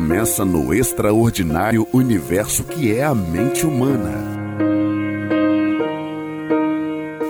começa 0.00 0.46
no 0.46 0.72
extraordinário 0.72 1.86
universo 1.92 2.64
que 2.64 2.90
é 2.90 3.04
a 3.04 3.14
mente 3.14 3.66
humana. 3.66 4.14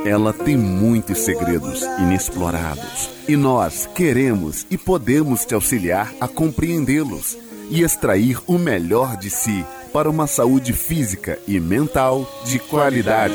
Ela 0.07 0.33
tem 0.33 0.57
muitos 0.57 1.19
segredos 1.19 1.83
inexplorados 1.99 3.11
e 3.27 3.37
nós 3.37 3.89
queremos 3.93 4.69
e 4.71 4.79
podemos 4.79 5.45
te 5.45 5.53
auxiliar 5.53 6.15
a 6.21 6.29
compreendê-los 6.29 7.37
e 7.69 7.83
extrair 7.83 8.39
o 8.47 8.57
melhor 8.57 9.17
de 9.17 9.31
si 9.31 9.67
para 9.93 10.09
uma 10.09 10.29
saúde 10.29 10.73
física 10.73 11.41
e 11.49 11.59
mental 11.59 12.25
de 12.45 12.61
qualidade. 12.61 13.35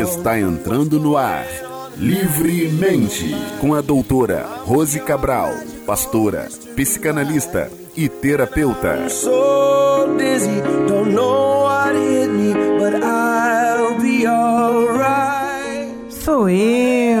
Está 0.00 0.38
entrando 0.38 1.00
no 1.00 1.16
ar 1.16 1.67
Livremente 1.98 3.34
com 3.60 3.74
a 3.74 3.80
doutora 3.80 4.46
Rose 4.64 5.00
Cabral, 5.00 5.50
pastora, 5.84 6.48
psicanalista 6.76 7.72
e 7.96 8.08
terapeuta. 8.08 9.08
Sou 16.08 16.48
eu. 16.48 17.20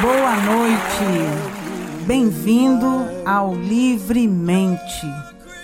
Boa 0.00 0.36
noite. 0.46 2.06
Bem-vindo 2.06 3.06
ao 3.26 3.54
Livremente 3.54 5.06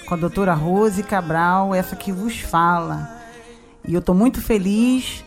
com 0.07 0.13
a 0.13 0.19
doutora 0.19 0.53
Rose 0.53 1.03
Cabral, 1.03 1.75
essa 1.75 1.97
que 1.97 2.13
vos 2.13 2.39
fala. 2.39 3.19
E 3.89 3.95
eu 3.95 4.01
estou 4.01 4.15
muito 4.15 4.43
feliz 4.43 5.25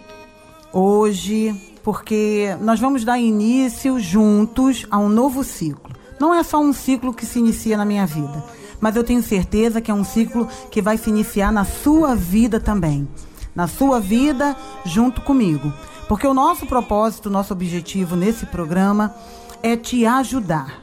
hoje, 0.73 1.55
porque 1.83 2.57
nós 2.59 2.79
vamos 2.79 3.05
dar 3.05 3.19
início 3.19 3.99
juntos 3.99 4.85
a 4.89 4.97
um 4.97 5.07
novo 5.07 5.43
ciclo. 5.43 5.91
Não 6.19 6.33
é 6.33 6.41
só 6.43 6.59
um 6.59 6.73
ciclo 6.73 7.13
que 7.13 7.25
se 7.25 7.39
inicia 7.39 7.77
na 7.77 7.85
minha 7.85 8.05
vida, 8.05 8.43
mas 8.81 8.95
eu 8.95 9.03
tenho 9.03 9.21
certeza 9.21 9.79
que 9.79 9.91
é 9.91 9.93
um 9.93 10.03
ciclo 10.03 10.47
que 10.71 10.81
vai 10.81 10.97
se 10.97 11.09
iniciar 11.09 11.51
na 11.51 11.63
sua 11.63 12.15
vida 12.15 12.59
também. 12.59 13.07
Na 13.55 13.67
sua 13.67 13.99
vida, 13.99 14.57
junto 14.83 15.21
comigo. 15.21 15.71
Porque 16.07 16.25
o 16.25 16.33
nosso 16.33 16.65
propósito, 16.65 17.27
o 17.27 17.31
nosso 17.31 17.53
objetivo 17.53 18.15
nesse 18.15 18.47
programa 18.47 19.15
é 19.61 19.77
te 19.77 20.05
ajudar. 20.05 20.81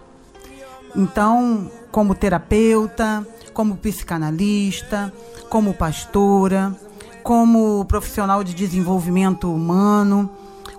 Então, 0.94 1.70
como 1.90 2.14
terapeuta, 2.14 3.26
como 3.52 3.76
psicanalista, 3.76 5.12
como 5.48 5.74
pastora, 5.74 6.76
como 7.22 7.84
profissional 7.84 8.42
de 8.42 8.54
desenvolvimento 8.54 9.52
humano, 9.52 10.30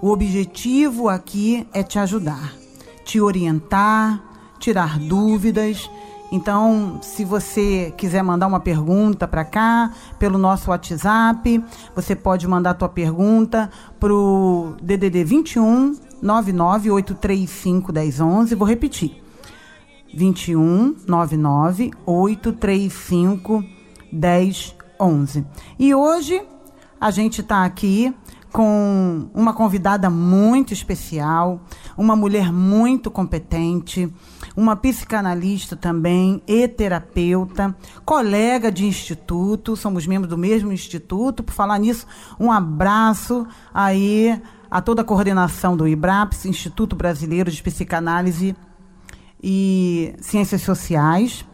o 0.01 0.09
objetivo 0.09 1.09
aqui 1.09 1.67
é 1.73 1.83
te 1.83 1.99
ajudar, 1.99 2.53
te 3.05 3.21
orientar, 3.21 4.21
tirar 4.59 4.99
dúvidas. 4.99 5.89
Então, 6.31 6.99
se 7.01 7.23
você 7.23 7.93
quiser 7.97 8.23
mandar 8.23 8.47
uma 8.47 8.59
pergunta 8.59 9.27
para 9.27 9.43
cá, 9.43 9.93
pelo 10.17 10.37
nosso 10.37 10.71
WhatsApp, 10.71 11.63
você 11.95 12.15
pode 12.15 12.47
mandar 12.47 12.71
a 12.71 12.73
tua 12.73 12.89
pergunta 12.89 13.69
para 13.99 14.13
o 14.13 14.75
DDD 14.81 15.23
21 15.23 15.95
99835 16.21 17.91
1011. 17.91 18.55
Vou 18.55 18.67
repetir. 18.67 19.21
21 20.13 20.95
99 21.07 21.91
835 22.05 23.63
1011. 24.11 24.80
11. 25.01 25.45
E 25.79 25.95
hoje 25.95 26.41
a 26.99 27.09
gente 27.09 27.41
está 27.41 27.65
aqui 27.65 28.13
com 28.51 29.29
uma 29.33 29.53
convidada 29.53 30.09
muito 30.09 30.73
especial, 30.73 31.61
uma 31.97 32.15
mulher 32.15 32.51
muito 32.51 33.09
competente, 33.09 34.13
uma 34.55 34.75
psicanalista 34.75 35.75
também 35.75 36.41
e 36.45 36.67
terapeuta, 36.67 37.75
colega 38.03 38.71
de 38.71 38.85
instituto, 38.85 39.75
somos 39.77 40.05
membros 40.05 40.29
do 40.29 40.37
mesmo 40.37 40.71
instituto. 40.71 41.43
Por 41.43 41.53
falar 41.53 41.79
nisso, 41.79 42.05
um 42.39 42.51
abraço 42.51 43.47
aí 43.73 44.41
a 44.69 44.81
toda 44.81 45.01
a 45.01 45.05
coordenação 45.05 45.77
do 45.77 45.87
IBRAPS, 45.87 46.45
Instituto 46.45 46.95
Brasileiro 46.95 47.49
de 47.49 47.63
Psicanálise 47.63 48.55
e 49.41 50.13
Ciências 50.19 50.61
Sociais. 50.61 51.45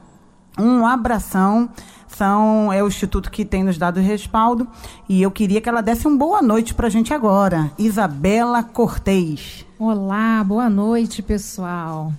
Um 0.57 0.85
abração 0.85 1.69
são, 2.07 2.71
é 2.71 2.83
o 2.83 2.87
instituto 2.87 3.29
que 3.29 3.45
tem 3.45 3.63
nos 3.63 3.77
dado 3.77 3.99
respaldo. 3.99 4.67
E 5.07 5.21
eu 5.21 5.31
queria 5.31 5.61
que 5.61 5.69
ela 5.69 5.81
desse 5.81 6.07
uma 6.07 6.17
boa 6.17 6.41
noite 6.41 6.73
para 6.73 6.87
a 6.87 6.89
gente 6.89 7.13
agora. 7.13 7.71
Isabela 7.77 8.63
Cortez. 8.63 9.65
Olá, 9.77 10.43
boa 10.43 10.69
noite, 10.69 11.21
pessoal. 11.21 12.11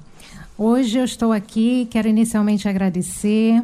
Hoje 0.56 0.98
eu 0.98 1.04
estou 1.04 1.32
aqui, 1.32 1.86
quero 1.90 2.08
inicialmente 2.08 2.68
agradecer 2.68 3.62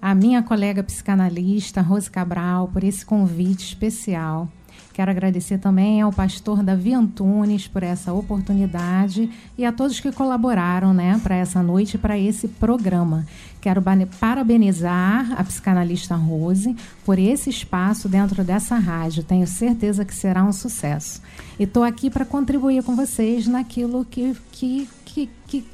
a 0.00 0.14
minha 0.14 0.42
colega 0.42 0.82
psicanalista, 0.82 1.80
Rose 1.80 2.10
Cabral, 2.10 2.68
por 2.72 2.84
esse 2.84 3.04
convite 3.04 3.64
especial. 3.64 4.48
Quero 4.96 5.10
agradecer 5.10 5.58
também 5.58 6.00
ao 6.00 6.10
pastor 6.10 6.62
Davi 6.62 6.94
Antunes 6.94 7.68
por 7.68 7.82
essa 7.82 8.14
oportunidade 8.14 9.28
e 9.58 9.62
a 9.62 9.70
todos 9.70 10.00
que 10.00 10.10
colaboraram 10.10 10.94
né, 10.94 11.20
para 11.22 11.36
essa 11.36 11.62
noite, 11.62 11.98
para 11.98 12.18
esse 12.18 12.48
programa. 12.48 13.26
Quero 13.60 13.82
parabenizar 14.18 15.38
a 15.38 15.44
psicanalista 15.44 16.14
Rose 16.14 16.74
por 17.04 17.18
esse 17.18 17.50
espaço 17.50 18.08
dentro 18.08 18.42
dessa 18.42 18.76
rádio. 18.76 19.22
Tenho 19.22 19.46
certeza 19.46 20.02
que 20.02 20.14
será 20.14 20.42
um 20.42 20.52
sucesso. 20.52 21.20
E 21.58 21.64
estou 21.64 21.84
aqui 21.84 22.08
para 22.08 22.24
contribuir 22.24 22.82
com 22.82 22.96
vocês 22.96 23.46
naquilo 23.46 24.02
que, 24.02 24.34
que, 24.50 24.88
que, 25.04 25.28
que 25.46 25.66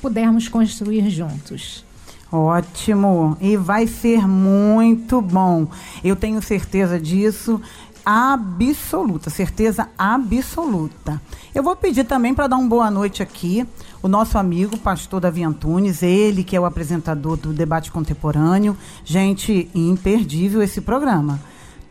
pudermos 0.00 0.48
construir 0.48 1.10
juntos. 1.10 1.84
Ótimo! 2.32 3.36
E 3.40 3.56
vai 3.56 3.88
ser 3.88 4.26
muito 4.28 5.20
bom. 5.20 5.66
Eu 6.02 6.14
tenho 6.14 6.40
certeza 6.40 6.98
disso 6.98 7.60
absoluta, 8.10 9.30
certeza 9.30 9.88
absoluta. 9.96 11.22
Eu 11.54 11.62
vou 11.62 11.76
pedir 11.76 12.02
também 12.02 12.34
para 12.34 12.48
dar 12.48 12.56
uma 12.56 12.68
boa 12.68 12.90
noite 12.90 13.22
aqui 13.22 13.64
o 14.02 14.08
nosso 14.08 14.36
amigo 14.36 14.76
pastor 14.78 15.20
Davi 15.20 15.44
Antunes, 15.44 16.02
ele 16.02 16.42
que 16.42 16.56
é 16.56 16.60
o 16.60 16.64
apresentador 16.64 17.36
do 17.36 17.52
debate 17.52 17.92
contemporâneo. 17.92 18.76
Gente, 19.04 19.70
imperdível 19.72 20.60
esse 20.60 20.80
programa. 20.80 21.38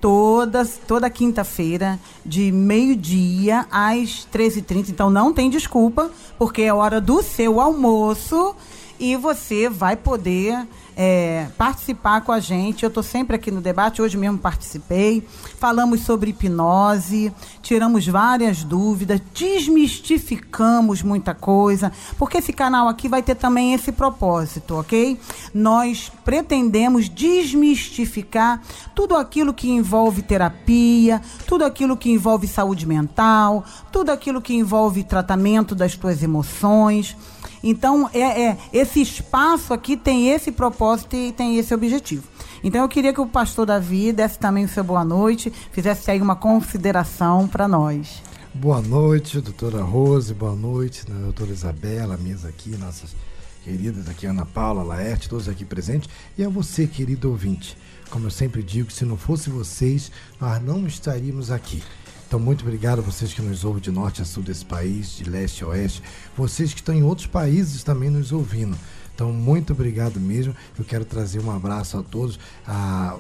Todas, 0.02 0.78
toda 0.86 1.10
quinta-feira, 1.10 1.98
de 2.26 2.52
meio-dia 2.52 3.66
às 3.72 4.28
13h30. 4.34 4.90
Então 4.90 5.10
não 5.10 5.32
tem 5.32 5.50
desculpa, 5.50 6.12
porque 6.38 6.64
é 6.64 6.74
hora 6.74 7.00
do 7.00 7.22
seu 7.24 7.62
almoço 7.62 8.56
e 9.00 9.16
você 9.16 9.70
vai 9.70 9.96
poder 9.96 10.68
é, 11.02 11.48
participar 11.58 12.20
com 12.26 12.34
a 12.34 12.42
gente. 12.42 12.84
Eu 12.84 12.90
estou 12.90 13.02
sempre 13.02 13.34
aqui 13.34 13.50
no 13.50 13.62
debate, 13.62 14.02
hoje 14.02 14.18
mesmo 14.18 14.38
participei. 14.38 15.26
Falamos 15.58 16.02
sobre 16.02 16.32
hipnose, 16.32 17.32
tiramos 17.62 18.06
várias 18.06 18.66
dúvidas, 18.66 19.22
desmistificamos 19.34 21.02
muita 21.02 21.34
coisa, 21.34 21.90
porque 22.18 22.40
esse 22.40 22.52
canal 22.52 22.90
aqui 22.90 23.08
vai 23.08 23.24
ter 23.24 23.36
também 23.36 23.74
esse 23.74 23.94
propósito, 23.94 24.76
ok? 24.76 25.18
Nós 25.54 26.12
pretendemos 26.26 27.08
desmistificar 27.08 28.62
tudo 28.94 29.16
aquilo 29.16 29.54
que 29.54 29.70
envolve 29.70 30.22
terapia, 30.22 31.22
tudo 31.48 31.64
aquilo 31.64 31.96
que 31.96 32.12
envolve 32.12 32.46
saúde 32.46 32.86
mental, 32.86 33.64
tudo 33.90 34.10
aquilo 34.10 34.42
que 34.42 34.54
envolve 34.54 35.06
tratamento 35.06 35.74
das 35.74 35.96
tuas 35.96 36.22
emoções. 36.22 37.16
Então, 37.64 38.10
é, 38.14 38.50
é, 38.50 38.58
esse 38.72 39.02
espaço 39.02 39.74
aqui 39.74 39.98
tem 39.98 40.30
esse 40.30 40.52
propósito 40.52 41.16
e 41.16 41.32
tem 41.32 41.58
esse 41.58 41.74
objetivo. 41.74 42.24
Então, 42.64 42.82
eu 42.82 42.90
queria 42.90 43.14
que 43.14 43.22
o 43.22 43.28
pastor 43.28 43.66
Davi 43.66 44.12
desse 44.12 44.40
também 44.40 44.66
o 44.66 44.70
seu 44.70 44.84
boa 44.84 45.04
noite, 45.04 45.52
fizesse 45.72 46.10
aí 46.12 46.22
uma 46.22 46.36
consideração 46.36 47.48
para 47.48 47.68
nós. 47.68 48.22
Boa 48.54 48.82
noite, 48.82 49.40
doutora 49.40 49.84
Rose, 49.84 50.34
boa 50.34 50.56
noite, 50.56 51.10
né, 51.10 51.16
doutora 51.22 51.52
Isabela, 51.52 52.18
mesa 52.18 52.50
aqui, 52.50 52.72
nossas 52.78 53.16
queridas 53.64 54.10
aqui, 54.10 54.26
Ana 54.26 54.46
Paula, 54.46 54.84
Laerte, 54.84 55.30
todos 55.30 55.48
aqui 55.48 55.64
presentes, 55.64 56.10
e 56.38 56.44
a 56.44 56.50
você, 56.50 56.88
querido 56.88 57.30
ouvinte. 57.30 57.78
Como 58.10 58.26
eu 58.26 58.32
sempre 58.32 58.64
digo, 58.64 58.92
se 58.92 59.06
não 59.06 59.16
fosse 59.16 59.50
vocês, 59.50 60.12
nós 60.42 60.62
não 60.62 60.88
estaríamos 60.88 61.52
aqui. 61.52 61.84
Então, 62.30 62.40
muito 62.40 62.62
obrigado 62.62 63.00
a 63.00 63.02
vocês 63.02 63.34
que 63.34 63.42
nos 63.42 63.66
ouvem 63.66 63.82
de 63.82 63.90
norte 63.90 64.22
a 64.22 64.26
sul 64.26 64.44
desse 64.44 64.64
país, 64.64 65.16
de 65.16 65.24
leste 65.24 65.64
a 65.64 65.68
oeste, 65.70 66.04
vocês 66.38 66.72
que 66.76 66.80
estão 66.80 66.94
em 66.94 67.02
outros 67.02 67.26
países 67.26 67.82
também 67.82 68.12
nos 68.12 68.32
ouvindo. 68.32 68.78
Então, 69.16 69.34
muito 69.34 69.74
obrigado 69.74 70.20
mesmo. 70.20 70.56
Eu 70.78 70.86
quero 70.86 71.04
trazer 71.04 71.40
um 71.40 71.50
abraço 71.50 71.98
a 71.98 72.04
todos. 72.04 72.40
A, 72.68 73.18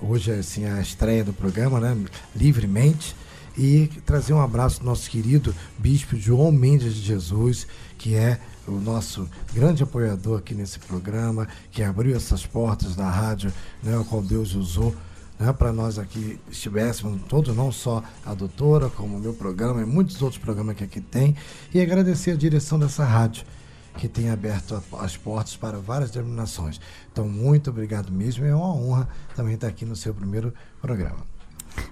hoje 0.00 0.30
é 0.30 0.36
assim, 0.36 0.64
a 0.66 0.80
estreia 0.80 1.24
do 1.24 1.32
programa, 1.32 1.80
né? 1.80 1.96
Livremente. 2.36 3.16
E 3.56 3.90
trazer 4.06 4.34
um 4.34 4.40
abraço 4.40 4.82
ao 4.82 4.86
nosso 4.86 5.10
querido 5.10 5.52
Bispo 5.76 6.16
João 6.16 6.52
Mendes 6.52 6.94
de 6.94 7.02
Jesus, 7.02 7.66
que 7.98 8.14
é 8.14 8.38
o 8.68 8.78
nosso 8.78 9.28
grande 9.52 9.82
apoiador 9.82 10.38
aqui 10.38 10.54
nesse 10.54 10.78
programa, 10.78 11.48
que 11.72 11.82
abriu 11.82 12.14
essas 12.14 12.46
portas 12.46 12.94
da 12.94 13.10
rádio, 13.10 13.52
né, 13.82 13.98
o 13.98 14.04
qual 14.04 14.22
Deus 14.22 14.54
usou 14.54 14.94
né, 15.38 15.52
para 15.52 15.72
nós 15.72 15.98
aqui 15.98 16.38
estivéssemos, 16.50 17.20
todos, 17.28 17.56
não 17.56 17.70
só 17.70 18.02
a 18.24 18.34
doutora, 18.34 18.88
como 18.90 19.16
o 19.16 19.20
meu 19.20 19.32
programa 19.32 19.80
e 19.82 19.84
muitos 19.84 20.20
outros 20.20 20.40
programas 20.40 20.76
que 20.76 20.84
aqui 20.84 21.00
tem, 21.00 21.36
e 21.72 21.80
agradecer 21.80 22.32
a 22.32 22.36
direção 22.36 22.78
dessa 22.78 23.04
rádio. 23.04 23.44
que 23.96 24.06
tem 24.06 24.30
aberto 24.30 24.80
as 25.00 25.16
portas 25.16 25.56
para 25.56 25.78
várias 25.78 26.12
denominações. 26.12 26.80
Então, 27.12 27.28
muito 27.28 27.70
obrigado 27.70 28.12
mesmo. 28.12 28.44
É 28.44 28.54
uma 28.54 28.72
honra 28.72 29.08
também 29.34 29.54
estar 29.54 29.66
aqui 29.66 29.84
no 29.84 29.96
seu 29.96 30.14
primeiro 30.14 30.54
programa. 30.80 31.18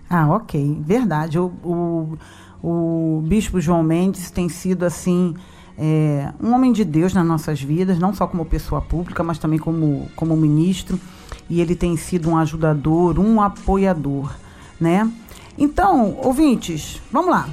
Ah, 0.09 0.29
ok. 0.29 0.83
Verdade. 0.87 1.37
O, 1.37 1.47
o, 1.65 2.19
o 2.63 3.23
Bispo 3.27 3.61
João 3.61 3.83
Mendes 3.83 4.31
tem 4.31 4.49
sido, 4.49 4.85
assim, 4.85 5.35
é, 5.77 6.33
um 6.41 6.55
homem 6.55 6.73
de 6.73 6.85
Deus 6.85 7.13
nas 7.13 7.27
nossas 7.27 7.61
vidas, 7.61 7.99
não 7.99 8.15
só 8.15 8.27
como 8.27 8.45
pessoa 8.45 8.81
pública, 8.81 9.25
mas 9.25 9.39
também 9.39 9.59
como, 9.59 10.09
como 10.15 10.37
ministro. 10.37 11.01
E 11.49 11.61
ele 11.61 11.75
tem 11.75 11.97
sido 11.97 12.31
um 12.31 12.37
ajudador, 12.37 13.19
um 13.19 13.41
apoiador, 13.41 14.33
né? 14.81 15.11
Então, 15.59 16.19
ouvintes, 16.23 17.01
vamos 17.11 17.31
lá. 17.31 17.49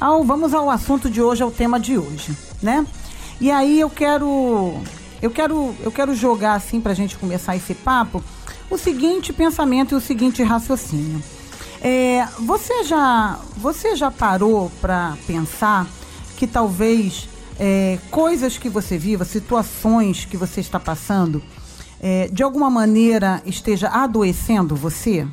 Ao, 0.00 0.24
vamos 0.24 0.54
ao 0.54 0.70
assunto 0.70 1.10
de 1.10 1.20
hoje, 1.20 1.42
ao 1.42 1.50
tema 1.50 1.78
de 1.78 1.98
hoje, 1.98 2.36
né? 2.62 2.86
E 3.40 3.50
aí 3.50 3.80
eu 3.80 3.90
quero 3.90 4.74
eu 5.20 5.30
quero 5.30 5.74
eu 5.80 5.92
quero 5.92 6.14
jogar 6.14 6.54
assim 6.54 6.80
para 6.80 6.92
a 6.92 6.94
gente 6.94 7.16
começar 7.16 7.56
esse 7.56 7.74
papo 7.74 8.22
o 8.70 8.78
seguinte 8.78 9.32
pensamento 9.32 9.94
e 9.94 9.96
o 9.96 10.00
seguinte 10.00 10.42
raciocínio. 10.42 11.22
É, 11.80 12.26
você 12.38 12.84
já 12.84 13.38
você 13.56 13.96
já 13.96 14.10
parou 14.10 14.70
para 14.80 15.16
pensar 15.26 15.86
que 16.36 16.46
talvez 16.46 17.28
é, 17.58 17.98
coisas 18.10 18.56
que 18.56 18.68
você 18.68 18.96
viva, 18.96 19.24
situações 19.24 20.24
que 20.24 20.36
você 20.36 20.60
está 20.60 20.80
passando, 20.80 21.42
é, 22.02 22.28
de 22.32 22.42
alguma 22.42 22.68
maneira 22.68 23.40
esteja 23.46 23.88
adoecendo 23.88 24.74
você? 24.74 25.26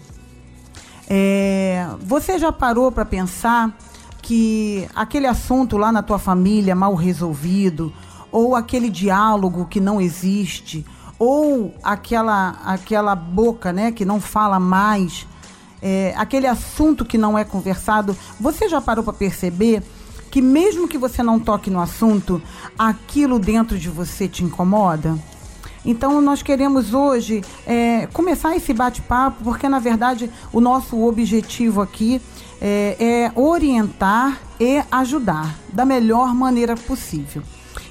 É, 1.09 1.87
você 2.01 2.37
já 2.37 2.51
parou 2.51 2.91
para 2.91 3.03
pensar 3.03 3.75
que 4.21 4.87
aquele 4.95 5.25
assunto 5.25 5.75
lá 5.75 5.91
na 5.91 6.03
tua 6.03 6.19
família 6.19 6.75
mal 6.75 6.93
resolvido, 6.93 7.91
ou 8.31 8.55
aquele 8.55 8.89
diálogo 8.89 9.65
que 9.65 9.79
não 9.79 9.99
existe, 9.99 10.85
ou 11.17 11.73
aquela 11.81 12.59
aquela 12.63 13.15
boca, 13.15 13.73
né, 13.73 13.91
que 13.91 14.05
não 14.05 14.21
fala 14.21 14.59
mais, 14.59 15.25
é, 15.81 16.13
aquele 16.15 16.45
assunto 16.45 17.03
que 17.03 17.17
não 17.17 17.35
é 17.35 17.43
conversado, 17.43 18.15
você 18.39 18.69
já 18.69 18.79
parou 18.79 19.03
para 19.03 19.13
perceber 19.13 19.81
que 20.29 20.43
mesmo 20.43 20.87
que 20.87 20.97
você 20.97 21.23
não 21.23 21.39
toque 21.39 21.71
no 21.71 21.81
assunto, 21.81 22.39
aquilo 22.77 23.39
dentro 23.39 23.79
de 23.79 23.89
você 23.89 24.27
te 24.27 24.43
incomoda? 24.43 25.17
Então, 25.89 26.21
nós 26.21 26.43
queremos 26.43 26.93
hoje 26.93 27.41
é, 27.65 28.07
começar 28.13 28.55
esse 28.55 28.71
bate-papo, 28.75 29.43
porque 29.43 29.67
na 29.67 29.79
verdade 29.79 30.29
o 30.53 30.61
nosso 30.61 31.03
objetivo 31.03 31.81
aqui 31.81 32.21
é, 32.61 32.95
é, 32.99 33.31
orientar 33.33 34.39
e 34.59 34.83
ajudar 34.91 35.57
da 35.73 35.85
melhor 35.85 36.35
maneira 36.35 36.75
possível. 36.75 37.41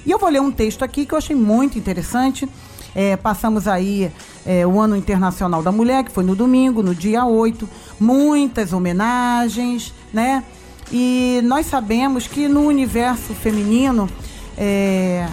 E 0.05 0.11
eu 0.11 0.17
vou 0.17 0.29
ler 0.29 0.39
um 0.39 0.49
texto 0.49 0.81
aqui 0.81 1.05
que 1.05 1.13
eu 1.13 1.17
achei 1.17 1.35
muito 1.35 1.77
interessante. 1.77 2.47
É, 2.95 3.17
passamos 3.17 3.67
aí 3.67 4.09
é, 4.45 4.65
o 4.65 4.79
Ano 4.79 4.95
Internacional 4.95 5.61
da 5.61 5.69
Mulher, 5.73 6.05
que 6.05 6.11
foi 6.13 6.23
no 6.23 6.37
domingo, 6.37 6.81
no 6.81 6.95
dia 6.95 7.25
8, 7.25 7.67
muitas 7.99 8.71
homenagens, 8.71 9.93
né? 10.13 10.45
E 10.89 11.41
nós 11.43 11.65
sabemos 11.65 12.27
que 12.27 12.47
no 12.47 12.61
universo 12.61 13.33
feminino 13.33 14.09
é, 14.57 15.27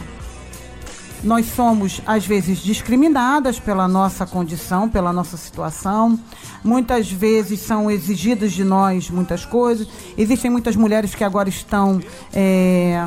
nós 1.27 1.47
somos, 1.47 2.01
às 2.07 2.25
vezes, 2.25 2.59
discriminadas 2.59 3.59
pela 3.59 3.89
nossa 3.89 4.25
condição, 4.25 4.89
pela 4.89 5.13
nossa 5.13 5.37
situação. 5.37 6.17
Muitas 6.63 7.11
vezes 7.11 7.61
são 7.61 7.91
exigidas 7.91 8.53
de 8.53 8.63
nós 8.63 9.11
muitas 9.11 9.45
coisas. 9.45 9.89
Existem 10.17 10.49
muitas 10.49 10.77
mulheres 10.77 11.17
que 11.17 11.25
agora 11.25 11.49
estão 11.49 12.01
é, 12.33 13.05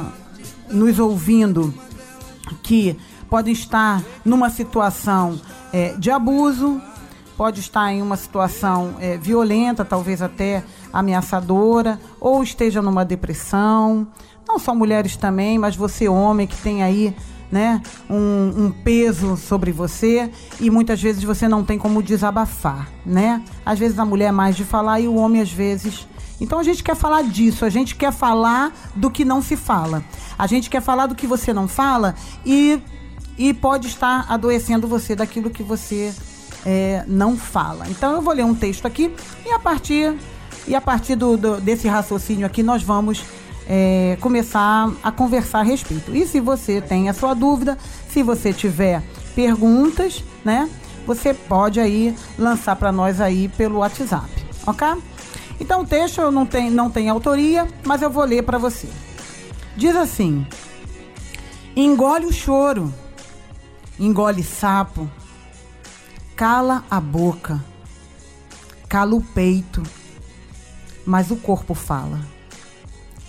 nos 0.69 0.99
ouvindo 0.99 1.73
que 2.61 2.97
podem 3.29 3.53
estar 3.53 4.03
numa 4.25 4.49
situação 4.49 5.39
é, 5.71 5.93
de 5.97 6.11
abuso, 6.11 6.81
pode 7.37 7.61
estar 7.61 7.89
em 7.93 8.01
uma 8.01 8.17
situação 8.17 8.95
é, 8.99 9.17
violenta, 9.17 9.85
talvez 9.85 10.21
até 10.21 10.61
ameaçadora, 10.91 11.97
ou 12.19 12.43
esteja 12.43 12.81
numa 12.81 13.05
depressão. 13.05 14.05
Não 14.45 14.59
só 14.59 14.75
mulheres 14.75 15.15
também, 15.15 15.57
mas 15.57 15.75
você, 15.77 16.09
homem, 16.09 16.45
que 16.45 16.57
tem 16.57 16.83
aí 16.83 17.15
né, 17.51 17.81
um, 18.09 18.65
um, 18.65 18.71
peso 18.71 19.35
sobre 19.35 19.71
você 19.71 20.29
e 20.59 20.69
muitas 20.69 21.01
vezes 21.01 21.23
você 21.23 21.47
não 21.47 21.63
tem 21.63 21.79
como 21.79 22.03
desabafar, 22.03 22.87
né? 23.05 23.41
Às 23.65 23.79
vezes 23.79 23.97
a 23.97 24.05
mulher 24.05 24.27
é 24.27 24.31
mais 24.31 24.55
de 24.55 24.63
falar 24.63 24.99
e 24.99 25.07
o 25.07 25.15
homem 25.15 25.41
às 25.41 25.51
vezes. 25.51 26.07
Então 26.39 26.59
a 26.59 26.63
gente 26.63 26.83
quer 26.83 26.95
falar 26.95 27.23
disso, 27.23 27.65
a 27.65 27.69
gente 27.69 27.95
quer 27.95 28.13
falar 28.13 28.73
do 28.95 29.09
que 29.09 29.25
não 29.25 29.41
se 29.41 29.55
fala. 29.55 30.03
A 30.37 30.47
gente 30.47 30.69
quer 30.69 30.81
falar 30.81 31.07
do 31.07 31.15
que 31.15 31.27
você 31.27 31.51
não 31.51 31.67
fala 31.67 32.15
e, 32.45 32.79
e 33.37 33.53
pode 33.53 33.87
estar 33.87 34.25
adoecendo 34.29 34.87
você 34.87 35.15
daquilo 35.15 35.49
que 35.49 35.63
você 35.63 36.13
é, 36.65 37.03
não 37.07 37.35
fala. 37.35 37.87
Então 37.89 38.13
eu 38.13 38.21
vou 38.21 38.33
ler 38.33 38.45
um 38.45 38.55
texto 38.55 38.85
aqui 38.85 39.13
e 39.45 39.51
a 39.51 39.59
partir 39.59 40.15
e 40.67 40.75
a 40.75 40.81
partir 40.81 41.15
do, 41.15 41.35
do 41.35 41.59
desse 41.59 41.87
raciocínio 41.87 42.45
aqui 42.45 42.61
nós 42.61 42.83
vamos 42.83 43.23
é, 43.69 44.17
começar 44.19 44.91
a 45.03 45.11
conversar 45.11 45.59
a 45.59 45.63
respeito. 45.63 46.15
E 46.15 46.25
se 46.25 46.39
você 46.39 46.81
tem 46.81 47.07
a 47.07 47.13
sua 47.13 47.35
dúvida, 47.35 47.77
se 48.09 48.23
você 48.23 48.51
tiver 48.51 49.03
perguntas, 49.35 50.23
né, 50.43 50.67
você 51.05 51.35
pode 51.35 51.79
aí 51.79 52.15
lançar 52.37 52.75
para 52.75 52.91
nós 52.91 53.21
aí 53.21 53.47
pelo 53.47 53.79
WhatsApp, 53.79 54.27
ok? 54.65 54.87
Então 55.59 55.81
o 55.81 55.85
texto 55.85 56.31
não 56.31 56.45
tem, 56.45 56.71
não 56.71 56.89
tem 56.89 57.09
autoria, 57.09 57.67
mas 57.85 58.01
eu 58.01 58.09
vou 58.09 58.23
ler 58.23 58.43
para 58.43 58.57
você. 58.57 58.89
Diz 59.77 59.95
assim: 59.95 60.47
engole 61.75 62.25
o 62.25 62.33
choro, 62.33 62.91
engole 63.99 64.43
sapo, 64.43 65.09
cala 66.35 66.83
a 66.89 66.99
boca, 66.99 67.63
cala 68.87 69.15
o 69.15 69.21
peito, 69.21 69.83
mas 71.05 71.29
o 71.29 71.35
corpo 71.35 71.73
fala 71.73 72.19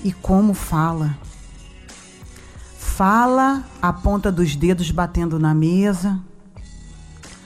e 0.05 0.13
como 0.13 0.55
fala. 0.55 1.19
Fala 2.79 3.65
a 3.81 3.93
ponta 3.93 4.31
dos 4.31 4.55
dedos 4.55 4.91
batendo 4.91 5.39
na 5.39 5.55
mesa, 5.55 6.21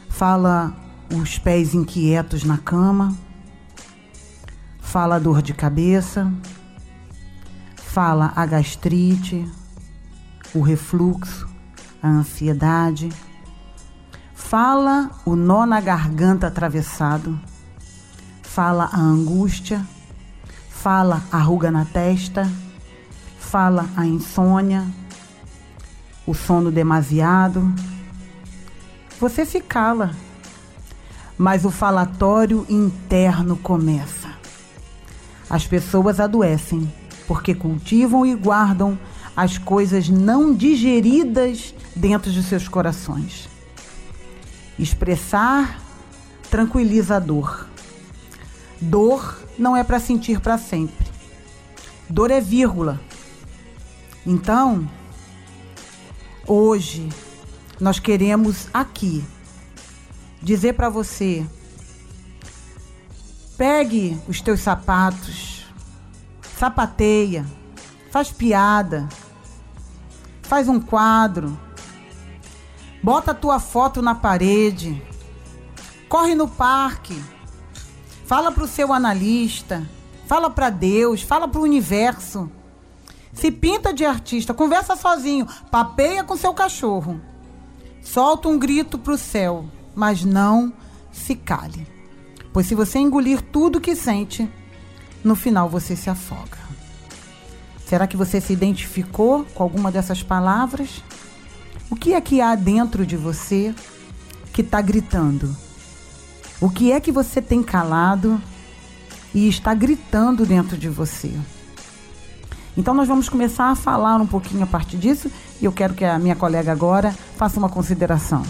fala 0.09 0.75
os 1.15 1.39
pés 1.39 1.75
inquietos 1.75 2.45
na 2.45 2.59
cama, 2.59 3.17
fala 4.81 5.21
dor 5.21 5.43
de 5.43 5.53
cabeça, 5.53 6.33
fala 7.77 8.33
a 8.35 8.45
gastrite, 8.47 9.49
o 10.55 10.61
refluxo, 10.61 11.49
a 12.03 12.09
ansiedade, 12.09 13.09
fala 14.35 15.11
o 15.25 15.37
nó 15.37 15.67
na 15.67 15.81
garganta 15.81 16.47
atravessado, 16.49 17.39
fala 18.43 18.91
a 18.93 18.99
angústia, 18.99 19.85
fala 20.85 21.23
a 21.33 21.39
ruga 21.39 21.71
na 21.71 21.87
testa, 21.87 22.47
fala 23.39 23.89
a 23.97 24.05
insônia, 24.05 24.85
o 26.27 26.35
sono 26.35 26.71
demasiado. 26.71 27.75
Você 29.19 29.47
se 29.47 29.63
cala, 29.63 30.15
mas 31.39 31.65
o 31.65 31.71
falatório 31.71 32.67
interno 32.69 33.57
começa. 33.57 34.29
As 35.49 35.67
pessoas 35.67 36.21
adoecem 36.21 36.93
porque 37.27 37.55
cultivam 37.55 38.27
e 38.27 38.35
guardam 38.35 38.99
as 39.35 39.57
coisas 39.57 40.11
não 40.11 40.55
digeridas 40.55 41.75
dentro 41.97 42.31
de 42.31 42.43
seus 42.43 42.69
corações. 42.69 43.49
Expressar 44.79 45.81
tranquiliza 46.51 47.17
a 47.17 47.21
dor. 47.21 47.74
Dor 48.81 49.39
não 49.59 49.77
é 49.77 49.85
para 49.85 50.01
sentir 50.01 50.41
para 50.41 50.59
sempre. 50.59 51.07
Dor 52.09 52.31
é 52.31 52.41
vírgula. 52.41 53.01
Então, 54.27 54.89
hoje 56.47 57.09
nós 57.81 57.99
queremos 57.99 58.69
aqui 58.73 59.25
dizer 60.43 60.75
para 60.75 60.89
você: 60.89 61.47
pegue 63.57 64.21
os 64.29 64.41
teus 64.41 64.61
sapatos, 64.61 65.67
sapateia, 66.59 67.47
faz 68.11 68.31
piada, 68.31 69.09
faz 70.43 70.69
um 70.69 70.81
quadro, 70.81 71.59
bota 73.03 73.31
a 73.31 73.35
tua 73.35 73.59
foto 73.59 74.03
na 74.03 74.15
parede, 74.15 75.03
corre 76.09 76.35
no 76.35 76.49
parque 76.49 77.34
Fala 78.25 78.51
para 78.51 78.65
o 78.65 78.69
seu 78.69 78.93
analista, 78.93 79.87
fala 80.27 80.49
para 80.49 80.71
Deus, 80.71 81.21
fala 81.21 81.47
para 81.47 81.61
o 81.61 81.65
universo. 81.65 82.51
Se 83.35 83.51
pinta 83.51 83.93
de 83.93 84.05
artista, 84.05 84.55
conversa 84.55 84.97
sozinho, 84.97 85.47
papeia 85.71 86.25
com 86.25 86.37
seu 86.37 86.55
cachorro. 86.55 87.21
Solta 88.03 88.49
um 88.49 88.59
grito 88.59 88.99
para 88.99 89.13
o 89.13 89.19
céu, 89.19 89.67
mas 89.95 90.25
não 90.25 90.73
se 91.13 91.35
cale. 91.35 91.87
Pois 92.51 92.67
se 92.67 92.75
você 92.75 92.99
engolir 92.99 93.43
tudo 93.43 93.81
que 93.81 93.95
sente, 93.95 94.51
no 95.23 95.35
final 95.35 95.69
você 95.69 95.95
se 95.95 96.09
afoga. 96.09 96.59
Será 97.85 98.07
que 98.07 98.17
você 98.17 98.41
se 98.41 98.53
identificou 98.53 99.45
com 99.55 99.63
alguma 99.63 99.93
dessas 99.93 100.23
palavras? 100.23 101.03
O 101.91 101.97
que 101.97 102.15
é 102.15 102.21
que 102.21 102.41
há 102.41 102.55
dentro 102.55 103.05
de 103.05 103.17
você 103.17 103.75
que 104.53 104.63
está 104.63 104.81
gritando? 104.81 105.64
O 106.65 106.71
que 106.71 106.93
é 106.93 106.99
que 106.99 107.13
você 107.13 107.43
tem 107.43 107.63
calado 107.63 108.41
e 109.35 109.47
está 109.47 109.75
gritando 109.75 110.47
dentro 110.47 110.79
de 110.79 110.89
você? 110.89 111.31
Então 112.75 112.95
nós 112.95 113.07
vamos 113.07 113.29
começar 113.29 113.67
a 113.67 113.75
falar 113.75 114.19
um 114.19 114.27
pouquinho 114.27 114.63
a 114.63 114.67
partir 114.67 114.97
disso 114.97 115.31
e 115.61 115.67
eu 115.67 115.73
quero 115.73 115.93
que 115.93 116.07
a 116.07 116.19
minha 116.19 116.35
colega 116.35 116.73
agora 116.73 117.13
faça 117.37 117.59
uma 117.59 117.69
consideração. 117.69 118.43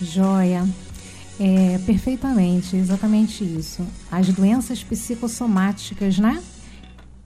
Joia. 0.00 0.64
É, 1.40 1.78
perfeitamente, 1.84 2.76
exatamente 2.76 3.42
isso. 3.42 3.84
As 4.08 4.28
doenças 4.28 4.84
psicossomáticas, 4.84 6.16
né? 6.16 6.40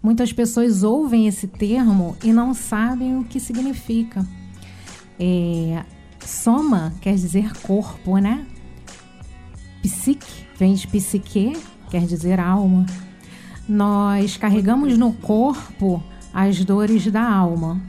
Muitas 0.02 0.32
pessoas 0.32 0.82
ouvem 0.82 1.26
esse 1.26 1.46
termo 1.46 2.16
e 2.24 2.32
não 2.32 2.54
sabem 2.54 3.18
o 3.18 3.24
que 3.24 3.38
significa. 3.38 4.26
É, 5.20 5.84
soma 6.24 6.94
quer 7.02 7.16
dizer 7.16 7.52
corpo, 7.60 8.16
né? 8.16 8.46
Psique 9.84 10.46
vem 10.58 10.72
de 10.72 10.86
psique, 10.86 11.52
quer 11.90 12.06
dizer 12.06 12.40
alma. 12.40 12.86
Nós 13.68 14.34
carregamos 14.38 14.96
no 14.96 15.12
corpo 15.12 16.02
as 16.32 16.64
dores 16.64 17.06
da 17.12 17.22
alma. 17.22 17.82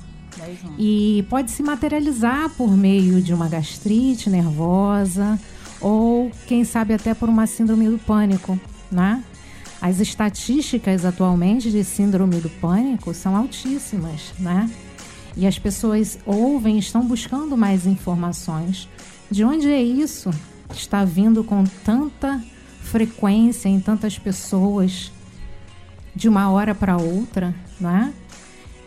E 0.77 1.25
pode 1.29 1.51
se 1.51 1.63
materializar 1.63 2.49
por 2.57 2.75
meio 2.75 3.21
de 3.21 3.33
uma 3.33 3.47
gastrite 3.47 4.29
nervosa 4.29 5.39
ou, 5.79 6.29
quem 6.45 6.65
sabe, 6.65 6.93
até 6.93 7.13
por 7.13 7.29
uma 7.29 7.47
síndrome 7.47 7.87
do 7.87 7.97
pânico, 7.97 8.59
né? 8.91 9.23
As 9.81 10.01
estatísticas 10.01 11.05
atualmente 11.05 11.71
de 11.71 11.81
síndrome 11.85 12.41
do 12.41 12.49
pânico 12.49 13.13
são 13.13 13.37
altíssimas, 13.37 14.33
né? 14.37 14.69
E 15.37 15.47
as 15.47 15.57
pessoas 15.57 16.19
ouvem, 16.25 16.77
estão 16.77 17.07
buscando 17.07 17.55
mais 17.55 17.85
informações. 17.87 18.89
De 19.31 19.45
onde 19.45 19.69
é 19.69 19.81
isso 19.81 20.29
está 20.73 21.05
vindo 21.05 21.43
com 21.43 21.63
tanta 21.83 22.41
frequência 22.81 23.67
em 23.67 23.79
tantas 23.79 24.17
pessoas 24.17 25.11
de 26.15 26.29
uma 26.29 26.49
hora 26.49 26.73
para 26.73 26.97
outra, 26.97 27.53
né? 27.79 28.13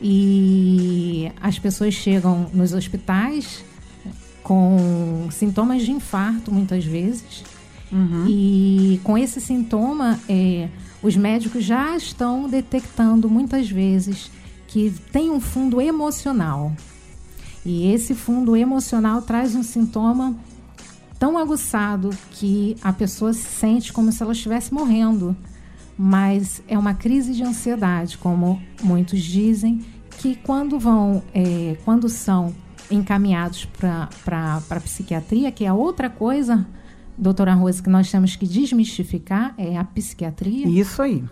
E 0.00 1.30
as 1.40 1.58
pessoas 1.58 1.94
chegam 1.94 2.48
nos 2.54 2.72
hospitais 2.72 3.64
com 4.42 5.28
sintomas 5.30 5.82
de 5.82 5.90
infarto, 5.90 6.52
muitas 6.52 6.84
vezes. 6.84 7.44
Uhum. 7.90 8.26
E 8.28 9.00
com 9.02 9.18
esse 9.18 9.40
sintoma, 9.40 10.18
é, 10.28 10.68
os 11.02 11.16
médicos 11.16 11.64
já 11.64 11.96
estão 11.96 12.48
detectando 12.48 13.28
muitas 13.28 13.68
vezes 13.68 14.30
que 14.68 14.92
tem 15.12 15.30
um 15.30 15.40
fundo 15.40 15.80
emocional. 15.80 16.72
E 17.64 17.92
esse 17.92 18.14
fundo 18.14 18.56
emocional 18.56 19.22
traz 19.22 19.54
um 19.54 19.62
sintoma 19.62 20.36
tão 21.18 21.36
aguçado 21.36 22.10
que 22.30 22.76
a 22.82 22.92
pessoa 22.92 23.32
se 23.32 23.44
sente 23.44 23.92
como 23.92 24.12
se 24.12 24.22
ela 24.22 24.32
estivesse 24.32 24.72
morrendo. 24.72 25.36
Mas 25.96 26.62
é 26.68 26.78
uma 26.78 26.94
crise 26.94 27.32
de 27.34 27.42
ansiedade, 27.42 28.18
como 28.18 28.62
muitos 28.82 29.20
dizem, 29.20 29.84
que 30.18 30.36
quando 30.36 30.78
vão, 30.78 31.22
é, 31.34 31.76
quando 31.84 32.08
são 32.08 32.54
encaminhados 32.90 33.64
para 34.24 34.62
a 34.70 34.80
psiquiatria, 34.80 35.50
que 35.50 35.64
é 35.64 35.72
outra 35.72 36.08
coisa, 36.08 36.66
doutora 37.16 37.52
Rose, 37.54 37.82
que 37.82 37.90
nós 37.90 38.10
temos 38.10 38.36
que 38.36 38.46
desmistificar, 38.46 39.54
é 39.58 39.76
a 39.76 39.84
psiquiatria. 39.84 40.68
Isso 40.68 41.02
aí. 41.02 41.24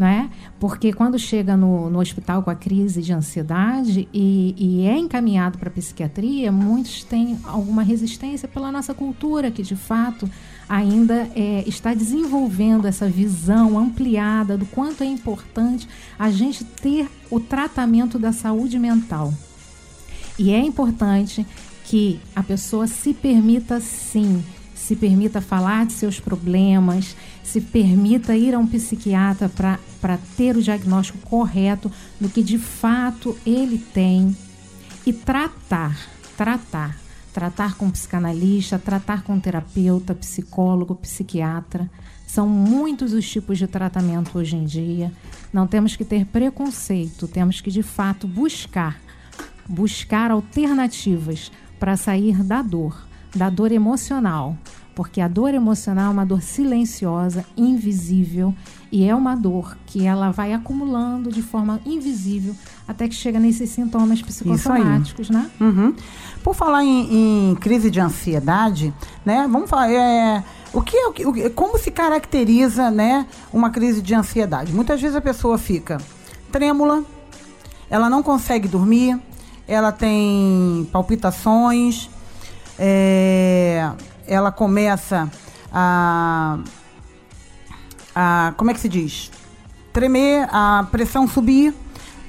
Né? 0.00 0.30
Porque 0.58 0.94
quando 0.94 1.18
chega 1.18 1.58
no, 1.58 1.90
no 1.90 2.00
hospital 2.00 2.42
com 2.42 2.48
a 2.48 2.54
crise 2.54 3.02
de 3.02 3.12
ansiedade 3.12 4.08
e, 4.14 4.54
e 4.56 4.86
é 4.86 4.96
encaminhado 4.96 5.58
para 5.58 5.68
a 5.68 5.72
psiquiatria, 5.72 6.50
muitos 6.50 7.04
têm 7.04 7.38
alguma 7.44 7.82
resistência 7.82 8.48
pela 8.48 8.72
nossa 8.72 8.94
cultura, 8.94 9.50
que 9.50 9.62
de 9.62 9.76
fato 9.76 10.26
ainda 10.66 11.28
é, 11.36 11.64
está 11.66 11.92
desenvolvendo 11.92 12.86
essa 12.86 13.06
visão 13.10 13.78
ampliada 13.78 14.56
do 14.56 14.64
quanto 14.64 15.04
é 15.04 15.06
importante 15.06 15.86
a 16.18 16.30
gente 16.30 16.64
ter 16.64 17.06
o 17.30 17.38
tratamento 17.38 18.18
da 18.18 18.32
saúde 18.32 18.78
mental. 18.78 19.34
E 20.38 20.50
é 20.50 20.60
importante 20.60 21.46
que 21.84 22.18
a 22.34 22.42
pessoa 22.42 22.86
se 22.86 23.12
permita 23.12 23.80
sim, 23.80 24.42
se 24.74 24.96
permita 24.96 25.42
falar 25.42 25.84
de 25.84 25.92
seus 25.92 26.18
problemas, 26.18 27.14
se 27.42 27.60
permita 27.60 28.36
ir 28.36 28.54
a 28.54 28.58
um 28.58 28.66
psiquiatra 28.66 29.48
para 29.48 29.78
ter 30.36 30.56
o 30.56 30.62
diagnóstico 30.62 31.18
correto 31.18 31.90
do 32.20 32.28
que 32.28 32.42
de 32.42 32.58
fato 32.58 33.36
ele 33.44 33.78
tem 33.78 34.36
e 35.06 35.12
tratar, 35.12 35.96
tratar, 36.36 36.98
tratar 37.32 37.76
com 37.76 37.90
psicanalista, 37.90 38.78
tratar 38.78 39.22
com 39.22 39.38
terapeuta, 39.38 40.14
psicólogo, 40.14 40.94
psiquiatra. 40.94 41.90
São 42.26 42.48
muitos 42.48 43.12
os 43.12 43.28
tipos 43.28 43.58
de 43.58 43.66
tratamento 43.66 44.38
hoje 44.38 44.56
em 44.56 44.64
dia. 44.64 45.12
Não 45.52 45.66
temos 45.66 45.96
que 45.96 46.04
ter 46.04 46.24
preconceito, 46.26 47.26
temos 47.26 47.60
que 47.60 47.70
de 47.70 47.82
fato 47.82 48.26
buscar 48.26 49.00
buscar 49.70 50.32
alternativas 50.32 51.52
para 51.78 51.96
sair 51.96 52.42
da 52.42 52.60
dor, 52.60 53.06
da 53.34 53.48
dor 53.48 53.70
emocional, 53.70 54.58
porque 54.94 55.20
a 55.20 55.28
dor 55.28 55.54
emocional 55.54 56.08
é 56.08 56.10
uma 56.12 56.26
dor 56.26 56.42
silenciosa, 56.42 57.44
invisível 57.56 58.54
e 58.92 59.08
é 59.08 59.14
uma 59.14 59.36
dor 59.36 59.76
que 59.86 60.06
ela 60.06 60.30
vai 60.30 60.52
acumulando 60.52 61.30
de 61.30 61.42
forma 61.42 61.80
invisível 61.86 62.54
até 62.86 63.08
que 63.08 63.14
chega 63.14 63.38
nesses 63.38 63.70
sintomas 63.70 64.20
psicossomáticos, 64.20 65.30
né? 65.30 65.48
Uhum. 65.60 65.94
Por 66.42 66.54
falar 66.54 66.84
em, 66.84 67.50
em, 67.50 67.54
crise 67.56 67.90
de 67.90 68.00
ansiedade, 68.00 68.92
né? 69.24 69.48
Vamos 69.50 69.70
falar 69.70 69.90
é, 69.90 70.42
o 70.72 70.82
que, 70.82 70.96
o 71.06 71.32
que, 71.32 71.50
como 71.50 71.78
se 71.78 71.90
caracteriza, 71.90 72.90
né, 72.90 73.26
uma 73.52 73.70
crise 73.70 74.02
de 74.02 74.14
ansiedade? 74.14 74.72
Muitas 74.72 75.00
vezes 75.00 75.16
a 75.16 75.20
pessoa 75.20 75.58
fica 75.58 75.98
trêmula, 76.50 77.04
ela 77.88 78.10
não 78.10 78.22
consegue 78.22 78.66
dormir, 78.66 79.20
ela 79.66 79.92
tem 79.92 80.88
palpitações, 80.92 82.10
é, 82.78 83.90
ela 84.26 84.50
começa 84.50 85.30
a, 85.72 86.58
a. 88.14 88.54
Como 88.56 88.70
é 88.70 88.74
que 88.74 88.80
se 88.80 88.88
diz? 88.88 89.30
Tremer, 89.92 90.48
a 90.52 90.86
pressão 90.90 91.26
subir. 91.26 91.74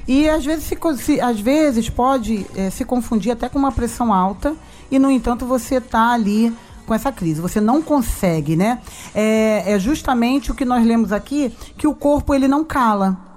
E 0.07 0.27
às 0.27 0.43
vezes, 0.43 0.69
se, 0.97 1.21
às 1.21 1.39
vezes 1.39 1.89
pode 1.89 2.45
é, 2.55 2.69
se 2.69 2.83
confundir 2.83 3.31
até 3.31 3.47
com 3.47 3.59
uma 3.59 3.71
pressão 3.71 4.13
alta, 4.13 4.55
e 4.89 4.97
no 4.97 5.11
entanto 5.11 5.45
você 5.45 5.75
está 5.75 6.11
ali 6.11 6.53
com 6.85 6.93
essa 6.93 7.11
crise. 7.11 7.39
Você 7.39 7.61
não 7.61 7.81
consegue, 7.81 8.55
né? 8.55 8.81
É, 9.13 9.73
é 9.73 9.79
justamente 9.79 10.51
o 10.51 10.55
que 10.55 10.65
nós 10.65 10.85
lemos 10.85 11.11
aqui, 11.11 11.55
que 11.77 11.87
o 11.87 11.93
corpo 11.93 12.33
ele 12.33 12.47
não 12.47 12.65
cala 12.65 13.30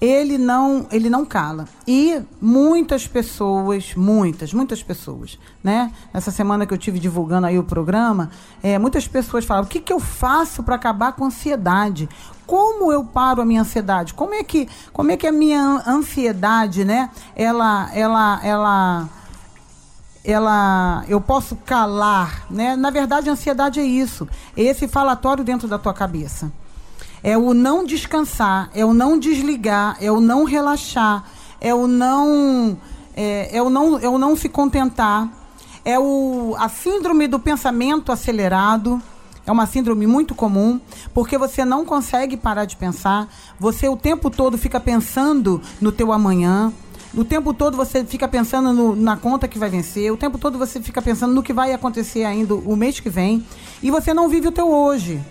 ele 0.00 0.36
não, 0.36 0.86
ele 0.90 1.08
não 1.08 1.24
cala. 1.24 1.66
E 1.86 2.22
muitas 2.40 3.06
pessoas, 3.06 3.94
muitas, 3.94 4.52
muitas 4.52 4.82
pessoas, 4.82 5.38
né? 5.64 5.90
Essa 6.12 6.30
semana 6.30 6.66
que 6.66 6.74
eu 6.74 6.78
tive 6.78 6.98
divulgando 6.98 7.46
aí 7.46 7.58
o 7.58 7.64
programa, 7.64 8.30
é, 8.62 8.78
muitas 8.78 9.08
pessoas 9.08 9.44
falam: 9.44 9.64
o 9.64 9.66
que, 9.66 9.80
que 9.80 9.92
eu 9.92 10.00
faço 10.00 10.62
para 10.62 10.74
acabar 10.74 11.12
com 11.12 11.24
a 11.24 11.28
ansiedade? 11.28 12.08
Como 12.46 12.92
eu 12.92 13.04
paro 13.04 13.40
a 13.40 13.44
minha 13.44 13.62
ansiedade? 13.62 14.14
Como 14.14 14.34
é 14.34 14.44
que, 14.44 14.68
como 14.92 15.10
é 15.10 15.16
que 15.16 15.26
a 15.26 15.32
minha 15.32 15.82
ansiedade, 15.86 16.84
né? 16.84 17.10
Ela, 17.34 17.90
ela, 17.94 18.40
ela 18.44 19.08
ela 20.22 21.04
eu 21.08 21.20
posso 21.20 21.56
calar, 21.56 22.46
né? 22.50 22.76
Na 22.76 22.90
verdade, 22.90 23.30
a 23.30 23.32
ansiedade 23.32 23.80
é 23.80 23.84
isso, 23.84 24.28
é 24.56 24.62
esse 24.62 24.86
falatório 24.86 25.42
dentro 25.42 25.66
da 25.66 25.78
tua 25.78 25.94
cabeça 25.94 26.52
é 27.26 27.36
o 27.36 27.52
não 27.52 27.84
descansar, 27.84 28.70
é 28.72 28.84
o 28.84 28.94
não 28.94 29.18
desligar, 29.18 29.96
é 30.00 30.12
o 30.12 30.20
não 30.20 30.44
relaxar, 30.44 31.24
é 31.60 31.74
o 31.74 31.88
não 31.88 32.78
é, 33.16 33.56
é 33.56 33.60
o 33.60 33.68
não 33.68 33.98
é 33.98 34.08
o 34.08 34.16
não 34.16 34.36
se 34.36 34.48
contentar, 34.48 35.28
é 35.84 35.98
o 35.98 36.54
a 36.56 36.68
síndrome 36.68 37.26
do 37.26 37.40
pensamento 37.40 38.12
acelerado. 38.12 39.02
É 39.44 39.52
uma 39.52 39.64
síndrome 39.64 40.08
muito 40.08 40.34
comum, 40.34 40.80
porque 41.14 41.38
você 41.38 41.64
não 41.64 41.84
consegue 41.84 42.36
parar 42.36 42.64
de 42.64 42.74
pensar, 42.76 43.28
você 43.60 43.88
o 43.88 43.96
tempo 43.96 44.28
todo 44.28 44.58
fica 44.58 44.80
pensando 44.80 45.62
no 45.80 45.92
teu 45.92 46.10
amanhã, 46.10 46.72
o 47.14 47.24
tempo 47.24 47.54
todo 47.54 47.76
você 47.76 48.04
fica 48.04 48.26
pensando 48.26 48.72
no, 48.72 48.96
na 48.96 49.16
conta 49.16 49.46
que 49.46 49.56
vai 49.56 49.70
vencer, 49.70 50.12
o 50.12 50.16
tempo 50.16 50.36
todo 50.36 50.58
você 50.58 50.80
fica 50.80 51.00
pensando 51.00 51.32
no 51.32 51.44
que 51.44 51.52
vai 51.52 51.72
acontecer 51.72 52.24
ainda 52.24 52.56
o 52.56 52.74
mês 52.74 52.98
que 52.98 53.08
vem, 53.08 53.46
e 53.80 53.88
você 53.88 54.12
não 54.12 54.28
vive 54.28 54.48
o 54.48 54.52
teu 54.52 54.68
hoje. 54.68 55.22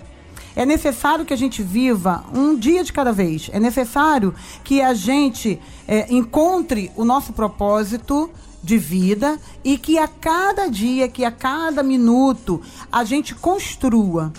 É 0.56 0.66
necessário 0.66 1.26
que 1.26 1.34
a 1.34 1.38
gente 1.38 1.62
viva 1.62 2.24
um 2.34 2.56
dia 2.56 2.84
de 2.84 2.94
cada 2.94 3.12
vez. 3.12 3.50
É 3.52 3.60
necessário 3.60 4.34
que 4.64 4.82
a 4.82 4.94
gente 4.94 5.60
é, 5.88 6.12
encontre 6.14 6.92
o 6.96 7.04
nosso 7.04 7.34
propósito 7.34 8.30
de 8.64 8.78
vida 8.78 9.38
e 9.64 9.78
que 9.78 10.00
a 10.00 10.08
cada 10.08 10.68
dia, 10.68 11.08
que 11.08 11.26
a 11.26 11.32
cada 11.32 11.84
minuto, 11.84 12.62
a 12.92 13.04
gente 13.04 13.36
construa. 13.36 14.32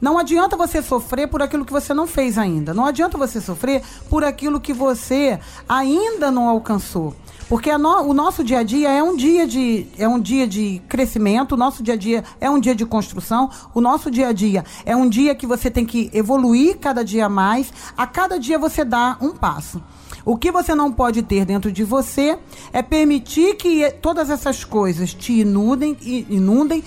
Não 0.00 0.16
adianta 0.16 0.56
você 0.56 0.80
sofrer 0.80 1.28
por 1.28 1.42
aquilo 1.42 1.64
que 1.64 1.72
você 1.72 1.92
não 1.92 2.06
fez 2.06 2.38
ainda. 2.38 2.72
Não 2.72 2.86
adianta 2.86 3.18
você 3.18 3.40
sofrer 3.40 3.82
por 4.08 4.24
aquilo 4.24 4.60
que 4.60 4.72
você 4.72 5.38
ainda 5.68 6.30
não 6.30 6.48
alcançou. 6.48 7.14
Porque 7.50 7.76
no, 7.76 8.02
o 8.02 8.14
nosso 8.14 8.44
dia 8.44 8.60
a 8.60 8.62
dia 8.62 8.90
é 8.90 9.02
um 9.02 9.16
dia 9.16 9.44
de 9.44 9.84
é 9.98 10.06
um 10.06 10.20
dia 10.20 10.46
de 10.46 10.80
crescimento, 10.88 11.56
o 11.56 11.56
nosso 11.56 11.82
dia 11.82 11.94
a 11.94 11.96
dia 11.96 12.22
é 12.40 12.48
um 12.48 12.60
dia 12.60 12.76
de 12.76 12.86
construção, 12.86 13.50
o 13.74 13.80
nosso 13.80 14.08
dia 14.08 14.28
a 14.28 14.32
dia 14.32 14.64
é 14.86 14.94
um 14.94 15.08
dia 15.08 15.34
que 15.34 15.48
você 15.48 15.68
tem 15.68 15.84
que 15.84 16.08
evoluir 16.14 16.78
cada 16.78 17.04
dia 17.04 17.28
mais, 17.28 17.72
a 17.96 18.06
cada 18.06 18.38
dia 18.38 18.56
você 18.56 18.84
dá 18.84 19.16
um 19.20 19.32
passo. 19.32 19.82
O 20.24 20.36
que 20.36 20.52
você 20.52 20.76
não 20.76 20.92
pode 20.92 21.22
ter 21.24 21.44
dentro 21.44 21.72
de 21.72 21.82
você 21.82 22.38
é 22.72 22.82
permitir 22.82 23.56
que 23.56 23.90
todas 24.00 24.30
essas 24.30 24.62
coisas 24.62 25.12
te 25.12 25.40
inundem, 25.40 25.96
inundem 26.30 26.84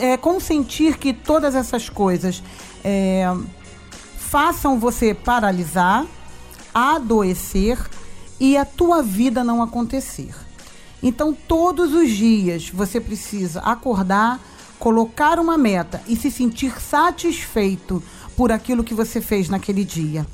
é, 0.00 0.16
consentir 0.16 0.98
que 0.98 1.12
todas 1.12 1.54
essas 1.54 1.88
coisas 1.88 2.42
é, 2.82 3.32
façam 4.16 4.80
você 4.80 5.14
paralisar, 5.14 6.04
adoecer 6.74 7.78
e 8.42 8.56
a 8.56 8.64
tua 8.64 9.04
vida 9.04 9.44
não 9.44 9.62
acontecer. 9.62 10.34
Então, 11.00 11.32
todos 11.32 11.94
os 11.94 12.10
dias 12.10 12.68
você 12.70 13.00
precisa 13.00 13.60
acordar, 13.60 14.40
colocar 14.80 15.38
uma 15.38 15.56
meta 15.56 16.02
e 16.08 16.16
se 16.16 16.28
sentir 16.28 16.72
satisfeito 16.80 18.02
por 18.36 18.50
aquilo 18.50 18.82
que 18.82 18.94
você 18.94 19.20
fez 19.20 19.48
naquele 19.48 19.84
dia. 19.84 20.26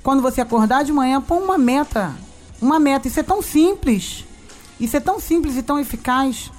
Quando 0.00 0.22
você 0.22 0.40
acordar 0.40 0.84
de 0.84 0.92
manhã, 0.92 1.20
põe 1.20 1.42
uma 1.42 1.58
meta. 1.58 2.14
Uma 2.62 2.78
meta. 2.78 3.08
Isso 3.08 3.18
é 3.18 3.24
tão 3.24 3.42
simples. 3.42 4.24
Isso 4.78 4.96
é 4.96 5.00
tão 5.00 5.18
simples 5.18 5.56
e 5.56 5.62
tão 5.62 5.80
eficaz. 5.80 6.52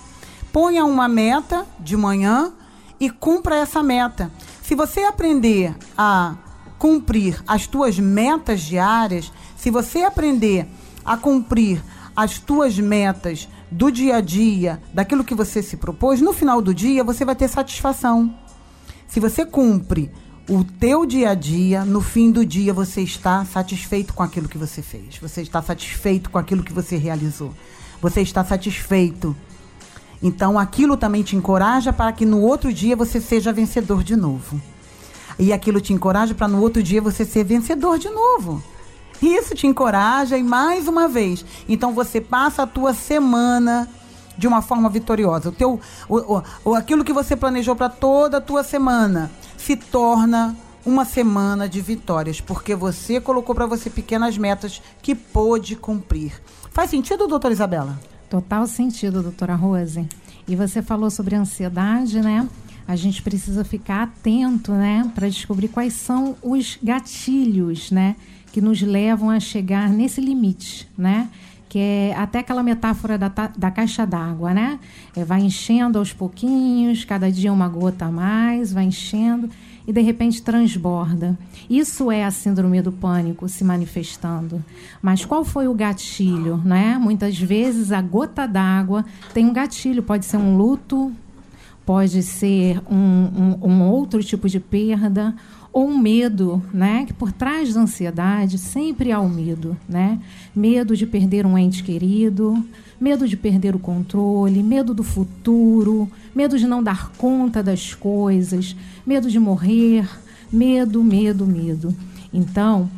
Ponha 0.52 0.84
uma 0.84 1.08
meta 1.08 1.66
de 1.80 1.96
manhã 1.96 2.52
e 3.00 3.10
cumpra 3.10 3.56
essa 3.56 3.82
meta. 3.82 4.30
Se 4.62 4.76
você 4.76 5.04
aprender 5.04 5.74
a 5.98 6.36
cumprir 6.78 7.42
as 7.48 7.66
tuas 7.66 7.98
metas 7.98 8.60
diárias, 8.60 9.32
se 9.56 9.72
você 9.72 10.04
aprender 10.04 10.68
a 11.08 11.16
cumprir 11.16 11.82
as 12.14 12.38
tuas 12.38 12.78
metas 12.78 13.48
do 13.72 13.90
dia 13.90 14.18
a 14.18 14.22
dia, 14.22 14.82
daquilo 14.94 15.24
que 15.24 15.34
você 15.34 15.64
se 15.64 15.78
propôs, 15.78 16.20
no 16.20 16.34
final 16.34 16.62
do 16.62 16.74
dia 16.74 17.04
você 17.04 17.24
vai 17.24 17.36
ter 17.36 17.48
satisfação. 17.48 18.36
Se 19.08 19.20
você 19.22 19.46
cumpre 19.46 20.12
o 20.50 20.64
teu 20.64 21.06
dia 21.06 21.30
a 21.30 21.34
dia, 21.34 21.86
no 21.86 22.02
fim 22.02 22.30
do 22.30 22.46
dia 22.46 22.74
você 22.74 23.02
está 23.02 23.46
satisfeito 23.46 24.14
com 24.14 24.22
aquilo 24.22 24.50
que 24.50 24.58
você 24.58 24.82
fez. 24.82 25.18
Você 25.22 25.42
está 25.42 25.62
satisfeito 25.62 26.30
com 26.30 26.38
aquilo 26.38 26.64
que 26.64 26.74
você 26.74 26.98
realizou. 26.98 27.54
Você 28.02 28.22
está 28.22 28.44
satisfeito. 28.44 29.36
Então 30.22 30.60
aquilo 30.60 30.98
também 30.98 31.24
te 31.24 31.36
encoraja 31.36 31.94
para 31.94 32.12
que 32.12 32.26
no 32.26 32.42
outro 32.42 32.74
dia 32.74 32.96
você 32.96 33.22
seja 33.22 33.54
vencedor 33.54 34.04
de 34.04 34.16
novo. 34.16 34.62
E 35.40 35.54
aquilo 35.54 35.80
te 35.80 35.94
encoraja 35.94 36.34
para 36.34 36.48
no 36.48 36.62
outro 36.62 36.82
dia 36.82 37.02
você 37.02 37.24
ser 37.24 37.44
vencedor 37.44 37.98
de 38.00 38.10
novo. 38.10 38.62
Isso 39.22 39.56
te 39.56 39.68
encoraja 39.68 40.38
e 40.38 40.44
mais 40.44 40.88
uma 40.88 41.08
vez. 41.08 41.44
Então 41.68 41.94
você 41.94 42.22
passa 42.22 42.64
a 42.64 42.68
tua 42.68 42.94
semana 42.94 43.88
de 44.38 44.48
uma 44.48 44.62
forma 44.62 44.90
vitoriosa. 44.90 45.50
O 45.50 45.52
teu, 45.52 45.80
o, 46.08 46.42
o, 46.64 46.76
aquilo 46.76 47.04
que 47.04 47.14
você 47.14 47.36
planejou 47.36 47.76
para 47.76 47.90
toda 47.90 48.38
a 48.38 48.42
tua 48.42 48.64
semana 48.64 49.32
se 49.58 49.76
torna 49.76 50.56
uma 50.86 51.04
semana 51.04 51.68
de 51.68 51.82
vitórias, 51.82 52.40
porque 52.40 52.74
você 52.74 53.20
colocou 53.20 53.54
para 53.54 53.66
você 53.66 53.90
pequenas 53.90 54.38
metas 54.38 54.82
que 55.02 55.14
pôde 55.14 55.76
cumprir. 55.76 56.32
Faz 56.72 56.90
sentido, 56.90 57.28
doutora 57.28 57.54
Isabela? 57.54 58.00
Total 58.30 58.66
sentido, 58.68 59.22
doutora 59.22 59.56
Rose. 59.56 60.08
E 60.48 60.56
você 60.56 60.82
falou 60.82 61.10
sobre 61.10 61.36
ansiedade, 61.36 62.22
né? 62.22 62.48
A 62.88 62.96
gente 62.96 63.22
precisa 63.22 63.66
ficar 63.66 64.04
atento, 64.04 64.72
né, 64.72 65.12
para 65.14 65.28
descobrir 65.28 65.68
quais 65.68 65.94
são 65.94 66.38
os 66.42 66.80
gatilhos, 66.82 67.92
né, 67.92 68.16
que 68.58 68.62
nos 68.62 68.82
levam 68.82 69.30
a 69.30 69.40
chegar 69.40 69.88
nesse 69.88 70.20
limite, 70.20 70.90
né? 70.98 71.30
que 71.70 71.78
é 71.78 72.16
até 72.18 72.40
aquela 72.40 72.64
metáfora 72.64 73.16
da, 73.16 73.28
da 73.56 73.70
caixa 73.70 74.04
d'água, 74.04 74.52
né? 74.52 74.80
É, 75.16 75.24
vai 75.24 75.42
enchendo 75.42 76.00
aos 76.00 76.12
pouquinhos, 76.12 77.06
cada 77.06 77.32
dia 77.32 77.54
uma 77.54 77.68
gota 77.68 78.06
a 78.06 78.12
mais, 78.12 78.74
vai 78.74 78.86
enchendo 78.86 79.48
e 79.86 79.94
de 79.94 80.02
repente 80.02 80.42
transborda. 80.42 81.38
Isso 81.70 82.10
é 82.10 82.24
a 82.24 82.32
síndrome 82.32 82.82
do 82.82 82.92
pânico 82.92 83.48
se 83.48 83.64
manifestando. 83.64 84.66
Mas 85.04 85.24
qual 85.24 85.46
foi 85.46 85.68
o 85.68 85.74
gatilho, 85.76 86.58
né? 86.58 86.98
Muitas 87.00 87.38
vezes 87.38 87.92
a 87.92 88.02
gota 88.02 88.48
d'água 88.48 89.06
tem 89.36 89.46
um 89.46 89.54
gatilho, 89.54 90.02
pode 90.02 90.26
ser 90.26 90.38
um 90.38 90.58
luto, 90.58 91.12
pode 91.86 92.24
ser 92.24 92.82
um, 92.90 92.96
um, 93.62 93.70
um 93.70 93.84
outro 93.84 94.24
tipo 94.24 94.50
de 94.50 94.60
perda 94.60 95.36
ou 95.78 95.88
um 95.88 95.96
medo, 95.96 96.60
né? 96.74 97.06
Que 97.06 97.14
por 97.14 97.32
trás 97.32 97.76
da 97.76 97.82
ansiedade 97.82 98.58
sempre 98.58 99.12
há 99.12 99.20
o 99.20 99.30
medo, 99.30 99.78
né? 99.88 100.20
Medo 100.56 100.98
de 100.98 101.06
perder 101.06 101.46
um 101.46 101.56
ente 101.56 101.84
querido, 101.84 102.66
medo 103.00 103.28
de 103.28 103.38
perder 103.38 103.76
o 103.76 103.80
controle, 103.80 104.64
medo 104.64 104.92
do 104.92 105.04
futuro, 105.04 106.10
medo 106.34 106.58
de 106.58 106.66
não 106.66 106.82
dar 106.82 107.12
conta 107.12 107.62
das 107.62 107.94
coisas, 107.94 108.76
medo 109.06 109.30
de 109.30 109.38
morrer, 109.40 110.10
medo, 110.52 111.04
medo, 111.04 111.46
medo. 111.46 111.96
Então, 112.34 112.90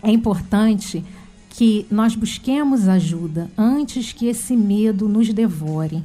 é 0.00 0.12
importante 0.12 1.04
que 1.48 1.84
nós 1.90 2.14
busquemos 2.14 2.86
ajuda 2.86 3.50
antes 3.58 4.12
que 4.12 4.26
esse 4.26 4.56
medo 4.56 5.08
nos 5.08 5.32
devore. 5.32 6.04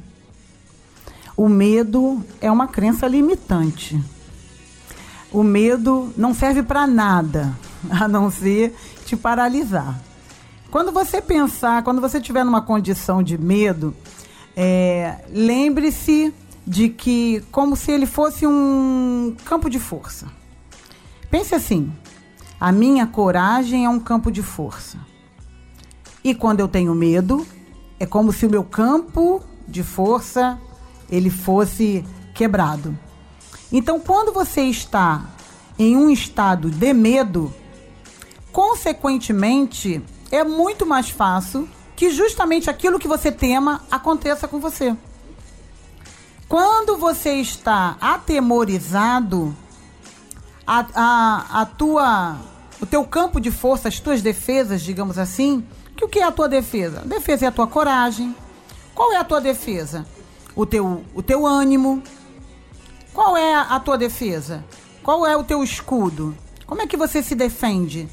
O 1.36 1.48
medo 1.48 2.20
é 2.40 2.50
uma 2.50 2.66
crença 2.66 3.06
limitante 3.06 3.96
o 5.32 5.42
medo 5.42 6.12
não 6.16 6.34
serve 6.34 6.62
para 6.62 6.86
nada, 6.86 7.56
a 7.90 8.06
não 8.06 8.30
ser 8.30 8.74
te 9.04 9.16
paralisar. 9.16 10.00
Quando 10.70 10.92
você 10.92 11.22
pensar, 11.22 11.82
quando 11.82 12.00
você 12.00 12.18
estiver 12.18 12.44
numa 12.44 12.62
condição 12.62 13.22
de 13.22 13.38
medo, 13.38 13.94
é, 14.56 15.24
lembre-se 15.30 16.32
de 16.66 16.88
que, 16.88 17.42
como 17.52 17.76
se 17.76 17.92
ele 17.92 18.06
fosse 18.06 18.46
um 18.46 19.36
campo 19.44 19.70
de 19.70 19.78
força. 19.78 20.26
Pense 21.30 21.54
assim: 21.54 21.92
a 22.58 22.72
minha 22.72 23.06
coragem 23.06 23.84
é 23.84 23.88
um 23.88 24.00
campo 24.00 24.30
de 24.30 24.42
força. 24.42 24.98
E 26.24 26.34
quando 26.34 26.60
eu 26.60 26.66
tenho 26.66 26.94
medo, 26.94 27.46
é 28.00 28.06
como 28.06 28.32
se 28.32 28.44
o 28.46 28.50
meu 28.50 28.64
campo 28.64 29.40
de 29.68 29.82
força 29.82 30.58
ele 31.08 31.30
fosse 31.30 32.04
quebrado. 32.34 32.98
Então, 33.72 33.98
quando 33.98 34.32
você 34.32 34.62
está 34.62 35.24
em 35.78 35.96
um 35.96 36.10
estado 36.10 36.70
de 36.70 36.92
medo, 36.92 37.52
consequentemente, 38.52 40.02
é 40.30 40.44
muito 40.44 40.86
mais 40.86 41.10
fácil 41.10 41.68
que 41.94 42.10
justamente 42.10 42.70
aquilo 42.70 42.98
que 42.98 43.08
você 43.08 43.32
tema 43.32 43.82
aconteça 43.90 44.46
com 44.46 44.60
você. 44.60 44.96
Quando 46.48 46.96
você 46.96 47.34
está 47.34 47.96
atemorizado, 48.00 49.56
a, 50.66 50.86
a, 50.94 51.60
a 51.62 51.66
tua, 51.66 52.36
o 52.80 52.86
teu 52.86 53.04
campo 53.04 53.40
de 53.40 53.50
força, 53.50 53.88
as 53.88 54.00
tuas 54.00 54.20
defesas, 54.20 54.82
digamos 54.82 55.18
assim, 55.18 55.66
que 55.96 56.04
o 56.04 56.08
que 56.08 56.18
é 56.18 56.24
a 56.24 56.32
tua 56.32 56.48
defesa? 56.48 57.00
A 57.00 57.04
defesa 57.04 57.46
é 57.46 57.48
a 57.48 57.52
tua 57.52 57.66
coragem. 57.66 58.34
Qual 58.94 59.12
é 59.12 59.16
a 59.16 59.24
tua 59.24 59.40
defesa? 59.40 60.06
O 60.54 60.66
teu, 60.66 61.04
o 61.14 61.22
teu 61.22 61.46
ânimo, 61.46 62.02
qual 63.16 63.34
é 63.34 63.54
a 63.54 63.80
tua 63.80 63.96
defesa? 63.96 64.62
Qual 65.02 65.26
é 65.26 65.34
o 65.34 65.42
teu 65.42 65.64
escudo? 65.64 66.36
Como 66.66 66.82
é 66.82 66.86
que 66.86 66.98
você 66.98 67.22
se 67.22 67.34
defende? 67.34 68.06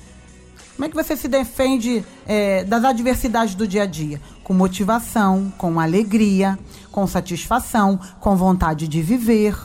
Como 0.76 0.86
é 0.86 0.90
que 0.90 0.96
você 0.96 1.18
se 1.18 1.28
defende 1.28 2.06
é, 2.26 2.64
das 2.64 2.86
adversidades 2.86 3.54
do 3.54 3.68
dia 3.68 3.84
a 3.84 3.86
dia? 3.86 4.22
Com 4.46 4.54
motivação, 4.54 5.52
com 5.58 5.78
alegria, 5.78 6.58
com 6.90 7.06
satisfação, 7.06 8.00
com 8.22 8.38
vontade 8.38 8.88
de 8.88 9.02
viver, 9.02 9.58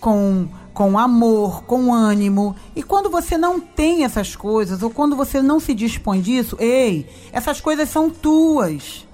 com, 0.00 0.48
com 0.72 0.98
amor, 0.98 1.64
com 1.64 1.92
ânimo. 1.92 2.56
E 2.74 2.82
quando 2.82 3.10
você 3.10 3.36
não 3.36 3.60
tem 3.60 4.04
essas 4.04 4.34
coisas, 4.34 4.82
ou 4.82 4.88
quando 4.88 5.14
você 5.14 5.42
não 5.42 5.60
se 5.60 5.74
dispõe 5.74 6.22
disso, 6.22 6.56
ei, 6.58 7.06
essas 7.30 7.60
coisas 7.60 7.90
são 7.90 8.08
tuas. 8.08 9.06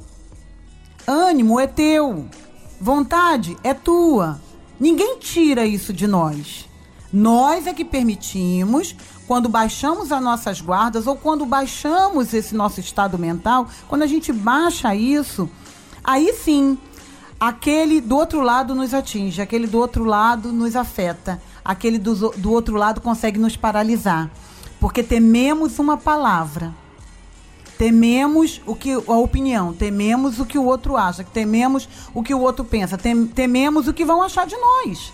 Ânimo 1.05 1.59
é 1.59 1.66
teu. 1.66 2.26
Vontade 2.81 3.57
é 3.64 3.74
tua. 3.74 4.40
Ninguém 4.83 5.16
tira 5.21 5.64
isso 5.64 5.92
de 5.92 6.09
nós. 6.09 6.68
Nós 7.12 7.68
é 7.68 7.73
que 7.73 7.85
permitimos, 7.85 8.97
quando 9.29 9.49
baixamos 9.49 10.11
as 10.11 10.21
nossas 10.21 10.61
guardas 10.61 11.07
ou 11.07 11.14
quando 11.14 11.47
baixamos 11.47 12.35
esse 12.35 12.53
nosso 12.53 12.81
estado 12.81 13.16
mental, 13.16 13.68
quando 13.87 14.03
a 14.03 14.09
gente 14.09 14.33
baixa 14.33 14.92
isso, 14.92 15.49
aí 16.03 16.33
sim, 16.33 16.77
aquele 17.38 18.01
do 18.01 18.16
outro 18.16 18.40
lado 18.40 18.75
nos 18.75 18.92
atinge, 18.92 19.40
aquele 19.40 19.68
do 19.68 19.79
outro 19.79 20.03
lado 20.03 20.51
nos 20.51 20.75
afeta, 20.75 21.40
aquele 21.64 21.97
do, 21.97 22.31
do 22.31 22.51
outro 22.51 22.75
lado 22.75 23.01
consegue 23.01 23.38
nos 23.38 23.57
paralisar. 23.57 24.33
Porque 24.81 25.05
tememos 25.05 25.79
uma 25.79 25.97
palavra 25.97 26.75
tememos 27.83 28.61
o 28.64 28.77
que 28.77 28.92
a 28.92 29.16
opinião, 29.16 29.75
tememos 29.75 30.38
o 30.38 30.47
que 30.47 30.57
o 30.57 30.64
outro 30.64 30.97
acha, 30.97 31.25
tememos 31.25 31.88
o 32.14 32.23
que 32.23 32.33
o 32.33 32.38
outro 32.38 32.64
pensa, 32.64 32.97
tem, 32.97 33.27
tememos 33.27 33.88
o 33.88 33.92
que 33.92 34.05
vão 34.05 34.23
achar 34.23 34.47
de 34.47 34.55
nós. 34.57 35.12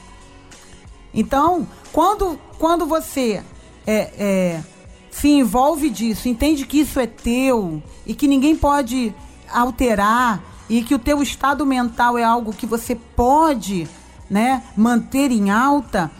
Então, 1.14 1.66
quando, 1.94 2.38
quando 2.58 2.84
você 2.84 3.42
é, 3.86 4.12
é, 4.18 4.62
se 5.10 5.28
envolve 5.28 5.88
disso, 5.88 6.28
entende 6.28 6.66
que 6.66 6.80
isso 6.80 7.00
é 7.00 7.06
teu 7.06 7.82
e 8.04 8.12
que 8.12 8.28
ninguém 8.28 8.54
pode 8.54 9.14
alterar 9.50 10.44
e 10.68 10.82
que 10.82 10.94
o 10.94 10.98
teu 10.98 11.22
estado 11.22 11.64
mental 11.64 12.18
é 12.18 12.22
algo 12.22 12.52
que 12.52 12.66
você 12.66 12.94
pode, 12.94 13.88
né, 14.28 14.62
manter 14.76 15.30
em 15.30 15.48
alta, 15.48 16.10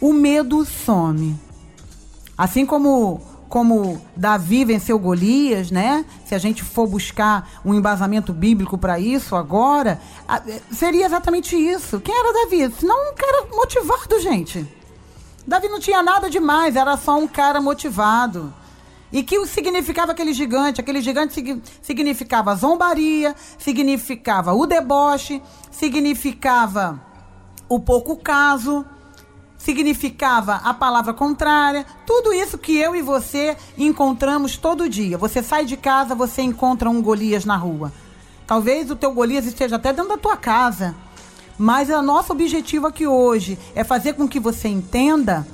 o 0.00 0.14
medo 0.14 0.64
some. 0.64 1.38
Assim 2.38 2.64
como 2.64 3.20
como 3.50 4.00
Davi 4.16 4.64
venceu 4.64 4.96
Golias, 4.96 5.72
né? 5.72 6.04
Se 6.24 6.36
a 6.36 6.38
gente 6.38 6.62
for 6.62 6.86
buscar 6.86 7.50
um 7.64 7.74
embasamento 7.74 8.32
bíblico 8.32 8.78
para 8.78 9.00
isso 9.00 9.34
agora, 9.34 10.00
seria 10.70 11.04
exatamente 11.04 11.56
isso. 11.56 12.00
Quem 12.00 12.16
era 12.16 12.32
Davi? 12.32 12.72
Não 12.82 13.10
um 13.10 13.14
cara 13.14 13.48
motivado, 13.52 14.20
gente. 14.20 14.64
Davi 15.44 15.68
não 15.68 15.80
tinha 15.80 16.00
nada 16.00 16.30
demais, 16.30 16.76
era 16.76 16.96
só 16.96 17.18
um 17.18 17.26
cara 17.26 17.60
motivado. 17.60 18.54
E 19.12 19.24
que 19.24 19.44
significava 19.46 20.12
aquele 20.12 20.32
gigante? 20.32 20.80
Aquele 20.80 21.00
gigante 21.00 21.60
significava 21.82 22.54
zombaria, 22.54 23.34
significava 23.58 24.52
o 24.52 24.64
deboche, 24.64 25.42
significava 25.72 27.02
o 27.68 27.80
pouco 27.80 28.16
caso, 28.16 28.86
significava 29.60 30.56
a 30.56 30.74
palavra 30.74 31.12
contrária. 31.12 31.86
Tudo 32.06 32.32
isso 32.32 32.58
que 32.58 32.76
eu 32.76 32.96
e 32.96 33.02
você 33.02 33.56
encontramos 33.78 34.56
todo 34.56 34.88
dia. 34.88 35.16
Você 35.18 35.42
sai 35.42 35.64
de 35.64 35.76
casa, 35.76 36.14
você 36.14 36.42
encontra 36.42 36.90
um 36.90 37.02
Golias 37.02 37.44
na 37.44 37.56
rua. 37.56 37.92
Talvez 38.46 38.90
o 38.90 38.96
teu 38.96 39.12
Golias 39.12 39.44
esteja 39.44 39.76
até 39.76 39.92
dentro 39.92 40.08
da 40.08 40.18
tua 40.18 40.36
casa. 40.36 40.94
Mas 41.58 41.90
o 41.90 42.02
nosso 42.02 42.32
objetivo 42.32 42.86
aqui 42.86 43.06
hoje 43.06 43.58
é 43.74 43.84
fazer 43.84 44.14
com 44.14 44.26
que 44.26 44.40
você 44.40 44.66
entenda 44.66 45.46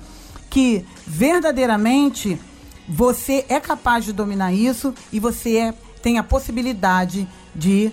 que 0.49 0.87
verdadeiramente 1.05 2.41
você 2.89 3.45
é 3.49 3.59
capaz 3.59 4.05
de 4.05 4.13
dominar 4.13 4.53
isso 4.53 4.95
e 5.13 5.19
você 5.19 5.57
é, 5.57 5.75
tem 6.01 6.17
a 6.17 6.23
possibilidade 6.23 7.29
de 7.53 7.91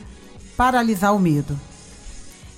paralisar 0.55 1.15
o 1.15 1.19
medo. 1.19 1.59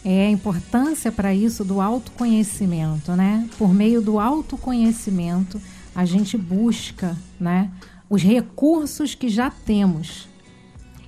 É 0.08 0.28
a 0.28 0.30
importância 0.30 1.12
para 1.12 1.34
isso 1.34 1.66
do 1.66 1.82
autoconhecimento, 1.82 3.14
né? 3.14 3.50
Por 3.58 3.74
meio 3.74 4.04
do 4.04 4.20
autoconhecimento, 4.20 5.60
a 5.96 6.06
gente 6.06 6.38
busca, 6.38 7.18
né, 7.40 7.72
os 8.08 8.22
recursos 8.22 9.16
que 9.16 9.28
já 9.28 9.50
temos. 9.50 10.28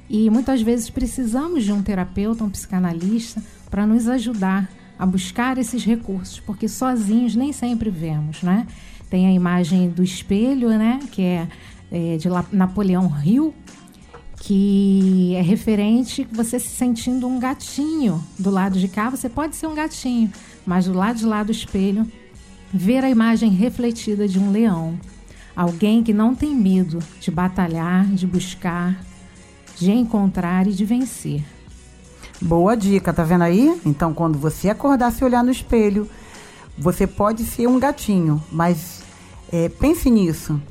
E 0.10 0.32
muitas 0.32 0.64
vezes 0.64 0.90
precisamos 0.90 1.64
de 1.64 1.72
um 1.72 1.84
terapeuta, 1.84 2.44
um 2.44 2.50
psicanalista, 2.50 3.44
para 3.70 3.86
nos 3.86 4.08
ajudar 4.08 4.68
a 4.98 5.06
buscar 5.06 5.60
esses 5.60 5.84
recursos, 5.86 6.40
porque 6.40 6.68
sozinhos 6.68 7.36
nem 7.36 7.54
sempre 7.54 7.92
vemos, 7.92 8.42
né? 8.42 8.66
Tem 9.12 9.28
a 9.28 9.32
imagem 9.32 9.90
do 9.90 10.04
espelho, 10.04 10.70
né? 10.70 11.00
Que 11.12 11.22
é, 11.22 11.48
é 11.92 12.18
de 12.18 12.28
Napoleão 12.52 13.14
Hill, 13.24 13.54
que 14.40 15.34
é 15.36 15.42
referente 15.42 16.28
você 16.32 16.60
se 16.60 16.70
sentindo 16.70 17.28
um 17.28 17.40
gatinho 17.40 18.24
do 18.38 18.50
lado 18.50 18.80
de 18.80 18.88
cá. 18.88 19.10
Você 19.10 19.28
pode 19.28 19.56
ser 19.56 19.68
um 19.68 19.76
gatinho, 19.76 20.32
mas 20.66 20.86
do 20.86 20.94
lado 20.94 21.18
de 21.18 21.26
lá 21.26 21.44
do 21.44 21.52
espelho, 21.52 22.10
ver 22.74 23.04
a 23.04 23.10
imagem 23.10 23.52
refletida 23.52 24.28
de 24.28 24.40
um 24.40 24.52
leão. 24.52 25.00
Alguém 25.56 26.04
que 26.04 26.14
não 26.14 26.36
tem 26.36 26.56
medo 26.56 27.00
de 27.20 27.32
batalhar, 27.32 28.06
de 28.06 28.28
buscar, 28.28 29.04
de 29.76 29.92
encontrar 29.92 30.68
e 30.68 30.72
de 30.72 30.86
vencer. 30.86 31.44
Boa 32.40 32.78
dica, 32.78 33.12
tá 33.12 33.24
vendo 33.24 33.44
aí? 33.44 33.82
Então, 33.84 34.14
quando 34.14 34.38
você 34.38 34.70
acordar, 34.70 35.12
se 35.12 35.24
olhar 35.24 35.44
no 35.44 35.50
espelho, 35.52 36.08
você 36.78 37.08
pode 37.08 37.44
ser 37.44 37.68
um 37.68 37.80
gatinho, 37.80 38.42
mas 38.52 39.02
é, 39.52 39.68
pense 39.68 40.12
nisso. 40.12 40.62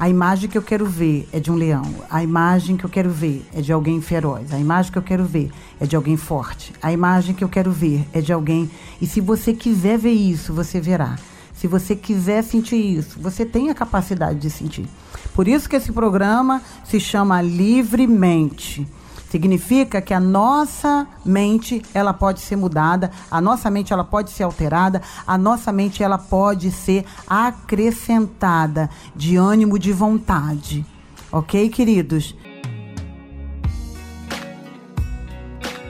A 0.00 0.08
imagem 0.08 0.48
que 0.48 0.56
eu 0.56 0.62
quero 0.62 0.86
ver 0.86 1.28
é 1.30 1.38
de 1.38 1.52
um 1.52 1.54
leão. 1.54 1.84
A 2.08 2.22
imagem 2.22 2.74
que 2.74 2.84
eu 2.84 2.88
quero 2.88 3.10
ver 3.10 3.44
é 3.52 3.60
de 3.60 3.70
alguém 3.70 4.00
feroz. 4.00 4.50
A 4.50 4.58
imagem 4.58 4.90
que 4.90 4.96
eu 4.96 5.02
quero 5.02 5.26
ver 5.26 5.52
é 5.78 5.84
de 5.84 5.94
alguém 5.94 6.16
forte. 6.16 6.72
A 6.80 6.90
imagem 6.90 7.34
que 7.34 7.44
eu 7.44 7.50
quero 7.50 7.70
ver 7.70 8.08
é 8.10 8.22
de 8.22 8.32
alguém. 8.32 8.70
E 8.98 9.06
se 9.06 9.20
você 9.20 9.52
quiser 9.52 9.98
ver 9.98 10.14
isso, 10.14 10.54
você 10.54 10.80
verá. 10.80 11.18
Se 11.52 11.66
você 11.66 11.94
quiser 11.94 12.42
sentir 12.42 12.76
isso, 12.76 13.20
você 13.20 13.44
tem 13.44 13.68
a 13.68 13.74
capacidade 13.74 14.38
de 14.38 14.48
sentir. 14.48 14.86
Por 15.34 15.46
isso 15.46 15.68
que 15.68 15.76
esse 15.76 15.92
programa 15.92 16.62
se 16.82 16.98
chama 16.98 17.42
Livremente. 17.42 18.88
Significa 19.30 20.02
que 20.02 20.12
a 20.12 20.18
nossa 20.18 21.06
mente, 21.24 21.80
ela 21.94 22.12
pode 22.12 22.40
ser 22.40 22.56
mudada, 22.56 23.12
a 23.30 23.40
nossa 23.40 23.70
mente 23.70 23.92
ela 23.92 24.02
pode 24.02 24.30
ser 24.30 24.42
alterada, 24.42 25.00
a 25.24 25.38
nossa 25.38 25.70
mente 25.70 26.02
ela 26.02 26.18
pode 26.18 26.72
ser 26.72 27.04
acrescentada 27.28 28.90
de 29.14 29.36
ânimo, 29.36 29.78
de 29.78 29.92
vontade. 29.92 30.84
OK, 31.30 31.68
queridos? 31.68 32.34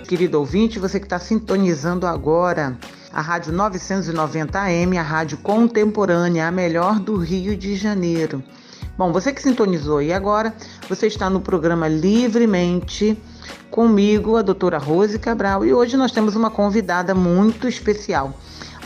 Querido 0.07 0.39
ouvinte, 0.39 0.79
você 0.79 1.01
que 1.01 1.07
está 1.07 1.19
sintonizando 1.19 2.07
agora 2.07 2.79
a 3.11 3.23
Rádio 3.23 3.55
990 3.55 4.61
AM, 4.61 4.99
a 4.99 5.03
rádio 5.03 5.39
contemporânea, 5.39 6.47
a 6.47 6.51
melhor 6.51 7.01
do 7.01 7.17
Rio 7.17 7.57
de 7.57 7.75
Janeiro. 7.75 8.45
Bom, 8.99 9.13
você 9.13 9.33
que 9.33 9.41
sintonizou 9.41 10.03
e 10.03 10.13
agora, 10.13 10.55
você 10.87 11.07
está 11.07 11.31
no 11.31 11.41
programa 11.41 11.89
Livremente 11.89 13.17
comigo, 13.71 14.37
a 14.37 14.43
doutora 14.43 14.79
Rose 14.79 15.19
Cabral, 15.19 15.65
e 15.65 15.73
hoje 15.73 15.97
nós 15.97 16.13
temos 16.13 16.37
uma 16.37 16.51
convidada 16.51 17.15
muito 17.15 17.69
especial, 17.69 18.35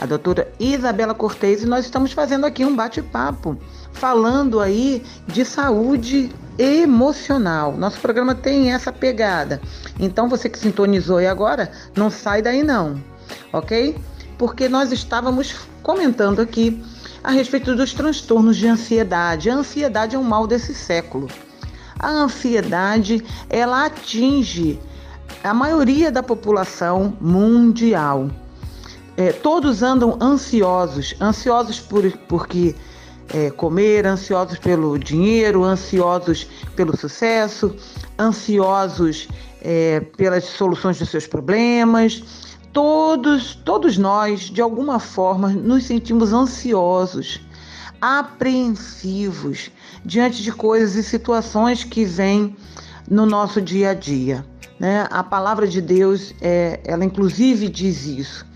a 0.01 0.07
doutora 0.07 0.53
Isabela 0.59 1.15
Cortez, 1.15 1.63
e 1.63 1.67
nós 1.67 1.85
estamos 1.85 2.13
fazendo 2.13 2.45
aqui 2.45 2.65
um 2.65 2.75
bate-papo, 2.75 3.57
falando 3.93 4.61
aí 4.61 5.03
de 5.27 5.45
saúde 5.45 6.31
emocional. 6.59 7.77
Nosso 7.77 8.01
programa 8.01 8.35
tem 8.35 8.73
essa 8.73 8.93
pegada. 8.93 9.61
Então 9.99 10.29
você 10.29 10.49
que 10.49 10.59
sintonizou 10.59 11.21
e 11.21 11.27
agora, 11.27 11.71
não 11.97 12.11
sai 12.11 12.43
daí 12.43 12.63
não, 12.63 13.01
ok? 13.53 13.97
Porque 14.39 14.69
nós 14.69 14.93
estávamos 14.93 15.55
comentando 15.83 16.41
aqui 16.41 16.83
a 17.23 17.31
respeito 17.31 17.75
dos 17.75 17.95
transtornos 17.95 18.57
de 18.57 18.69
ansiedade. 18.69 19.49
A 19.49 19.55
ansiedade 19.55 20.15
é 20.15 20.19
um 20.19 20.23
mal 20.23 20.47
desse 20.47 20.75
século. 20.75 21.29
A 21.99 22.09
ansiedade, 22.09 23.25
ela 23.49 23.87
atinge 23.87 24.79
a 25.43 25.53
maioria 25.53 26.11
da 26.11 26.23
população 26.23 27.17
mundial. 27.21 28.29
É, 29.17 29.33
todos 29.33 29.83
andam 29.83 30.19
ansiosos, 30.21 31.15
ansiosos 31.21 31.79
por, 31.79 32.11
porque 32.29 32.75
é, 33.33 33.51
comer, 33.51 34.07
ansiosos 34.07 34.59
pelo 34.59 34.99
dinheiro, 34.99 35.63
ansiosos 35.65 36.47
pelo 36.75 36.97
sucesso, 36.97 37.75
ansiosos 38.19 39.29
é, 39.61 40.01
pelas 40.01 40.45
soluções 40.45 40.99
dos 40.99 41.09
seus 41.09 41.27
problemas. 41.27 42.23
Todos, 42.73 43.55
todos 43.55 43.97
nós, 43.97 44.41
de 44.43 44.61
alguma 44.61 44.99
forma, 44.99 45.49
nos 45.49 45.85
sentimos 45.85 46.33
ansiosos, 46.33 47.41
apreensivos, 48.05 49.71
diante 50.05 50.43
de 50.43 50.53
coisas 50.53 50.95
e 50.95 51.03
situações 51.03 51.85
que 51.85 52.05
vêm 52.05 52.55
no 53.09 53.25
nosso 53.25 53.63
dia 53.63 53.93
a 53.93 53.95
dia. 53.95 54.45
Né? 54.79 55.09
A 55.11 55.25
palavra 55.25 55.67
de 55.67 55.81
Deus, 55.81 56.35
é, 56.43 56.83
ela 56.85 57.03
inclusive 57.03 57.67
diz 57.67 58.05
isso. 58.05 58.47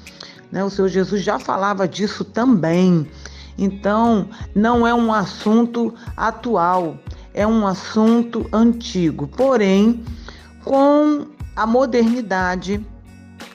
Né? 0.52 0.62
O 0.62 0.68
Senhor 0.68 0.88
Jesus 0.88 1.22
já 1.22 1.38
falava 1.38 1.88
disso 1.88 2.26
também. 2.26 3.11
Então, 3.56 4.28
não 4.54 4.87
é 4.87 4.92
um 4.92 5.11
assunto 5.11 5.94
atual, 6.14 6.98
é 7.32 7.46
um 7.46 7.66
assunto 7.66 8.46
antigo. 8.52 9.28
Porém, 9.28 10.04
com 10.62 11.26
a 11.56 11.66
modernidade 11.66 12.84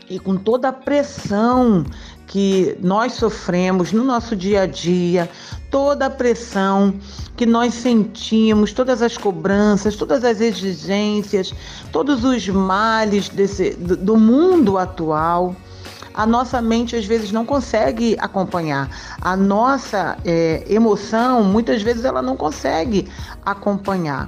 e 0.09 0.17
com 0.17 0.35
toda 0.37 0.69
a 0.69 0.73
pressão 0.73 1.85
que 2.33 2.75
nós 2.81 3.13
sofremos 3.13 3.91
no 3.91 4.03
nosso 4.03 4.35
dia 4.35 4.63
a 4.63 4.65
dia, 4.65 5.29
toda 5.69 6.07
a 6.07 6.09
pressão 6.09 6.91
que 7.37 7.45
nós 7.45 7.75
sentimos, 7.75 8.73
todas 8.73 9.03
as 9.03 9.15
cobranças, 9.15 9.95
todas 9.95 10.23
as 10.23 10.41
exigências, 10.41 11.53
todos 11.91 12.23
os 12.23 12.49
males 12.49 13.29
desse, 13.29 13.75
do 13.75 14.17
mundo 14.17 14.79
atual, 14.79 15.55
a 16.11 16.25
nossa 16.25 16.59
mente 16.59 16.95
às 16.95 17.05
vezes 17.05 17.31
não 17.31 17.45
consegue 17.45 18.17
acompanhar. 18.19 18.89
A 19.21 19.37
nossa 19.37 20.17
é, 20.25 20.63
emoção, 20.67 21.43
muitas 21.43 21.83
vezes, 21.83 22.03
ela 22.03 22.23
não 22.23 22.35
consegue 22.35 23.07
acompanhar. 23.45 24.27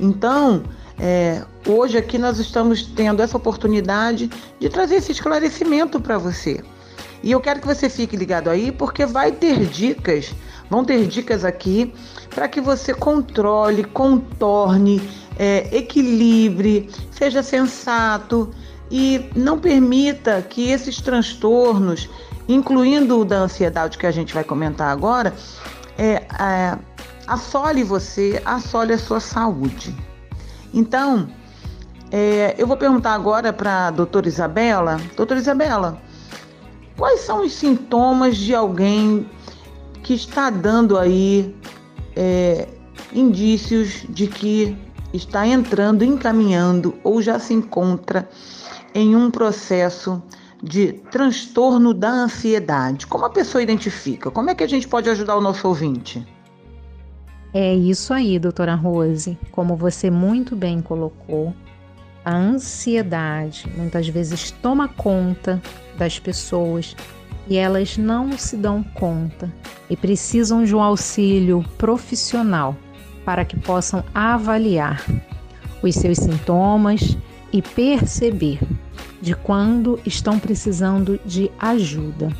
Então, 0.00 0.64
é, 0.98 1.44
hoje 1.64 1.96
aqui 1.96 2.18
nós 2.18 2.40
estamos 2.40 2.82
tendo 2.86 3.22
essa 3.22 3.36
oportunidade 3.36 4.28
de 4.58 4.68
trazer 4.68 4.96
esse 4.96 5.12
esclarecimento 5.12 6.00
para 6.00 6.18
você. 6.18 6.60
E 7.26 7.32
eu 7.32 7.40
quero 7.40 7.60
que 7.60 7.66
você 7.66 7.88
fique 7.90 8.16
ligado 8.16 8.48
aí, 8.48 8.70
porque 8.70 9.04
vai 9.04 9.32
ter 9.32 9.66
dicas 9.66 10.32
Vão 10.70 10.84
ter 10.84 11.06
dicas 11.06 11.44
aqui 11.44 11.92
para 12.30 12.46
que 12.46 12.60
você 12.60 12.94
controle, 12.94 13.82
contorne, 13.82 15.00
é, 15.36 15.76
equilibre, 15.76 16.88
seja 17.10 17.42
sensato 17.42 18.50
e 18.90 19.28
não 19.34 19.58
permita 19.58 20.40
que 20.42 20.70
esses 20.70 21.00
transtornos, 21.00 22.08
incluindo 22.48 23.20
o 23.20 23.24
da 23.24 23.38
ansiedade 23.38 23.98
que 23.98 24.06
a 24.06 24.12
gente 24.12 24.32
vai 24.32 24.44
comentar 24.44 24.88
agora, 24.88 25.34
é, 25.98 26.22
é, 26.38 26.78
assole 27.26 27.82
você, 27.82 28.40
assole 28.44 28.92
a 28.92 28.98
sua 28.98 29.18
saúde. 29.20 29.92
Então, 30.72 31.28
É, 32.12 32.54
eu 32.56 32.68
vou 32.68 32.76
perguntar 32.76 33.14
agora 33.14 33.52
para 33.52 33.88
a 33.88 33.90
doutora 33.90 34.28
Isabela. 34.28 35.00
Doutora 35.16 35.40
Isabela, 35.40 36.00
quais 36.96 37.20
são 37.20 37.44
os 37.44 37.52
sintomas 37.52 38.36
de 38.36 38.54
alguém 38.54 39.28
que 40.02 40.14
está 40.14 40.50
dando 40.50 40.98
aí 40.98 41.54
é, 42.14 42.68
indícios 43.12 44.04
de 44.08 44.26
que 44.26 44.76
está 45.12 45.46
entrando, 45.46 46.04
encaminhando 46.04 46.94
ou 47.02 47.20
já 47.20 47.38
se 47.38 47.54
encontra 47.54 48.28
em 48.94 49.14
um 49.14 49.30
processo 49.30 50.22
de 50.62 50.92
transtorno 51.10 51.92
da 51.92 52.08
ansiedade. 52.08 53.06
Como 53.06 53.24
a 53.24 53.30
pessoa 53.30 53.62
identifica? 53.62 54.30
Como 54.30 54.50
é 54.50 54.54
que 54.54 54.64
a 54.64 54.68
gente 54.68 54.88
pode 54.88 55.08
ajudar 55.10 55.36
o 55.36 55.40
nosso 55.40 55.68
ouvinte? 55.68 56.26
É 57.52 57.74
isso 57.74 58.12
aí, 58.12 58.38
doutora 58.38 58.74
Rose. 58.74 59.38
Como 59.50 59.76
você 59.76 60.10
muito 60.10 60.56
bem 60.56 60.80
colocou, 60.80 61.54
a 62.24 62.34
ansiedade 62.34 63.70
muitas 63.76 64.08
vezes 64.08 64.50
toma 64.50 64.88
conta 64.88 65.60
das 65.96 66.18
pessoas 66.18 66.96
e 67.48 67.56
elas 67.56 67.96
não 67.96 68.36
se 68.36 68.56
dão 68.56 68.82
conta 68.82 69.52
e 69.88 69.96
precisam 69.96 70.64
de 70.64 70.74
um 70.74 70.82
auxílio 70.82 71.64
profissional 71.78 72.76
para 73.24 73.44
que 73.44 73.58
possam 73.58 74.04
avaliar 74.14 75.04
os 75.82 75.94
seus 75.94 76.18
sintomas 76.18 77.16
e 77.52 77.62
perceber 77.62 78.58
de 79.20 79.34
quando 79.34 79.98
estão 80.04 80.38
precisando 80.38 81.18
de 81.24 81.50
ajuda. 81.58 82.30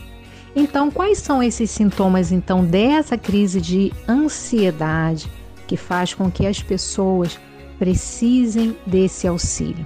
Então, 0.54 0.90
quais 0.90 1.18
são 1.18 1.42
esses 1.42 1.70
sintomas 1.70 2.32
então 2.32 2.64
dessa 2.64 3.18
crise 3.18 3.60
de 3.60 3.92
ansiedade 4.08 5.30
que 5.66 5.76
faz 5.76 6.14
com 6.14 6.30
que 6.30 6.46
as 6.46 6.62
pessoas 6.62 7.38
precisem 7.78 8.76
desse 8.86 9.26
auxílio? 9.26 9.84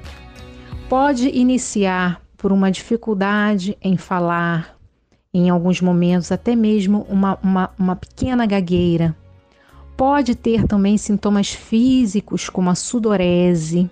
Pode 0.88 1.28
iniciar 1.28 2.19
por 2.40 2.52
uma 2.52 2.70
dificuldade 2.70 3.76
em 3.82 3.96
falar, 3.96 4.76
em 5.32 5.50
alguns 5.50 5.80
momentos 5.80 6.32
até 6.32 6.56
mesmo 6.56 7.06
uma, 7.08 7.38
uma, 7.42 7.70
uma 7.78 7.94
pequena 7.94 8.46
gagueira. 8.46 9.14
Pode 9.96 10.34
ter 10.34 10.66
também 10.66 10.96
sintomas 10.96 11.50
físicos 11.50 12.48
como 12.48 12.70
a 12.70 12.74
sudorese, 12.74 13.90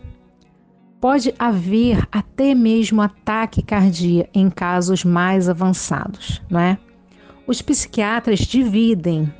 Pode 1.01 1.33
haver 1.39 2.09
até 2.11 2.57
mesmo 2.57 3.01
ataque 3.01 3.63
cardíaco 3.63 4.31
em 4.35 4.51
casos 4.51 5.05
mais 5.05 5.49
avançados, 5.49 6.43
não 6.51 6.59
é? 6.59 6.77
Os 7.47 7.63
psiquiatras 7.63 8.41
dividem 8.41 9.33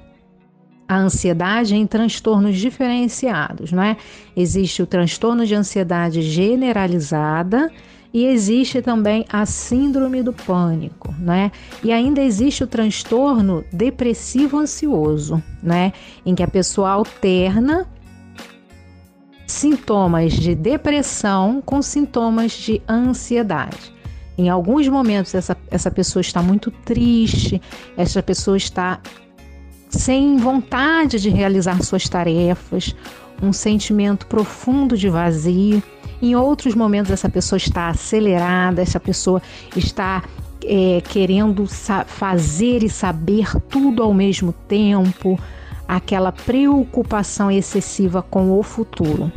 a 0.87 0.97
ansiedade 0.97 1.75
em 1.75 1.85
transtornos 1.85 2.57
diferenciados, 2.57 3.73
não 3.73 3.83
é? 3.83 3.97
Existe 4.37 4.83
o 4.83 4.87
transtorno 4.87 5.45
de 5.45 5.55
ansiedade 5.55 6.23
generalizada 6.23 7.73
e 8.13 8.25
existe 8.25 8.81
também 8.81 9.25
a 9.29 9.45
síndrome 9.45 10.23
do 10.23 10.33
pânico, 10.33 11.15
né? 11.19 11.53
E 11.83 11.93
ainda 11.93 12.23
existe 12.23 12.65
o 12.65 12.67
transtorno 12.67 13.65
depressivo 13.73 14.59
ansioso, 14.59 15.43
né? 15.63 15.93
Em 16.25 16.35
que 16.35 16.43
a 16.43 16.49
pessoa 16.49 16.91
alterna 16.91 17.87
sintomas 19.47 20.33
de 20.33 20.55
depressão 20.55 21.63
com 21.65 21.81
sintomas 21.83 22.53
de 22.53 22.83
ansiedade. 22.89 23.93
Em 24.37 24.49
alguns 24.49 24.87
momentos, 24.87 25.35
essa, 25.35 25.57
essa 25.71 25.91
pessoa 25.91 26.21
está 26.21 26.41
muito 26.41 26.71
triste, 26.71 27.61
essa 27.97 28.23
pessoa 28.23 28.57
está 28.57 29.01
sem 29.91 30.37
vontade 30.37 31.19
de 31.19 31.29
realizar 31.29 31.83
suas 31.83 32.09
tarefas, 32.09 32.95
um 33.43 33.53
sentimento 33.53 34.27
profundo 34.27 34.97
de 34.97 35.09
vazio. 35.09 35.83
Em 36.21 36.35
outros 36.35 36.75
momentos, 36.75 37.11
essa 37.13 37.29
pessoa 37.29 37.57
está 37.57 37.89
acelerada, 37.89 38.83
essa 38.83 38.99
pessoa 38.99 39.41
está 39.77 40.23
é, 40.65 41.01
querendo 41.09 41.67
fazer 42.07 42.83
e 42.83 42.91
saber 42.91 43.55
tudo 43.69 44.03
ao 44.03 44.13
mesmo 44.13 44.53
tempo, 44.53 45.39
aquela 45.87 46.33
preocupação 46.33 47.51
excessiva 47.51 48.21
com 48.23 48.59
o 48.59 48.63
futuro. 48.63 49.33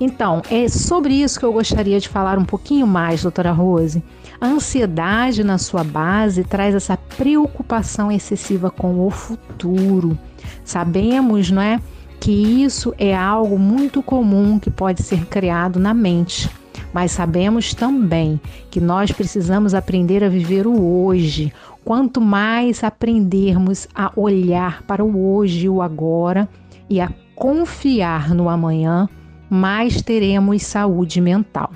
Então, 0.00 0.42
é 0.50 0.68
sobre 0.68 1.14
isso 1.14 1.38
que 1.38 1.44
eu 1.44 1.52
gostaria 1.52 2.00
de 2.00 2.08
falar 2.08 2.38
um 2.38 2.44
pouquinho 2.44 2.86
mais, 2.86 3.22
doutora 3.22 3.52
Rose. 3.52 4.02
A 4.40 4.46
ansiedade 4.46 5.44
na 5.44 5.58
sua 5.58 5.84
base 5.84 6.42
traz 6.44 6.74
essa 6.74 6.96
preocupação 6.96 8.10
excessiva 8.10 8.70
com 8.70 9.06
o 9.06 9.10
futuro. 9.10 10.18
Sabemos, 10.64 11.50
não 11.50 11.62
é, 11.62 11.80
que 12.20 12.62
isso 12.62 12.94
é 12.98 13.14
algo 13.14 13.58
muito 13.58 14.02
comum 14.02 14.58
que 14.58 14.70
pode 14.70 15.02
ser 15.02 15.26
criado 15.26 15.78
na 15.78 15.92
mente. 15.92 16.50
Mas 16.92 17.12
sabemos 17.12 17.74
também 17.74 18.40
que 18.70 18.80
nós 18.80 19.10
precisamos 19.10 19.74
aprender 19.74 20.22
a 20.22 20.28
viver 20.28 20.66
o 20.66 21.04
hoje, 21.04 21.52
Quanto 21.84 22.18
mais 22.18 22.82
aprendermos 22.82 23.86
a 23.94 24.10
olhar 24.16 24.82
para 24.84 25.04
o 25.04 25.34
hoje 25.34 25.66
e 25.66 25.68
o 25.68 25.82
agora 25.82 26.48
e 26.88 26.98
a 26.98 27.12
confiar 27.36 28.34
no 28.34 28.48
amanhã, 28.48 29.06
mais 29.50 30.00
teremos 30.00 30.62
saúde 30.62 31.20
mental. 31.20 31.70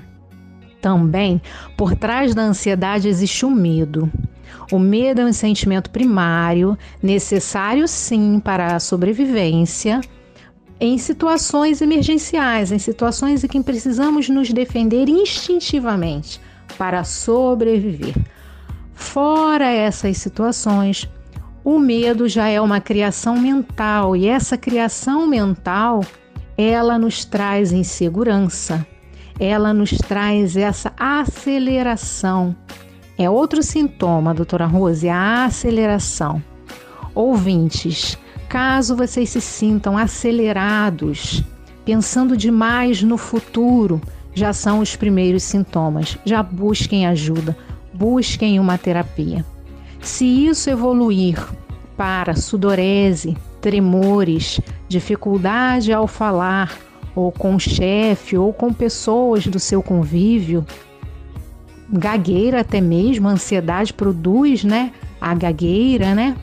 Também, 0.81 1.39
por 1.77 1.95
trás 1.95 2.33
da 2.33 2.41
ansiedade 2.41 3.07
existe 3.07 3.45
o 3.45 3.51
medo. 3.51 4.11
O 4.71 4.79
medo 4.79 5.21
é 5.21 5.25
um 5.25 5.33
sentimento 5.33 5.91
primário, 5.91 6.75
necessário 7.03 7.87
sim 7.87 8.39
para 8.39 8.75
a 8.75 8.79
sobrevivência, 8.79 10.01
em 10.79 10.97
situações 10.97 11.81
emergenciais, 11.81 12.71
em 12.71 12.79
situações 12.79 13.43
em 13.43 13.47
que 13.47 13.61
precisamos 13.61 14.29
nos 14.29 14.51
defender 14.51 15.09
instintivamente 15.09 16.39
para 16.77 17.03
sobreviver. 17.03 18.15
Fora 18.93 19.65
essas 19.65 20.17
situações, 20.17 21.09
o 21.63 21.79
medo 21.79 22.27
já 22.29 22.47
é 22.47 22.61
uma 22.61 22.79
criação 22.79 23.37
mental 23.37 24.15
e 24.15 24.27
essa 24.27 24.57
criação 24.57 25.27
mental 25.27 26.01
ela 26.57 26.97
nos 26.97 27.23
traz 27.25 27.71
insegurança, 27.71 28.85
ela 29.39 29.73
nos 29.73 29.91
traz 29.91 30.57
essa 30.57 30.93
aceleração. 30.97 32.55
É 33.17 33.29
outro 33.29 33.61
sintoma, 33.61 34.33
doutora 34.33 34.65
Rose, 34.65 35.09
a 35.09 35.45
aceleração. 35.45 36.41
Ouvintes, 37.13 38.17
caso 38.49 38.95
vocês 38.95 39.29
se 39.29 39.39
sintam 39.39 39.97
acelerados, 39.97 41.43
pensando 41.85 42.35
demais 42.35 43.01
no 43.01 43.17
futuro, 43.17 44.01
já 44.33 44.51
são 44.51 44.79
os 44.79 44.95
primeiros 44.95 45.43
sintomas. 45.43 46.17
Já 46.25 46.43
busquem 46.43 47.07
ajuda 47.07 47.55
busquem 47.99 48.59
uma 48.61 48.77
terapia. 48.77 49.45
Se 49.99 50.25
isso 50.25 50.69
evoluir 50.69 51.37
para 51.97 52.33
sudorese, 52.33 53.35
tremores, 53.59 54.61
dificuldade 54.87 55.91
ao 55.91 56.07
falar, 56.07 56.77
ou 57.13 57.29
com 57.29 57.55
o 57.55 57.59
chefe, 57.59 58.37
ou 58.37 58.53
com 58.53 58.71
pessoas 58.71 59.45
do 59.47 59.59
seu 59.59 59.83
convívio, 59.83 60.65
gagueira 61.91 62.61
até 62.61 62.79
mesmo, 62.79 63.27
ansiedade 63.27 63.93
produz, 63.93 64.63
né? 64.63 64.93
A 65.19 65.33
gagueira, 65.33 66.15
né? 66.15 66.37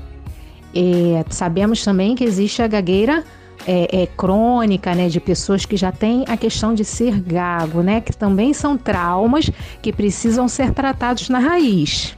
É, 0.74 1.24
sabemos 1.30 1.82
também 1.84 2.14
que 2.14 2.24
existe 2.24 2.62
a 2.62 2.66
gagueira 2.66 3.24
é, 3.66 4.02
é, 4.02 4.06
crônica, 4.06 4.94
né, 4.94 5.08
de 5.08 5.20
pessoas 5.20 5.64
que 5.64 5.76
já 5.76 5.90
têm 5.90 6.24
a 6.28 6.36
questão 6.36 6.74
de 6.74 6.84
ser 6.84 7.20
gago, 7.20 7.82
né, 7.82 8.00
que 8.00 8.16
também 8.16 8.52
são 8.52 8.76
traumas 8.76 9.50
que 9.82 9.92
precisam 9.92 10.48
ser 10.48 10.72
tratados 10.72 11.28
na 11.28 11.38
raiz. 11.38 12.16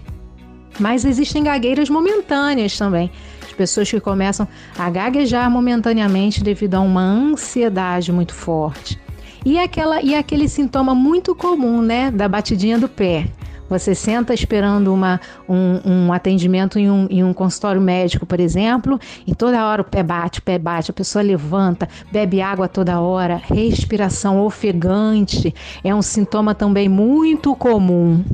Mas 0.78 1.04
existem 1.04 1.42
gagueiras 1.42 1.88
momentâneas 1.88 2.76
também, 2.76 3.10
de 3.46 3.54
pessoas 3.54 3.90
que 3.90 4.00
começam 4.00 4.46
a 4.78 4.90
gaguejar 4.90 5.50
momentaneamente 5.50 6.42
devido 6.42 6.74
a 6.74 6.80
uma 6.80 7.02
ansiedade 7.02 8.12
muito 8.12 8.34
forte. 8.34 8.98
E, 9.44 9.58
aquela, 9.58 10.02
e 10.02 10.14
aquele 10.14 10.48
sintoma 10.48 10.94
muito 10.94 11.34
comum, 11.34 11.80
né, 11.80 12.10
da 12.10 12.28
batidinha 12.28 12.78
do 12.78 12.88
pé. 12.88 13.28
Você 13.68 13.94
senta 13.94 14.32
esperando 14.32 14.92
uma, 14.92 15.20
um, 15.48 15.80
um 15.84 16.12
atendimento 16.12 16.78
em 16.78 16.90
um, 16.90 17.06
em 17.10 17.22
um, 17.22 17.34
consultório 17.34 17.80
médico, 17.80 18.24
por 18.24 18.40
exemplo, 18.40 18.98
e 19.26 19.34
toda 19.34 19.66
hora 19.66 19.82
o 19.82 19.84
pé 19.84 20.02
bate, 20.02 20.38
o 20.38 20.42
pé 20.42 20.58
bate, 20.58 20.90
a 20.90 20.94
pessoa 20.94 21.22
levanta, 21.22 21.88
bebe 22.10 22.40
água 22.40 22.68
toda 22.68 23.00
hora, 23.00 23.36
respiração 23.36 24.40
ofegante 24.44 25.54
é 25.84 25.94
um 25.94 26.02
sintoma 26.02 26.54
também 26.54 26.88
muito 26.88 27.54
comum. 27.54 28.24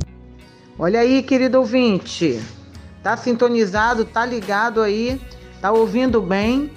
Olha 0.79 0.99
aí, 0.99 1.21
querido 1.21 1.59
ouvinte, 1.59 2.39
tá 3.03 3.15
sintonizado, 3.15 4.05
tá 4.05 4.25
ligado 4.25 4.81
aí, 4.81 5.19
tá 5.61 5.71
ouvindo 5.71 6.21
bem? 6.21 6.71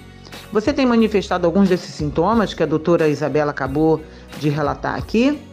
Você 0.51 0.73
tem 0.73 0.85
manifestado 0.85 1.45
alguns 1.45 1.69
desses 1.69 1.93
sintomas 1.93 2.53
que 2.53 2.63
a 2.63 2.65
doutora 2.65 3.07
Isabela 3.07 3.51
acabou 3.51 4.01
de 4.39 4.49
relatar 4.49 4.95
aqui? 4.95 5.48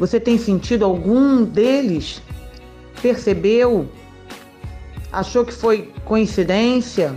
Você 0.00 0.18
tem 0.18 0.36
sentido 0.36 0.84
algum 0.84 1.44
deles? 1.44 2.20
Percebeu? 3.00 3.88
Achou 5.12 5.44
que 5.44 5.54
foi 5.54 5.92
coincidência? 6.04 7.14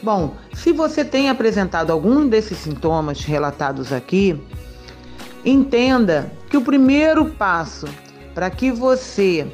Bom, 0.00 0.36
se 0.54 0.72
você 0.72 1.04
tem 1.04 1.28
apresentado 1.28 1.90
algum 1.90 2.28
desses 2.28 2.58
sintomas 2.58 3.24
relatados 3.24 3.92
aqui, 3.92 4.40
Entenda 5.46 6.32
que 6.50 6.56
o 6.56 6.60
primeiro 6.60 7.26
passo 7.26 7.86
para 8.34 8.50
que 8.50 8.72
você 8.72 9.48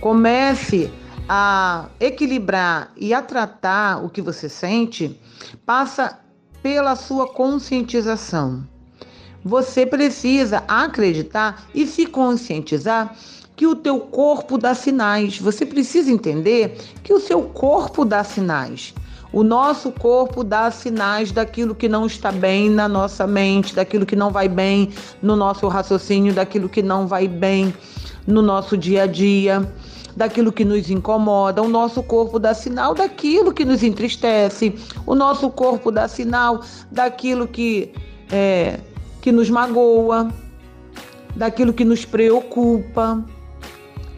comece 0.00 0.90
a 1.28 1.90
equilibrar 2.00 2.90
e 2.96 3.12
a 3.12 3.20
tratar 3.20 4.02
o 4.02 4.08
que 4.08 4.22
você 4.22 4.48
sente 4.48 5.20
passa 5.66 6.18
pela 6.62 6.96
sua 6.96 7.30
conscientização. 7.30 8.66
Você 9.44 9.84
precisa 9.84 10.64
acreditar 10.66 11.66
e 11.74 11.86
se 11.86 12.06
conscientizar 12.06 13.14
que 13.56 13.66
o 13.66 13.76
teu 13.76 14.00
corpo 14.00 14.58
dá 14.58 14.74
sinais. 14.74 15.38
Você 15.38 15.64
precisa 15.66 16.10
entender 16.10 16.76
que 17.02 17.12
o 17.12 17.20
seu 17.20 17.42
corpo 17.42 18.04
dá 18.04 18.24
sinais. 18.24 18.94
O 19.32 19.42
nosso 19.42 19.90
corpo 19.90 20.44
dá 20.44 20.70
sinais 20.70 21.32
daquilo 21.32 21.74
que 21.74 21.88
não 21.88 22.06
está 22.06 22.30
bem 22.30 22.70
na 22.70 22.88
nossa 22.88 23.26
mente, 23.26 23.74
daquilo 23.74 24.06
que 24.06 24.14
não 24.14 24.30
vai 24.30 24.48
bem 24.48 24.90
no 25.20 25.34
nosso 25.34 25.66
raciocínio, 25.66 26.32
daquilo 26.32 26.68
que 26.68 26.82
não 26.82 27.06
vai 27.06 27.26
bem 27.26 27.74
no 28.26 28.40
nosso 28.40 28.76
dia 28.76 29.02
a 29.02 29.06
dia, 29.06 29.68
daquilo 30.16 30.52
que 30.52 30.64
nos 30.64 30.88
incomoda. 30.88 31.60
O 31.62 31.68
nosso 31.68 32.02
corpo 32.02 32.38
dá 32.38 32.54
sinal 32.54 32.94
daquilo 32.94 33.52
que 33.52 33.64
nos 33.64 33.82
entristece. 33.82 34.74
O 35.04 35.14
nosso 35.14 35.50
corpo 35.50 35.90
dá 35.90 36.06
sinal 36.06 36.62
daquilo 36.90 37.48
que, 37.48 37.92
é, 38.30 38.78
que 39.24 39.32
nos 39.32 39.48
magoa, 39.48 40.30
daquilo 41.34 41.72
que 41.72 41.82
nos 41.82 42.04
preocupa 42.04 43.24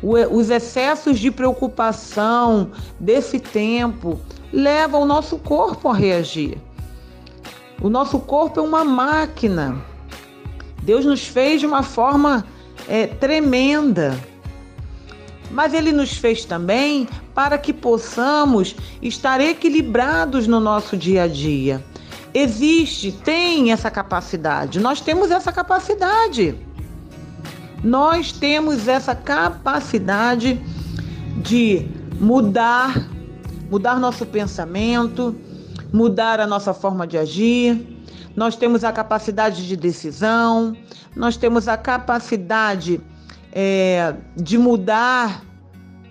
os 0.02 0.50
excessos 0.50 1.20
de 1.20 1.30
preocupação 1.30 2.72
desse 2.98 3.38
tempo 3.38 4.20
levam 4.52 5.02
o 5.02 5.06
nosso 5.06 5.38
corpo 5.38 5.90
a 5.90 5.94
reagir. 5.94 6.58
O 7.80 7.88
nosso 7.88 8.18
corpo 8.18 8.58
é 8.58 8.62
uma 8.64 8.84
máquina. 8.84 9.80
Deus 10.82 11.04
nos 11.04 11.24
fez 11.24 11.60
de 11.60 11.66
uma 11.66 11.84
forma 11.84 12.44
é, 12.88 13.06
tremenda. 13.06 14.18
Mas 15.52 15.72
Ele 15.72 15.92
nos 15.92 16.16
fez 16.16 16.44
também 16.44 17.08
para 17.32 17.56
que 17.58 17.72
possamos 17.72 18.74
estar 19.00 19.40
equilibrados 19.40 20.48
no 20.48 20.58
nosso 20.58 20.96
dia 20.96 21.22
a 21.22 21.28
dia. 21.28 21.80
Existe, 22.38 23.12
tem 23.12 23.72
essa 23.72 23.90
capacidade, 23.90 24.78
nós 24.78 25.00
temos 25.00 25.30
essa 25.30 25.50
capacidade. 25.50 26.54
Nós 27.82 28.30
temos 28.30 28.86
essa 28.86 29.14
capacidade 29.14 30.60
de 31.38 31.88
mudar, 32.20 33.08
mudar 33.70 33.98
nosso 33.98 34.26
pensamento, 34.26 35.34
mudar 35.90 36.38
a 36.38 36.46
nossa 36.46 36.74
forma 36.74 37.06
de 37.06 37.16
agir. 37.16 38.04
Nós 38.36 38.54
temos 38.54 38.84
a 38.84 38.92
capacidade 38.92 39.66
de 39.66 39.74
decisão, 39.74 40.76
nós 41.16 41.38
temos 41.38 41.68
a 41.68 41.78
capacidade 41.78 43.00
é, 43.50 44.14
de 44.36 44.58
mudar 44.58 45.42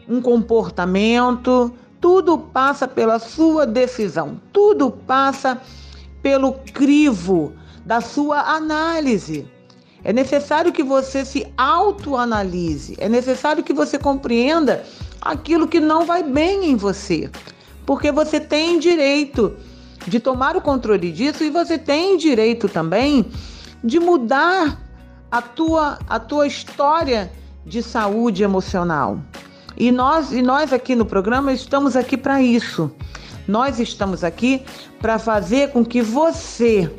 um 0.09 0.19
comportamento. 0.19 1.71
Tudo 2.01 2.35
passa 2.35 2.87
pela 2.87 3.19
sua 3.19 3.67
decisão, 3.67 4.41
tudo 4.51 4.89
passa 4.89 5.61
pelo 6.25 6.53
crivo 6.73 7.53
da 7.85 8.01
sua 8.01 8.55
análise. 8.55 9.47
É 10.03 10.11
necessário 10.11 10.73
que 10.73 10.81
você 10.81 11.23
se 11.23 11.45
autoanalise, 11.55 12.95
é 12.97 13.07
necessário 13.07 13.63
que 13.63 13.71
você 13.71 13.99
compreenda 13.99 14.83
aquilo 15.21 15.67
que 15.67 15.79
não 15.79 16.03
vai 16.03 16.23
bem 16.23 16.71
em 16.71 16.75
você, 16.75 17.29
porque 17.85 18.11
você 18.11 18.39
tem 18.39 18.79
direito 18.79 19.55
de 20.07 20.19
tomar 20.19 20.57
o 20.57 20.61
controle 20.61 21.11
disso 21.11 21.43
e 21.43 21.51
você 21.51 21.77
tem 21.77 22.17
direito 22.17 22.67
também 22.67 23.27
de 23.83 23.99
mudar 23.99 24.81
a 25.29 25.43
tua, 25.43 25.99
a 26.09 26.19
tua 26.19 26.47
história 26.47 27.31
de 27.63 27.83
saúde 27.83 28.41
emocional. 28.41 29.19
E 29.77 29.91
nós, 29.91 30.31
e 30.31 30.41
nós 30.41 30.73
aqui 30.73 30.95
no 30.95 31.05
programa 31.05 31.53
estamos 31.53 31.95
aqui 31.95 32.17
para 32.17 32.41
isso. 32.41 32.91
Nós 33.47 33.79
estamos 33.79 34.23
aqui 34.23 34.63
para 34.99 35.19
fazer 35.19 35.71
com 35.71 35.85
que 35.85 36.01
você, 36.01 36.91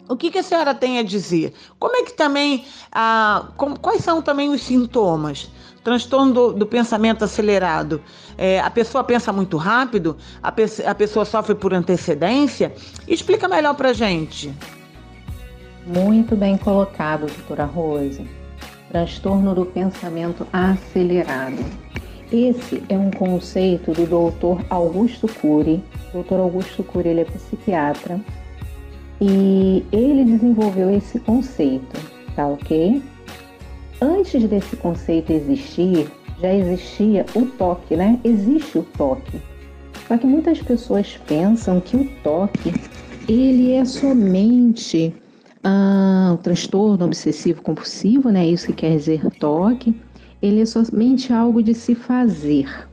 O 0.08 0.16
que, 0.16 0.32
que, 0.32 0.40
a 0.40 0.44
senhora 0.44 0.74
tem 0.74 0.98
a 0.98 1.04
dizer? 1.04 1.54
Como 1.78 1.96
é 1.96 2.04
que 2.04 2.14
também, 2.14 2.66
ah, 2.92 3.50
com, 3.56 3.76
quais 3.76 4.04
são 4.04 4.24
também 4.24 4.50
os 4.50 4.62
sintomas? 4.64 5.52
Transtorno 5.84 6.34
do, 6.34 6.54
do 6.54 6.66
pensamento 6.66 7.24
acelerado. 7.24 8.02
É, 8.36 8.60
a 8.60 8.72
pessoa 8.72 9.04
pensa 9.04 9.32
muito 9.32 9.56
rápido? 9.56 10.18
A, 10.42 10.52
pe 10.52 10.66
a 10.86 10.96
pessoa 10.96 11.26
sofre 11.26 11.54
por 11.54 11.74
antecedência? 11.74 12.74
Explica 13.08 13.48
melhor 13.48 13.76
pra 13.76 13.94
gente. 13.94 14.52
Muito 15.86 16.36
bem 16.36 16.58
colocado, 16.58 17.28
doutora 17.28 17.66
Rose. 17.66 18.28
Transtorno 18.92 19.54
do 19.54 19.66
pensamento 19.66 20.46
acelerado. 20.52 21.64
Esse 22.32 22.84
é 22.90 22.98
um 22.98 23.10
conceito 23.10 23.92
do 23.92 24.06
doutor 24.06 24.64
Augusto 24.70 25.28
Cury. 25.28 25.84
O 26.10 26.14
doutor 26.14 26.40
Augusto 26.40 26.84
Cury 26.84 27.10
ele 27.10 27.22
é 27.22 27.26
psiquiatra 27.26 28.20
e 29.20 29.84
ele 29.92 30.24
desenvolveu 30.24 30.90
esse 30.92 31.20
conceito, 31.20 32.00
tá 32.36 32.48
ok? 32.48 33.02
Antes 34.00 34.44
desse 34.44 34.76
conceito 34.78 35.34
existir, 35.34 36.08
já 36.40 36.54
existia 36.54 37.26
o 37.36 37.46
toque, 37.46 37.96
né? 37.96 38.20
Existe 38.24 38.78
o 38.78 38.84
toque. 38.84 39.42
Só 40.08 40.18
que 40.18 40.26
muitas 40.26 40.62
pessoas 40.62 41.20
pensam 41.28 41.82
que 41.82 41.98
o 41.98 42.10
toque 42.24 42.74
ele 43.28 43.74
é 43.74 43.84
somente 43.86 45.14
ah, 45.64 46.32
o 46.34 46.38
transtorno 46.38 47.06
obsessivo 47.06 47.62
compulsivo, 47.62 48.30
né? 48.30 48.48
Isso 48.48 48.68
que 48.68 48.74
quer 48.74 48.96
dizer 48.96 49.22
toque. 49.40 49.96
Ele 50.42 50.62
é 50.62 50.66
somente 50.66 51.34
algo 51.34 51.62
de 51.62 51.74
se 51.74 51.94
fazer. 51.94 52.88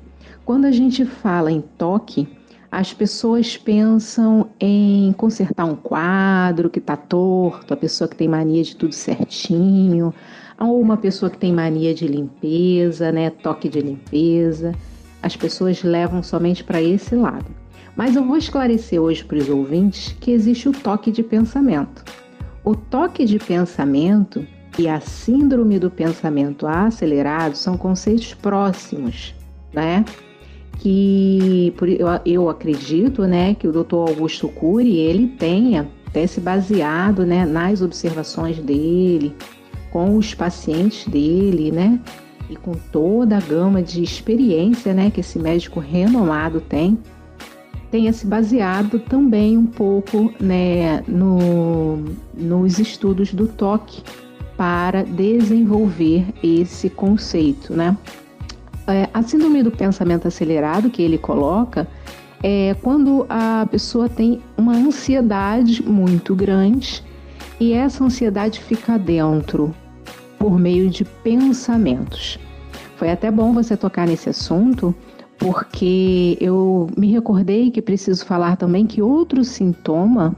Quando 0.45 0.65
a 0.65 0.71
gente 0.71 1.05
fala 1.05 1.51
em 1.51 1.61
toque, 1.61 2.29
as 2.71 2.92
pessoas 2.92 3.57
pensam 3.57 4.51
em 4.61 5.13
consertar 5.13 5.65
um 5.65 5.77
quadro 5.77 6.69
que 6.69 6.79
está 6.79 6.97
torto, 6.97 7.73
a 7.73 7.77
pessoa 7.77 8.09
que 8.09 8.17
tem 8.17 8.29
mania 8.29 8.63
de 8.63 8.75
tudo 8.75 8.94
certinho, 8.94 10.13
ou 10.59 10.81
uma 10.81 10.97
pessoa 10.97 11.31
que 11.31 11.38
tem 11.38 11.53
mania 11.53 11.94
de 11.94 12.07
limpeza, 12.07 13.13
né, 13.13 13.31
toque 13.31 13.69
de 13.69 13.81
limpeza. 13.81 14.73
As 15.23 15.37
pessoas 15.37 15.83
levam 15.83 16.23
somente 16.23 16.65
para 16.65 16.83
esse 16.83 17.15
lado. 17.15 17.47
Mas 17.97 18.15
eu 18.15 18.25
vou 18.25 18.37
esclarecer 18.37 19.01
hoje 19.01 19.25
para 19.25 19.38
os 19.38 19.49
ouvintes 19.49 20.15
que 20.21 20.31
existe 20.31 20.69
o 20.69 20.73
toque 20.73 21.11
de 21.11 21.23
pensamento. 21.23 22.05
O 22.63 22.75
toque 22.75 23.25
de 23.25 23.38
pensamento 23.38 24.47
e 24.79 24.88
a 24.88 25.00
síndrome 25.00 25.79
do 25.79 25.90
pensamento 25.90 26.66
acelerado 26.66 27.56
são 27.56 27.77
conceitos 27.77 28.35
próximos, 28.35 29.35
né? 29.72 30.04
que 30.79 31.74
eu, 32.24 32.48
acredito, 32.48 33.22
né, 33.22 33.54
que 33.54 33.66
o 33.66 33.72
Dr. 33.72 33.94
Augusto 33.94 34.48
Cury 34.48 34.98
ele 34.98 35.29
tenha 35.29 35.88
até 36.06 36.27
se 36.27 36.40
baseado, 36.40 37.27
né, 37.27 37.44
nas 37.44 37.83
observações 37.83 38.58
dele, 38.58 39.35
com 39.90 40.16
os 40.16 40.35
pacientes 40.35 41.06
dele, 41.06 41.72
né, 41.72 42.00
e 42.48 42.56
com 42.56 42.72
toda 42.92 43.37
a 43.37 43.40
gama 43.40 43.83
de 43.83 44.02
experiência, 44.02 44.94
né, 44.94 45.10
que 45.10 45.20
esse 45.20 45.38
médico 45.38 45.81
renomado 45.81 46.60
tem, 46.60 46.98
tenha 47.90 48.12
se 48.12 48.27
baseado 48.27 48.98
também 48.98 49.56
um 49.56 49.66
pouco, 49.66 50.33
né, 50.38 51.02
no, 51.08 52.04
nos 52.35 52.79
estudos 52.79 53.33
do 53.33 53.46
toque, 53.46 54.02
para 54.57 55.04
desenvolver 55.04 56.27
esse 56.42 56.88
conceito, 56.88 57.75
né? 57.75 57.96
É, 58.87 59.09
a 59.13 59.23
síndrome 59.23 59.63
do 59.63 59.71
pensamento 59.71 60.29
acelerado 60.29 60.90
que 60.90 61.02
ele 61.02 61.19
coloca 61.19 61.88
é 62.42 62.77
quando 62.83 63.27
a 63.29 63.67
pessoa 63.71 64.09
tem 64.09 64.40
uma 64.57 64.75
ansiedade 64.75 65.83
muito 65.83 66.35
grande 66.35 67.02
e 67.59 67.73
essa 67.73 68.04
ansiedade 68.04 68.61
fica 68.61 68.98
dentro 68.98 69.75
por 70.38 70.59
meio 70.59 70.88
de 70.88 71.04
pensamentos. 71.04 72.38
Foi 72.96 73.11
até 73.11 73.31
bom 73.31 73.52
você 73.52 73.77
tocar 73.77 74.07
nesse 74.07 74.29
assunto, 74.29 74.94
porque 75.38 76.38
eu 76.40 76.88
me 76.96 77.11
recordei 77.11 77.71
que 77.71 77.83
preciso 77.83 78.25
falar 78.25 78.57
também 78.57 78.87
que 78.87 79.02
outro 79.02 79.42
sintoma 79.44 80.35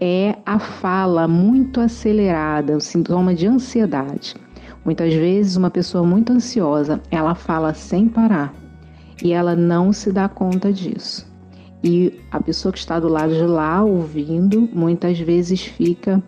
é 0.00 0.36
a 0.46 0.58
fala 0.58 1.26
muito 1.26 1.80
acelerada, 1.80 2.76
o 2.76 2.80
sintoma 2.80 3.34
de 3.34 3.46
ansiedade. 3.46 4.34
Muitas 4.84 5.12
vezes 5.12 5.56
uma 5.56 5.70
pessoa 5.70 6.04
muito 6.04 6.32
ansiosa, 6.32 7.00
ela 7.10 7.34
fala 7.34 7.74
sem 7.74 8.08
parar 8.08 8.54
e 9.22 9.32
ela 9.32 9.56
não 9.56 9.92
se 9.92 10.12
dá 10.12 10.28
conta 10.28 10.72
disso. 10.72 11.26
E 11.82 12.20
a 12.30 12.40
pessoa 12.40 12.72
que 12.72 12.78
está 12.78 12.98
do 12.98 13.08
lado 13.08 13.34
de 13.34 13.44
lá 13.44 13.82
ouvindo, 13.82 14.68
muitas 14.72 15.18
vezes 15.18 15.62
fica 15.62 16.22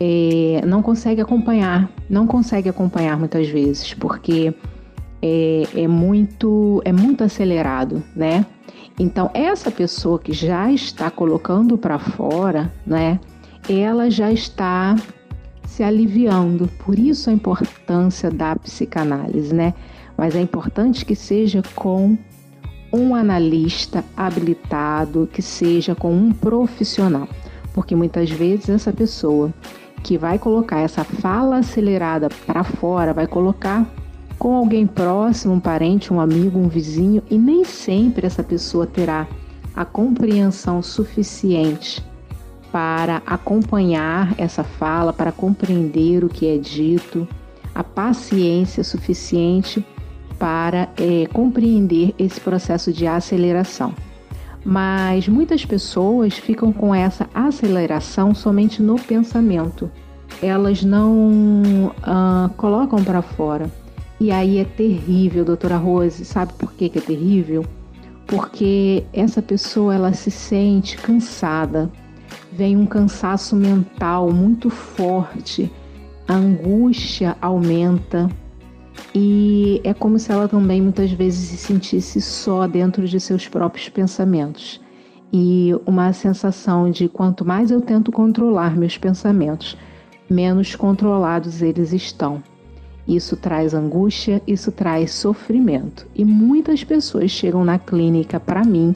é, 0.00 0.62
não 0.66 0.80
consegue 0.80 1.20
acompanhar, 1.20 1.90
não 2.08 2.26
consegue 2.26 2.70
acompanhar 2.70 3.18
muitas 3.18 3.46
vezes, 3.48 3.92
porque 3.92 4.54
é, 5.20 5.62
é 5.74 5.86
muito 5.86 6.80
é 6.86 6.92
muito 6.92 7.22
acelerado, 7.22 8.02
né? 8.16 8.46
Então, 9.00 9.30
essa 9.32 9.70
pessoa 9.70 10.18
que 10.18 10.30
já 10.30 10.70
está 10.70 11.10
colocando 11.10 11.78
para 11.78 11.98
fora, 11.98 12.70
né, 12.86 13.18
ela 13.66 14.10
já 14.10 14.30
está 14.30 14.94
se 15.64 15.82
aliviando. 15.82 16.68
Por 16.84 16.98
isso 16.98 17.30
a 17.30 17.32
importância 17.32 18.30
da 18.30 18.54
psicanálise, 18.56 19.54
né? 19.54 19.72
Mas 20.18 20.36
é 20.36 20.40
importante 20.42 21.06
que 21.06 21.16
seja 21.16 21.62
com 21.74 22.18
um 22.92 23.14
analista 23.14 24.04
habilitado, 24.14 25.26
que 25.32 25.40
seja 25.40 25.94
com 25.94 26.12
um 26.12 26.30
profissional, 26.30 27.26
porque 27.72 27.96
muitas 27.96 28.28
vezes 28.28 28.68
essa 28.68 28.92
pessoa 28.92 29.50
que 30.02 30.18
vai 30.18 30.38
colocar 30.38 30.80
essa 30.80 31.04
fala 31.04 31.60
acelerada 31.60 32.28
para 32.44 32.62
fora, 32.64 33.14
vai 33.14 33.26
colocar 33.26 33.90
com 34.40 34.54
alguém 34.54 34.86
próximo, 34.86 35.52
um 35.52 35.60
parente, 35.60 36.10
um 36.10 36.18
amigo, 36.18 36.58
um 36.58 36.66
vizinho, 36.66 37.22
e 37.30 37.36
nem 37.36 37.62
sempre 37.62 38.26
essa 38.26 38.42
pessoa 38.42 38.86
terá 38.86 39.28
a 39.76 39.84
compreensão 39.84 40.82
suficiente 40.82 42.02
para 42.72 43.20
acompanhar 43.26 44.34
essa 44.38 44.64
fala, 44.64 45.12
para 45.12 45.30
compreender 45.30 46.24
o 46.24 46.28
que 46.30 46.48
é 46.48 46.56
dito, 46.56 47.28
a 47.74 47.84
paciência 47.84 48.82
suficiente 48.82 49.84
para 50.38 50.88
é, 50.96 51.26
compreender 51.26 52.14
esse 52.18 52.40
processo 52.40 52.90
de 52.94 53.06
aceleração. 53.06 53.92
Mas 54.64 55.28
muitas 55.28 55.66
pessoas 55.66 56.32
ficam 56.32 56.72
com 56.72 56.94
essa 56.94 57.28
aceleração 57.34 58.34
somente 58.34 58.82
no 58.82 58.94
pensamento. 58.94 59.90
Elas 60.42 60.82
não 60.82 61.94
ah, 62.02 62.48
colocam 62.56 63.04
para 63.04 63.20
fora. 63.20 63.70
E 64.20 64.30
aí 64.30 64.58
é 64.58 64.64
terrível, 64.64 65.46
doutora 65.46 65.78
Rose. 65.78 66.26
Sabe 66.26 66.52
por 66.52 66.74
que, 66.74 66.90
que 66.90 66.98
é 66.98 67.00
terrível? 67.00 67.64
Porque 68.26 69.02
essa 69.14 69.40
pessoa 69.40 69.94
ela 69.94 70.12
se 70.12 70.30
sente 70.30 70.98
cansada, 70.98 71.90
vem 72.52 72.76
um 72.76 72.84
cansaço 72.84 73.56
mental 73.56 74.30
muito 74.30 74.68
forte, 74.68 75.72
a 76.28 76.34
angústia 76.34 77.34
aumenta 77.40 78.28
e 79.14 79.80
é 79.82 79.92
como 79.92 80.18
se 80.18 80.30
ela 80.30 80.46
também 80.46 80.80
muitas 80.80 81.10
vezes 81.10 81.48
se 81.48 81.56
sentisse 81.56 82.20
só 82.20 82.66
dentro 82.68 83.08
de 83.08 83.18
seus 83.18 83.48
próprios 83.48 83.88
pensamentos. 83.88 84.80
E 85.32 85.74
uma 85.86 86.12
sensação 86.12 86.90
de 86.90 87.08
quanto 87.08 87.44
mais 87.44 87.70
eu 87.70 87.80
tento 87.80 88.12
controlar 88.12 88.76
meus 88.76 88.98
pensamentos, 88.98 89.76
menos 90.28 90.76
controlados 90.76 91.62
eles 91.62 91.92
estão. 91.92 92.42
Isso 93.10 93.36
traz 93.36 93.74
angústia, 93.74 94.40
isso 94.46 94.70
traz 94.70 95.10
sofrimento. 95.10 96.06
E 96.14 96.24
muitas 96.24 96.84
pessoas 96.84 97.32
chegam 97.32 97.64
na 97.64 97.76
clínica 97.76 98.38
para 98.38 98.62
mim 98.62 98.94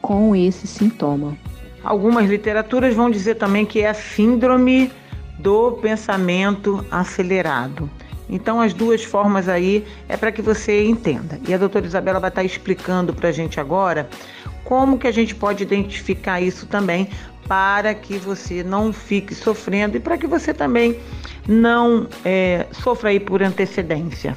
com 0.00 0.36
esse 0.36 0.64
sintoma. 0.64 1.36
Algumas 1.82 2.30
literaturas 2.30 2.94
vão 2.94 3.10
dizer 3.10 3.34
também 3.34 3.66
que 3.66 3.80
é 3.80 3.88
a 3.88 3.94
síndrome 3.94 4.92
do 5.40 5.72
pensamento 5.72 6.86
acelerado. 6.88 7.90
Então, 8.30 8.60
as 8.60 8.72
duas 8.72 9.02
formas 9.02 9.48
aí 9.48 9.84
é 10.08 10.16
para 10.16 10.30
que 10.30 10.40
você 10.40 10.84
entenda. 10.84 11.40
E 11.48 11.52
a 11.52 11.58
doutora 11.58 11.84
Isabela 11.84 12.20
vai 12.20 12.28
estar 12.28 12.44
explicando 12.44 13.12
para 13.12 13.30
a 13.30 13.32
gente 13.32 13.58
agora 13.58 14.08
como 14.62 14.98
que 14.98 15.08
a 15.08 15.12
gente 15.12 15.34
pode 15.34 15.64
identificar 15.64 16.40
isso 16.40 16.66
também 16.66 17.08
para 17.48 17.94
que 17.94 18.18
você 18.18 18.62
não 18.62 18.92
fique 18.92 19.34
sofrendo 19.34 19.96
e 19.96 20.00
para 20.00 20.18
que 20.18 20.26
você 20.26 20.54
também 20.54 21.00
não 21.48 22.06
é, 22.24 22.66
sofra 22.70 23.08
aí 23.08 23.18
por 23.18 23.42
antecedência. 23.42 24.36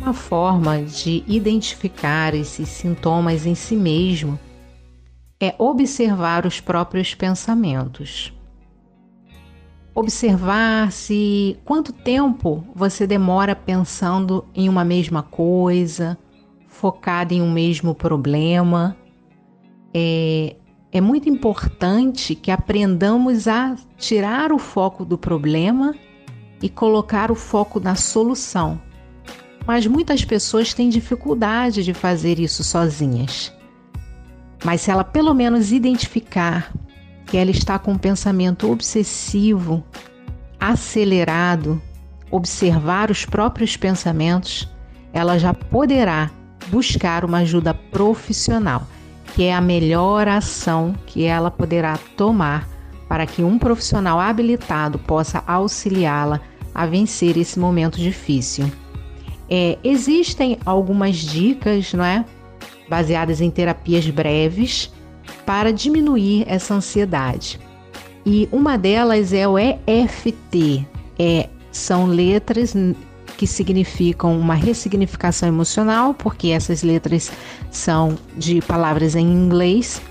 Uma 0.00 0.14
forma 0.14 0.82
de 0.82 1.22
identificar 1.28 2.34
esses 2.34 2.68
sintomas 2.68 3.44
em 3.44 3.54
si 3.54 3.76
mesmo 3.76 4.40
é 5.38 5.54
observar 5.58 6.46
os 6.46 6.58
próprios 6.58 7.14
pensamentos 7.14 8.32
observar 9.94 10.90
se 10.92 11.58
quanto 11.64 11.92
tempo 11.92 12.64
você 12.74 13.06
demora 13.06 13.54
pensando 13.54 14.44
em 14.54 14.68
uma 14.68 14.84
mesma 14.84 15.22
coisa, 15.22 16.16
focado 16.68 17.34
em 17.34 17.42
um 17.42 17.50
mesmo 17.50 17.94
problema. 17.94 18.96
É, 19.92 20.56
é 20.92 21.00
muito 21.00 21.28
importante 21.28 22.34
que 22.34 22.50
aprendamos 22.50 23.46
a 23.46 23.76
tirar 23.96 24.52
o 24.52 24.58
foco 24.58 25.04
do 25.04 25.16
problema 25.16 25.94
e 26.60 26.68
colocar 26.68 27.30
o 27.30 27.34
foco 27.34 27.78
na 27.78 27.94
solução. 27.94 28.80
Mas 29.66 29.86
muitas 29.86 30.24
pessoas 30.24 30.74
têm 30.74 30.88
dificuldade 30.88 31.84
de 31.84 31.94
fazer 31.94 32.40
isso 32.40 32.64
sozinhas. 32.64 33.52
Mas 34.64 34.80
se 34.82 34.90
ela 34.90 35.04
pelo 35.04 35.32
menos 35.32 35.70
identificar 35.70 36.72
que 37.26 37.36
ela 37.36 37.50
está 37.50 37.78
com 37.78 37.92
um 37.92 37.98
pensamento 37.98 38.70
obsessivo, 38.70 39.84
acelerado, 40.58 41.80
observar 42.30 43.10
os 43.10 43.24
próprios 43.24 43.76
pensamentos, 43.76 44.68
ela 45.12 45.38
já 45.38 45.54
poderá 45.54 46.30
buscar 46.68 47.24
uma 47.24 47.38
ajuda 47.38 47.72
profissional, 47.72 48.86
que 49.34 49.44
é 49.44 49.54
a 49.54 49.60
melhor 49.60 50.28
ação 50.28 50.94
que 51.06 51.24
ela 51.24 51.50
poderá 51.50 51.98
tomar 52.16 52.68
para 53.08 53.26
que 53.26 53.42
um 53.42 53.58
profissional 53.58 54.20
habilitado 54.20 54.98
possa 54.98 55.42
auxiliá-la 55.46 56.40
a 56.74 56.86
vencer 56.86 57.36
esse 57.36 57.58
momento 57.58 57.98
difícil. 57.98 58.70
É, 59.48 59.76
existem 59.82 60.58
algumas 60.64 61.16
dicas, 61.16 61.92
não 61.92 62.04
é? 62.04 62.24
Baseadas 62.88 63.40
em 63.40 63.50
terapias 63.50 64.08
breves 64.08 64.92
para 65.44 65.72
diminuir 65.72 66.44
essa 66.46 66.74
ansiedade. 66.74 67.58
E 68.24 68.48
uma 68.52 68.76
delas 68.76 69.32
é 69.32 69.48
o 69.48 69.58
EFT, 69.58 70.86
é, 71.18 71.48
são 71.72 72.06
letras 72.06 72.74
que 73.40 73.46
significam 73.46 74.38
uma 74.38 74.52
ressignificação 74.52 75.48
emocional, 75.48 76.12
porque 76.12 76.48
essas 76.48 76.82
letras 76.82 77.32
são 77.70 78.18
de 78.36 78.60
palavras 78.60 79.16
em 79.16 79.26
inglês. 79.26 80.02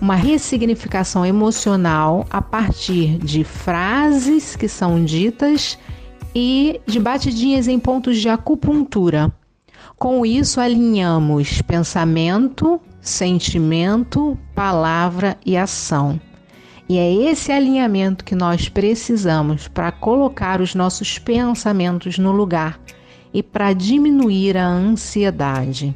Uma 0.00 0.16
ressignificação 0.16 1.24
emocional 1.24 2.26
a 2.28 2.42
partir 2.42 3.18
de 3.18 3.44
frases 3.44 4.56
que 4.56 4.66
são 4.66 5.04
ditas 5.04 5.78
e 6.34 6.80
de 6.84 6.98
batidinhas 6.98 7.68
em 7.68 7.78
pontos 7.78 8.18
de 8.18 8.28
acupuntura. 8.28 9.32
Com 9.96 10.26
isso, 10.26 10.60
alinhamos 10.60 11.62
pensamento, 11.62 12.80
sentimento, 13.00 14.36
palavra 14.56 15.38
e 15.46 15.56
ação. 15.56 16.20
E 16.94 16.96
é 16.96 17.12
esse 17.12 17.50
alinhamento 17.50 18.24
que 18.24 18.36
nós 18.36 18.68
precisamos 18.68 19.66
para 19.66 19.90
colocar 19.90 20.60
os 20.60 20.76
nossos 20.76 21.18
pensamentos 21.18 22.18
no 22.18 22.30
lugar 22.30 22.78
e 23.32 23.42
para 23.42 23.72
diminuir 23.72 24.56
a 24.56 24.64
ansiedade. 24.64 25.92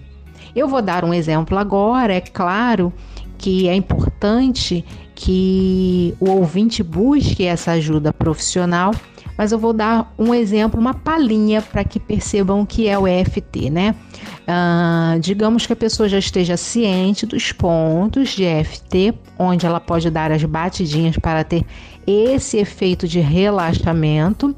Eu 0.56 0.66
vou 0.66 0.82
dar 0.82 1.04
um 1.04 1.14
exemplo 1.14 1.56
agora, 1.56 2.14
é 2.14 2.20
claro 2.20 2.92
que 3.38 3.68
é 3.68 3.76
importante 3.76 4.84
que 5.14 6.16
o 6.18 6.30
ouvinte 6.30 6.82
busque 6.82 7.44
essa 7.44 7.70
ajuda 7.70 8.12
profissional, 8.12 8.90
mas 9.36 9.52
eu 9.52 9.58
vou 9.60 9.72
dar 9.72 10.12
um 10.18 10.34
exemplo, 10.34 10.80
uma 10.80 10.94
palhinha 10.94 11.62
para 11.62 11.84
que 11.84 12.00
percebam 12.00 12.62
o 12.62 12.66
que 12.66 12.88
é 12.88 12.98
o 12.98 13.06
EFT, 13.06 13.70
né? 13.70 13.94
Uh, 14.48 15.20
digamos 15.20 15.66
que 15.66 15.74
a 15.74 15.76
pessoa 15.76 16.08
já 16.08 16.18
esteja 16.18 16.56
ciente 16.56 17.26
dos 17.26 17.52
pontos 17.52 18.30
de 18.30 18.44
EFT, 18.44 19.12
onde 19.38 19.66
ela 19.66 19.78
pode 19.78 20.08
dar 20.08 20.32
as 20.32 20.42
batidinhas 20.42 21.18
para 21.18 21.44
ter 21.44 21.66
esse 22.06 22.56
efeito 22.56 23.06
de 23.06 23.20
relaxamento. 23.20 24.56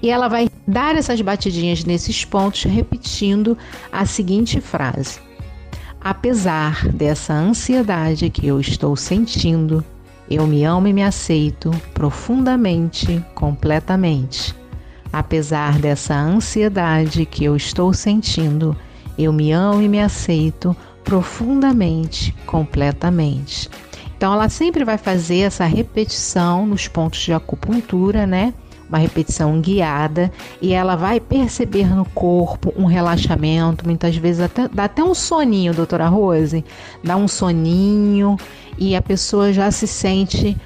E 0.00 0.08
ela 0.08 0.28
vai 0.28 0.48
dar 0.66 0.96
essas 0.96 1.20
batidinhas 1.20 1.84
nesses 1.84 2.24
pontos, 2.24 2.64
repetindo 2.64 3.58
a 3.92 4.06
seguinte 4.06 4.62
frase: 4.62 5.20
Apesar 6.00 6.88
dessa 6.88 7.34
ansiedade 7.34 8.30
que 8.30 8.46
eu 8.46 8.58
estou 8.58 8.96
sentindo, 8.96 9.84
eu 10.30 10.46
me 10.46 10.64
amo 10.64 10.88
e 10.88 10.92
me 10.94 11.02
aceito 11.02 11.70
profundamente, 11.92 13.22
completamente. 13.34 14.54
Apesar 15.12 15.78
dessa 15.78 16.14
ansiedade 16.14 17.26
que 17.26 17.44
eu 17.44 17.54
estou 17.56 17.92
sentindo, 17.92 18.74
eu 19.18 19.32
me 19.32 19.50
amo 19.52 19.82
e 19.82 19.88
me 19.88 20.00
aceito 20.00 20.76
profundamente, 21.02 22.34
completamente. 22.46 23.68
Então 24.16 24.32
ela 24.32 24.48
sempre 24.48 24.84
vai 24.84 24.98
fazer 24.98 25.40
essa 25.40 25.64
repetição 25.64 26.66
nos 26.66 26.86
pontos 26.86 27.20
de 27.20 27.32
acupuntura, 27.32 28.26
né? 28.26 28.52
Uma 28.88 28.98
repetição 28.98 29.60
guiada 29.60 30.32
e 30.62 30.72
ela 30.72 30.96
vai 30.96 31.20
perceber 31.20 31.94
no 31.94 32.04
corpo 32.06 32.72
um 32.76 32.84
relaxamento, 32.84 33.86
muitas 33.86 34.16
vezes 34.16 34.40
até, 34.40 34.66
dá 34.68 34.84
até 34.84 35.04
um 35.04 35.14
soninho, 35.14 35.74
doutora 35.74 36.08
Rose, 36.08 36.64
dá 37.04 37.16
um 37.16 37.28
soninho 37.28 38.36
e 38.78 38.96
a 38.96 39.02
pessoa 39.02 39.52
já 39.52 39.70
se 39.70 39.86
sente 39.86 40.56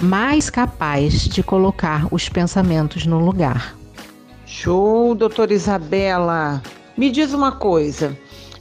mais 0.00 0.48
capaz 0.48 1.24
de 1.24 1.42
colocar 1.42 2.06
os 2.10 2.28
pensamentos 2.28 3.06
no 3.06 3.18
lugar. 3.18 3.74
Show, 4.46 5.14
doutora 5.14 5.52
Isabela. 5.52 6.62
Me 7.00 7.10
diz 7.10 7.32
uma 7.32 7.52
coisa. 7.52 8.14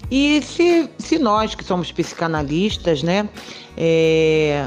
E 0.10 0.42
se, 0.42 0.90
se 0.98 1.20
nós 1.20 1.54
que 1.54 1.62
somos 1.62 1.92
psicanalistas, 1.92 3.04
né, 3.04 3.28
é, 3.76 4.66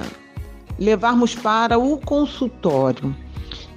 levarmos 0.78 1.34
para 1.34 1.78
o 1.78 1.96
consultório, 1.96 3.16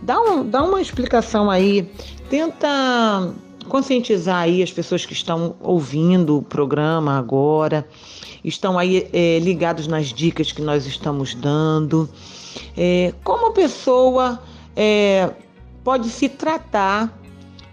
dá, 0.01 0.19
um, 0.19 0.49
dá 0.49 0.63
uma 0.63 0.81
explicação 0.81 1.49
aí, 1.49 1.89
tenta 2.29 3.33
conscientizar 3.69 4.41
aí 4.41 4.61
as 4.61 4.69
pessoas 4.69 5.05
que 5.05 5.13
estão 5.13 5.55
ouvindo 5.61 6.39
o 6.39 6.41
programa 6.41 7.17
agora, 7.17 7.87
estão 8.43 8.77
aí 8.77 9.07
é, 9.13 9.39
ligados 9.39 9.87
nas 9.87 10.07
dicas 10.07 10.51
que 10.51 10.61
nós 10.61 10.85
estamos 10.85 11.33
dando. 11.35 12.09
É, 12.75 13.13
como 13.23 13.47
a 13.47 13.51
pessoa 13.53 14.43
é, 14.75 15.31
pode 15.85 16.09
se 16.09 16.27
tratar 16.27 17.17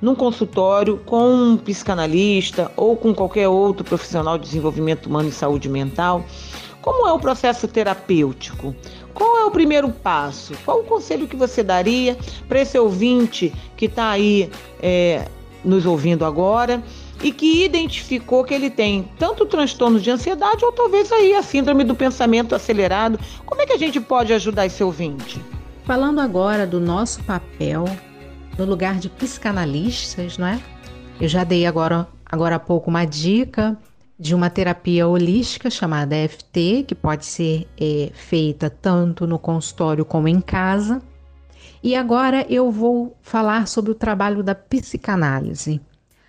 num 0.02 0.16
consultório 0.16 0.98
com 1.06 1.32
um 1.32 1.56
psicanalista 1.56 2.72
ou 2.76 2.96
com 2.96 3.14
qualquer 3.14 3.48
outro 3.48 3.84
profissional 3.84 4.36
de 4.36 4.44
desenvolvimento 4.44 5.06
humano 5.06 5.28
e 5.28 5.32
saúde 5.32 5.68
mental, 5.68 6.24
como 6.82 7.06
é 7.06 7.12
o 7.12 7.20
processo 7.20 7.68
terapêutico? 7.68 8.74
Qual 9.14 9.38
é 9.38 9.44
o 9.44 9.50
primeiro 9.52 9.88
passo? 9.90 10.54
Qual 10.64 10.80
o 10.80 10.84
conselho 10.84 11.28
que 11.28 11.36
você 11.36 11.62
daria 11.62 12.18
para 12.48 12.60
esse 12.60 12.76
ouvinte 12.76 13.52
que 13.76 13.84
está 13.84 14.10
aí 14.10 14.50
é, 14.82 15.28
nos 15.64 15.86
ouvindo 15.86 16.24
agora 16.24 16.82
e 17.22 17.30
que 17.30 17.64
identificou 17.64 18.42
que 18.42 18.52
ele 18.52 18.68
tem 18.68 19.08
tanto 19.16 19.46
transtorno 19.46 20.00
de 20.00 20.10
ansiedade 20.10 20.64
ou 20.64 20.72
talvez 20.72 21.12
aí 21.12 21.34
a 21.34 21.42
síndrome 21.44 21.84
do 21.84 21.94
pensamento 21.94 22.56
acelerado? 22.56 23.20
Como 23.46 23.62
é 23.62 23.66
que 23.66 23.74
a 23.74 23.78
gente 23.78 24.00
pode 24.00 24.32
ajudar 24.32 24.66
esse 24.66 24.82
ouvinte? 24.82 25.40
Falando 25.84 26.20
agora 26.20 26.66
do 26.66 26.80
nosso 26.80 27.22
papel 27.22 27.84
no 28.58 28.64
lugar 28.64 28.98
de 28.98 29.08
psicanalistas, 29.08 30.38
não 30.38 30.46
é? 30.46 30.60
Eu 31.20 31.28
já 31.28 31.44
dei 31.44 31.66
agora, 31.66 32.06
agora 32.24 32.56
há 32.56 32.58
pouco 32.58 32.90
uma 32.90 33.04
dica 33.04 33.76
de 34.18 34.34
uma 34.34 34.48
terapia 34.48 35.06
holística 35.06 35.68
chamada 35.68 36.16
EFT, 36.16 36.84
que 36.86 36.94
pode 36.94 37.26
ser 37.26 37.68
é, 37.80 38.10
feita 38.14 38.70
tanto 38.70 39.26
no 39.26 39.38
consultório 39.38 40.04
como 40.04 40.28
em 40.28 40.40
casa. 40.40 41.02
E 41.82 41.96
agora 41.96 42.46
eu 42.48 42.70
vou 42.70 43.16
falar 43.20 43.66
sobre 43.66 43.90
o 43.90 43.94
trabalho 43.94 44.42
da 44.42 44.54
psicanálise. 44.54 45.80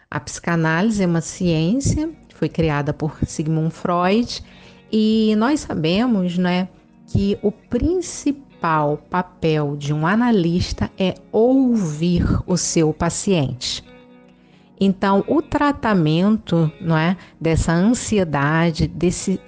A 0.10 0.20
psicanálise 0.20 1.04
é 1.04 1.06
uma 1.06 1.22
ciência, 1.22 2.10
foi 2.30 2.50
criada 2.50 2.94
por 2.94 3.18
Sigmund 3.28 3.72
Freud, 3.72 4.44
e 4.92 5.36
nós 5.38 5.62
sabemos 5.62 6.38
né, 6.38 6.68
que 7.08 7.38
o 7.42 7.52
principal 7.52 8.43
principal 8.64 8.98
papel 9.10 9.76
de 9.76 9.94
um 9.94 10.08
analista 10.08 10.90
é 10.98 11.16
ouvir 11.34 12.24
o 12.48 12.56
seu 12.56 12.94
paciente. 12.94 13.84
Então, 14.80 15.24
o 15.28 15.42
tratamento 15.42 16.72
não 16.80 16.98
é, 16.98 17.18
dessa 17.40 17.74
ansiedade, 17.74 18.88
desse, 18.88 19.40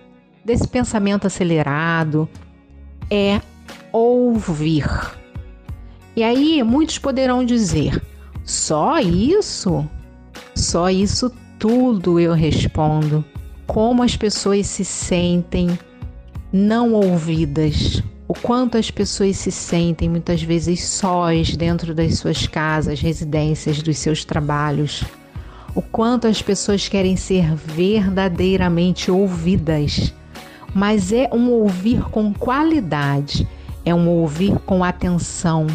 desse 0.44 0.68
pensamento 0.68 1.28
acelerado, 1.28 2.28
é 3.10 3.40
ouvir. 3.92 4.86
E 6.14 6.22
aí, 6.22 6.62
muitos 6.62 6.98
poderão 6.98 7.46
dizer: 7.46 8.02
só 8.44 9.00
isso? 9.00 9.90
Só 10.54 10.90
isso 10.90 11.32
tudo 11.58 12.20
eu 12.20 12.34
respondo. 12.34 13.24
Como 13.66 14.04
as 14.04 14.18
pessoas 14.18 14.68
se 14.68 14.84
sentem 14.84 15.80
não 16.52 16.94
ouvidas, 16.94 18.04
o 18.28 18.34
quanto 18.34 18.78
as 18.78 18.90
pessoas 18.90 19.38
se 19.38 19.52
sentem 19.52 20.10
muitas 20.10 20.42
vezes 20.42 20.84
sós 20.84 21.56
dentro 21.56 21.94
das 21.94 22.18
suas 22.18 22.48
casas, 22.48 23.00
residências, 23.00 23.82
dos 23.84 24.00
seus 24.00 24.26
trabalhos. 24.26 25.04
O 25.76 25.82
quanto 25.82 26.28
as 26.28 26.42
pessoas 26.42 26.88
querem 26.88 27.16
ser 27.16 27.54
verdadeiramente 27.54 29.12
ouvidas. 29.12 30.14
Mas 30.74 31.12
é 31.12 31.30
um 31.32 31.52
ouvir 31.52 32.02
com 32.10 32.34
qualidade, 32.34 33.48
é 33.86 33.94
um 33.94 34.10
ouvir 34.10 34.58
com 34.66 34.84
atenção, 34.84 35.68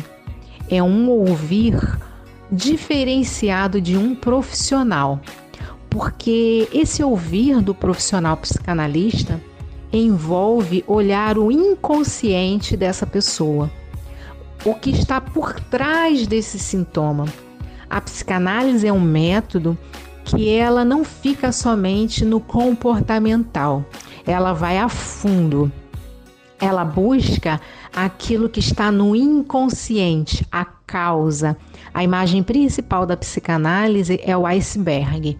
é 0.69 0.83
um 0.83 1.09
ouvir 1.09 1.79
diferenciado 2.51 3.81
de 3.81 3.97
um 3.97 4.15
profissional. 4.15 5.21
Porque 5.89 6.69
esse 6.73 7.03
ouvir 7.03 7.63
do 7.63 7.75
profissional 7.75 8.37
psicanalista 8.37 9.41
envolve 9.93 10.85
olhar 10.87 11.39
o 11.39 11.51
inconsciente 11.51 12.77
dessa 12.77 13.07
pessoa, 13.07 13.71
o 14.65 14.75
que 14.75 14.91
está 14.91 15.21
por 15.21 15.59
trás 15.59 16.27
desse 16.27 16.59
sintoma. 16.59 17.27
A 17.89 18.01
psicanálise 18.01 18.87
é 18.87 18.93
um 18.93 19.01
método 19.01 19.77
que 20.25 20.49
ela 20.49 20.85
não 20.85 21.05
fica 21.05 21.51
somente 21.51 22.25
no 22.25 22.41
comportamental, 22.41 23.85
ela 24.27 24.53
vai 24.53 24.79
a 24.79 24.89
fundo. 24.89 25.73
Ela 26.61 26.85
busca 26.85 27.59
aquilo 27.95 28.49
que 28.49 28.61
está 28.61 28.93
no 28.93 29.17
inconsciente, 29.17 30.47
a 30.53 30.65
causa. 30.65 31.57
A 31.93 32.05
imagem 32.05 32.43
principal 32.43 33.07
da 33.07 33.17
psicanálise 33.17 34.21
é 34.23 34.37
o 34.37 34.47
iceberg. 34.47 35.39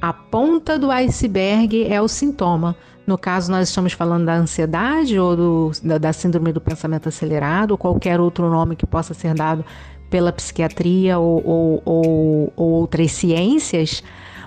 A 0.00 0.12
ponta 0.12 0.78
do 0.78 0.90
iceberg 0.90 1.86
é 1.86 2.00
o 2.00 2.08
sintoma, 2.08 2.76
no 3.10 3.18
caso, 3.18 3.50
nós 3.50 3.68
estamos 3.68 3.92
falando 3.92 4.26
da 4.26 4.36
ansiedade 4.36 5.18
ou 5.18 5.36
do, 5.36 5.72
da, 5.82 5.98
da 5.98 6.12
síndrome 6.12 6.52
do 6.52 6.60
pensamento 6.60 7.08
acelerado, 7.08 7.72
ou 7.72 7.76
qualquer 7.76 8.20
outro 8.20 8.48
nome 8.48 8.76
que 8.76 8.86
possa 8.86 9.12
ser 9.12 9.34
dado 9.34 9.64
pela 10.08 10.32
psiquiatria 10.32 11.18
ou, 11.18 11.44
ou, 11.44 11.82
ou, 11.84 12.52
ou 12.54 12.70
outras 12.70 13.10
ciências, 13.10 14.00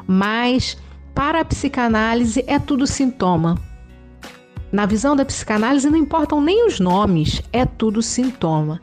mas 0.08 0.78
para 1.14 1.42
a 1.42 1.46
psicanálise 1.46 2.42
é 2.48 2.58
tudo 2.58 2.88
sintoma. 2.88 3.58
Na 4.72 4.86
visão 4.86 5.14
da 5.14 5.26
psicanálise 5.26 5.90
não 5.90 5.98
importam 5.98 6.40
nem 6.40 6.66
os 6.66 6.80
nomes, 6.80 7.42
é 7.52 7.66
tudo 7.66 8.02
sintoma. 8.02 8.80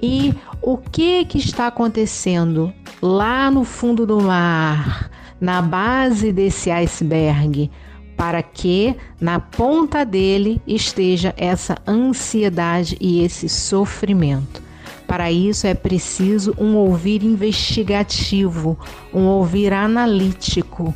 E 0.00 0.32
o 0.62 0.76
que 0.76 1.24
que 1.24 1.38
está 1.38 1.66
acontecendo 1.66 2.72
lá 3.02 3.50
no 3.50 3.64
fundo 3.64 4.06
do 4.06 4.20
mar, 4.20 5.10
na 5.40 5.60
base 5.62 6.32
desse 6.32 6.70
iceberg? 6.70 7.70
para 8.16 8.42
que 8.42 8.96
na 9.20 9.38
ponta 9.38 10.04
dele 10.04 10.60
esteja 10.66 11.34
essa 11.36 11.76
ansiedade 11.86 12.96
e 12.98 13.22
esse 13.22 13.48
sofrimento. 13.48 14.62
Para 15.06 15.30
isso 15.30 15.66
é 15.66 15.74
preciso 15.74 16.54
um 16.58 16.74
ouvir 16.74 17.22
investigativo, 17.22 18.76
um 19.12 19.24
ouvir 19.24 19.72
analítico. 19.72 20.92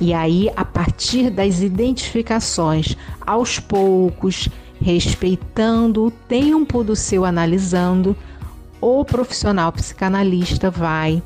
E 0.00 0.14
aí, 0.14 0.48
a 0.56 0.64
partir 0.64 1.28
das 1.28 1.60
identificações, 1.60 2.96
aos 3.26 3.58
poucos, 3.58 4.48
respeitando 4.80 6.06
o 6.06 6.10
tempo 6.10 6.84
do 6.84 6.94
seu 6.94 7.24
analisando, 7.24 8.16
o 8.80 9.04
profissional 9.04 9.72
psicanalista 9.72 10.70
vai 10.70 11.20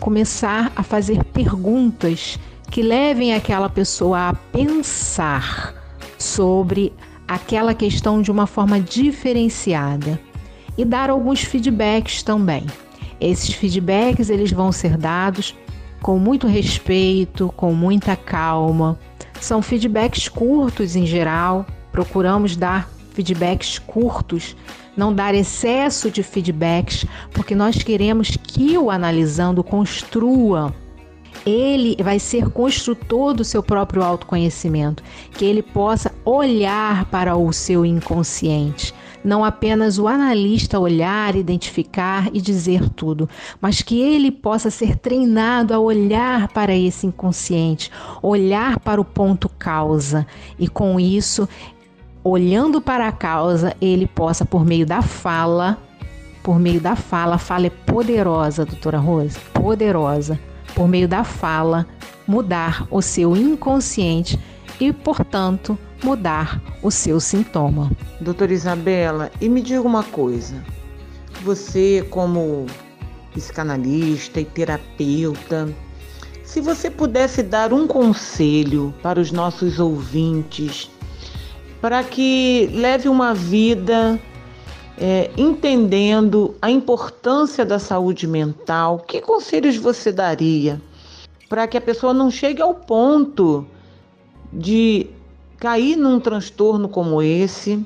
começar 0.00 0.72
a 0.74 0.82
fazer 0.82 1.24
perguntas 1.24 2.38
que 2.70 2.82
levem 2.82 3.34
aquela 3.34 3.68
pessoa 3.68 4.28
a 4.28 4.34
pensar 4.34 5.74
sobre 6.18 6.92
aquela 7.26 7.74
questão 7.74 8.22
de 8.22 8.30
uma 8.30 8.46
forma 8.46 8.80
diferenciada 8.80 10.20
e 10.76 10.84
dar 10.84 11.10
alguns 11.10 11.42
feedbacks 11.42 12.22
também. 12.22 12.66
Esses 13.20 13.52
feedbacks 13.54 14.30
eles 14.30 14.52
vão 14.52 14.70
ser 14.70 14.96
dados 14.96 15.54
com 16.00 16.18
muito 16.18 16.46
respeito, 16.46 17.52
com 17.56 17.74
muita 17.74 18.16
calma. 18.16 18.98
São 19.40 19.60
feedbacks 19.60 20.28
curtos 20.28 20.94
em 20.94 21.06
geral, 21.06 21.66
procuramos 21.90 22.56
dar 22.56 22.88
feedbacks 23.12 23.78
curtos 23.78 24.56
não 24.98 25.14
dar 25.14 25.32
excesso 25.32 26.10
de 26.10 26.24
feedbacks, 26.24 27.06
porque 27.32 27.54
nós 27.54 27.82
queremos 27.82 28.36
que 28.36 28.76
o 28.76 28.90
analisando 28.90 29.62
construa. 29.62 30.74
Ele 31.46 31.96
vai 32.02 32.18
ser 32.18 32.50
construtor 32.50 33.32
do 33.32 33.44
seu 33.44 33.62
próprio 33.62 34.02
autoconhecimento, 34.02 35.02
que 35.30 35.44
ele 35.44 35.62
possa 35.62 36.12
olhar 36.24 37.04
para 37.06 37.36
o 37.36 37.52
seu 37.52 37.86
inconsciente 37.86 38.92
não 39.24 39.44
apenas 39.44 39.98
o 39.98 40.06
analista 40.06 40.78
olhar, 40.78 41.34
identificar 41.36 42.28
e 42.32 42.40
dizer 42.40 42.88
tudo, 42.90 43.28
mas 43.60 43.82
que 43.82 44.00
ele 44.00 44.30
possa 44.30 44.70
ser 44.70 44.96
treinado 44.96 45.74
a 45.74 45.78
olhar 45.78 46.48
para 46.48 46.74
esse 46.74 47.06
inconsciente, 47.06 47.90
olhar 48.22 48.78
para 48.80 49.00
o 49.00 49.04
ponto 49.04 49.48
causa 49.48 50.26
e 50.58 50.68
com 50.68 50.98
isso, 50.98 51.48
olhando 52.22 52.80
para 52.80 53.08
a 53.08 53.12
causa, 53.12 53.74
ele 53.80 54.06
possa 54.06 54.44
por 54.44 54.64
meio 54.64 54.86
da 54.86 55.02
fala, 55.02 55.78
por 56.42 56.58
meio 56.58 56.80
da 56.80 56.96
fala, 56.96 57.34
a 57.34 57.38
fala 57.38 57.66
é 57.66 57.70
poderosa, 57.70 58.64
doutora 58.64 58.98
Rose, 58.98 59.38
poderosa. 59.52 60.38
Por 60.74 60.86
meio 60.86 61.08
da 61.08 61.24
fala, 61.24 61.86
mudar 62.26 62.86
o 62.90 63.02
seu 63.02 63.36
inconsciente 63.36 64.38
e, 64.78 64.92
portanto, 64.92 65.76
mudar 66.02 66.60
o 66.82 66.90
seu 66.90 67.18
sintoma. 67.18 67.90
Doutora 68.20 68.52
Isabela, 68.52 69.30
e 69.40 69.48
me 69.48 69.60
diga 69.60 69.82
uma 69.82 70.04
coisa. 70.04 70.62
Você, 71.42 72.06
como 72.10 72.66
psicanalista 73.34 74.40
e 74.40 74.44
terapeuta, 74.44 75.68
se 76.44 76.60
você 76.60 76.90
pudesse 76.90 77.42
dar 77.42 77.72
um 77.72 77.86
conselho 77.86 78.94
para 79.02 79.20
os 79.20 79.30
nossos 79.30 79.78
ouvintes, 79.78 80.90
para 81.80 82.02
que 82.02 82.68
leve 82.72 83.08
uma 83.08 83.34
vida 83.34 84.20
é, 84.98 85.30
entendendo 85.36 86.54
a 86.60 86.70
importância 86.70 87.64
da 87.64 87.78
saúde 87.78 88.26
mental, 88.26 88.98
que 89.06 89.20
conselhos 89.20 89.76
você 89.76 90.10
daria 90.10 90.80
para 91.48 91.66
que 91.66 91.76
a 91.76 91.80
pessoa 91.80 92.12
não 92.12 92.30
chegue 92.30 92.60
ao 92.60 92.74
ponto 92.74 93.66
de 94.52 95.06
cair 95.58 95.96
num 95.96 96.20
transtorno 96.20 96.88
como 96.88 97.22
esse, 97.22 97.84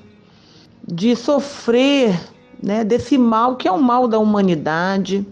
de 0.86 1.14
sofrer 1.14 2.18
né, 2.62 2.84
desse 2.84 3.16
mal 3.16 3.56
que 3.56 3.68
é 3.68 3.72
o 3.72 3.80
mal 3.80 4.08
da 4.08 4.18
humanidade. 4.18 5.26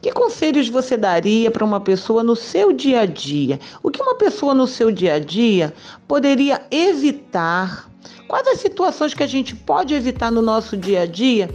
Que 0.00 0.12
conselhos 0.12 0.68
você 0.68 0.96
daria 0.96 1.50
para 1.50 1.64
uma 1.64 1.80
pessoa 1.80 2.22
no 2.22 2.36
seu 2.36 2.72
dia 2.72 3.00
a 3.00 3.06
dia? 3.06 3.58
O 3.82 3.90
que 3.90 4.00
uma 4.00 4.14
pessoa 4.14 4.54
no 4.54 4.66
seu 4.66 4.90
dia 4.90 5.14
a 5.14 5.18
dia 5.18 5.72
poderia 6.06 6.62
evitar 6.70 7.88
Quais 8.28 8.46
as 8.48 8.58
situações 8.58 9.14
que 9.14 9.22
a 9.22 9.26
gente 9.26 9.54
pode 9.54 9.94
evitar 9.94 10.30
no 10.30 10.42
nosso 10.42 10.76
dia 10.76 11.02
a 11.02 11.06
dia 11.06 11.48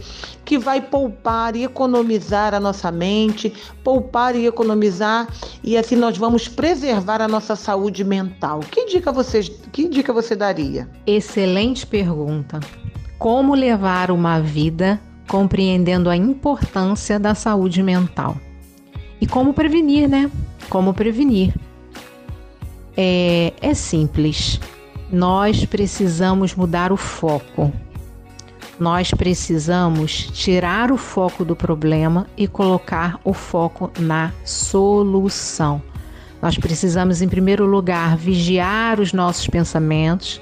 que 0.44 0.58
vai 0.58 0.80
poupar 0.80 1.54
e 1.54 1.64
economizar 1.64 2.54
a 2.54 2.60
nossa 2.60 2.90
mente, 2.90 3.52
poupar 3.84 4.34
e 4.34 4.46
economizar 4.46 5.28
e 5.62 5.76
assim 5.76 5.96
nós 5.96 6.16
vamos 6.16 6.48
preservar 6.48 7.20
a 7.20 7.28
nossa 7.28 7.54
saúde 7.54 8.02
mental? 8.04 8.60
Que 8.60 8.86
dica 8.86 9.12
você, 9.12 9.42
que 9.72 9.88
dica 9.88 10.12
você 10.12 10.34
daria? 10.34 10.88
Excelente 11.06 11.86
pergunta. 11.86 12.58
Como 13.18 13.54
levar 13.54 14.10
uma 14.10 14.40
vida 14.40 15.00
compreendendo 15.28 16.10
a 16.10 16.16
importância 16.16 17.18
da 17.18 17.34
saúde 17.34 17.82
mental? 17.82 18.36
E 19.20 19.26
como 19.26 19.54
prevenir, 19.54 20.08
né? 20.08 20.30
Como 20.68 20.92
prevenir? 20.92 21.54
É, 22.96 23.52
é 23.60 23.74
simples 23.74 24.60
nós 25.12 25.66
precisamos 25.66 26.54
mudar 26.54 26.90
o 26.90 26.96
foco. 26.96 27.70
Nós 28.80 29.10
precisamos 29.10 30.30
tirar 30.32 30.90
o 30.90 30.96
foco 30.96 31.44
do 31.44 31.54
problema 31.54 32.26
e 32.34 32.48
colocar 32.48 33.20
o 33.22 33.34
foco 33.34 33.92
na 33.98 34.32
solução. 34.42 35.82
Nós 36.40 36.56
precisamos, 36.56 37.20
em 37.20 37.28
primeiro 37.28 37.66
lugar, 37.66 38.16
vigiar 38.16 38.98
os 38.98 39.12
nossos 39.12 39.46
pensamentos. 39.46 40.40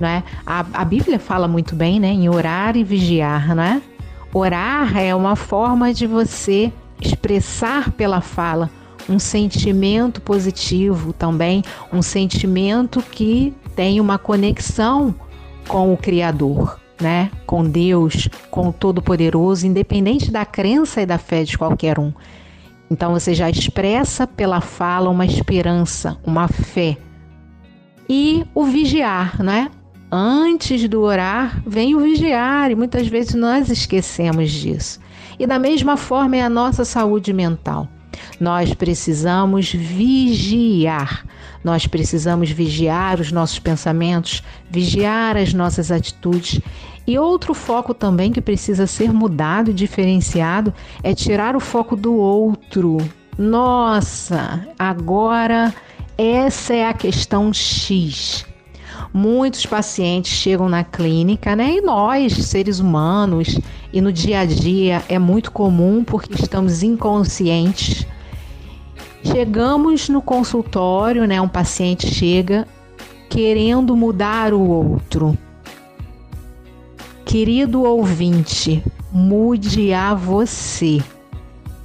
Né? 0.00 0.24
A, 0.46 0.64
a 0.72 0.84
Bíblia 0.84 1.18
fala 1.18 1.46
muito 1.46 1.76
bem 1.76 2.00
né, 2.00 2.08
em 2.08 2.28
orar 2.28 2.74
e 2.76 2.82
vigiar. 2.82 3.54
Né? 3.54 3.82
Orar 4.38 4.98
é 4.98 5.14
uma 5.14 5.34
forma 5.34 5.94
de 5.94 6.06
você 6.06 6.70
expressar 7.00 7.90
pela 7.92 8.20
fala 8.20 8.68
um 9.08 9.18
sentimento 9.18 10.20
positivo 10.20 11.14
também, 11.14 11.62
um 11.90 12.02
sentimento 12.02 13.00
que 13.00 13.54
tem 13.74 13.98
uma 13.98 14.18
conexão 14.18 15.14
com 15.66 15.90
o 15.90 15.96
Criador, 15.96 16.78
né? 17.00 17.30
Com 17.46 17.64
Deus, 17.64 18.28
com 18.50 18.68
o 18.68 18.72
Todo-Poderoso, 18.74 19.66
independente 19.66 20.30
da 20.30 20.44
crença 20.44 21.00
e 21.00 21.06
da 21.06 21.16
fé 21.16 21.42
de 21.42 21.56
qualquer 21.56 21.98
um. 21.98 22.12
Então 22.90 23.14
você 23.14 23.32
já 23.32 23.48
expressa 23.48 24.26
pela 24.26 24.60
fala 24.60 25.08
uma 25.08 25.24
esperança, 25.24 26.18
uma 26.22 26.46
fé. 26.46 26.98
E 28.06 28.44
o 28.54 28.66
vigiar, 28.66 29.42
né? 29.42 29.70
Antes 30.10 30.88
do 30.88 31.02
orar, 31.02 31.62
vem 31.66 31.94
o 31.94 32.00
vigiar, 32.00 32.70
e 32.70 32.74
muitas 32.74 33.08
vezes 33.08 33.34
nós 33.34 33.68
esquecemos 33.70 34.50
disso. 34.50 35.00
E 35.38 35.46
da 35.46 35.58
mesma 35.58 35.96
forma 35.96 36.36
é 36.36 36.42
a 36.42 36.48
nossa 36.48 36.84
saúde 36.84 37.32
mental. 37.32 37.88
Nós 38.40 38.72
precisamos 38.72 39.72
vigiar. 39.72 41.26
Nós 41.64 41.86
precisamos 41.86 42.50
vigiar 42.50 43.20
os 43.20 43.32
nossos 43.32 43.58
pensamentos, 43.58 44.42
vigiar 44.70 45.36
as 45.36 45.52
nossas 45.52 45.90
atitudes. 45.90 46.60
E 47.06 47.18
outro 47.18 47.52
foco 47.54 47.92
também 47.92 48.32
que 48.32 48.40
precisa 48.40 48.86
ser 48.86 49.12
mudado 49.12 49.70
e 49.70 49.74
diferenciado 49.74 50.72
é 51.02 51.14
tirar 51.14 51.56
o 51.56 51.60
foco 51.60 51.96
do 51.96 52.14
outro. 52.14 52.98
Nossa, 53.36 54.66
agora 54.78 55.74
essa 56.16 56.74
é 56.74 56.88
a 56.88 56.94
questão 56.94 57.52
X. 57.52 58.46
Muitos 59.12 59.66
pacientes 59.66 60.32
chegam 60.32 60.68
na 60.68 60.84
clínica, 60.84 61.56
né? 61.56 61.76
E 61.76 61.80
nós, 61.80 62.32
seres 62.32 62.80
humanos, 62.80 63.58
e 63.92 64.00
no 64.00 64.12
dia 64.12 64.40
a 64.40 64.44
dia 64.44 65.02
é 65.08 65.18
muito 65.18 65.50
comum 65.52 66.04
porque 66.04 66.34
estamos 66.34 66.82
inconscientes 66.82 68.06
Chegamos 69.26 70.08
no 70.08 70.22
consultório, 70.22 71.26
né? 71.26 71.40
Um 71.40 71.48
paciente 71.48 72.06
chega 72.06 72.66
querendo 73.28 73.96
mudar 73.96 74.54
o 74.54 74.60
outro. 74.60 75.36
Querido 77.24 77.82
ouvinte, 77.82 78.84
mude 79.10 79.92
a 79.92 80.14
você. 80.14 81.02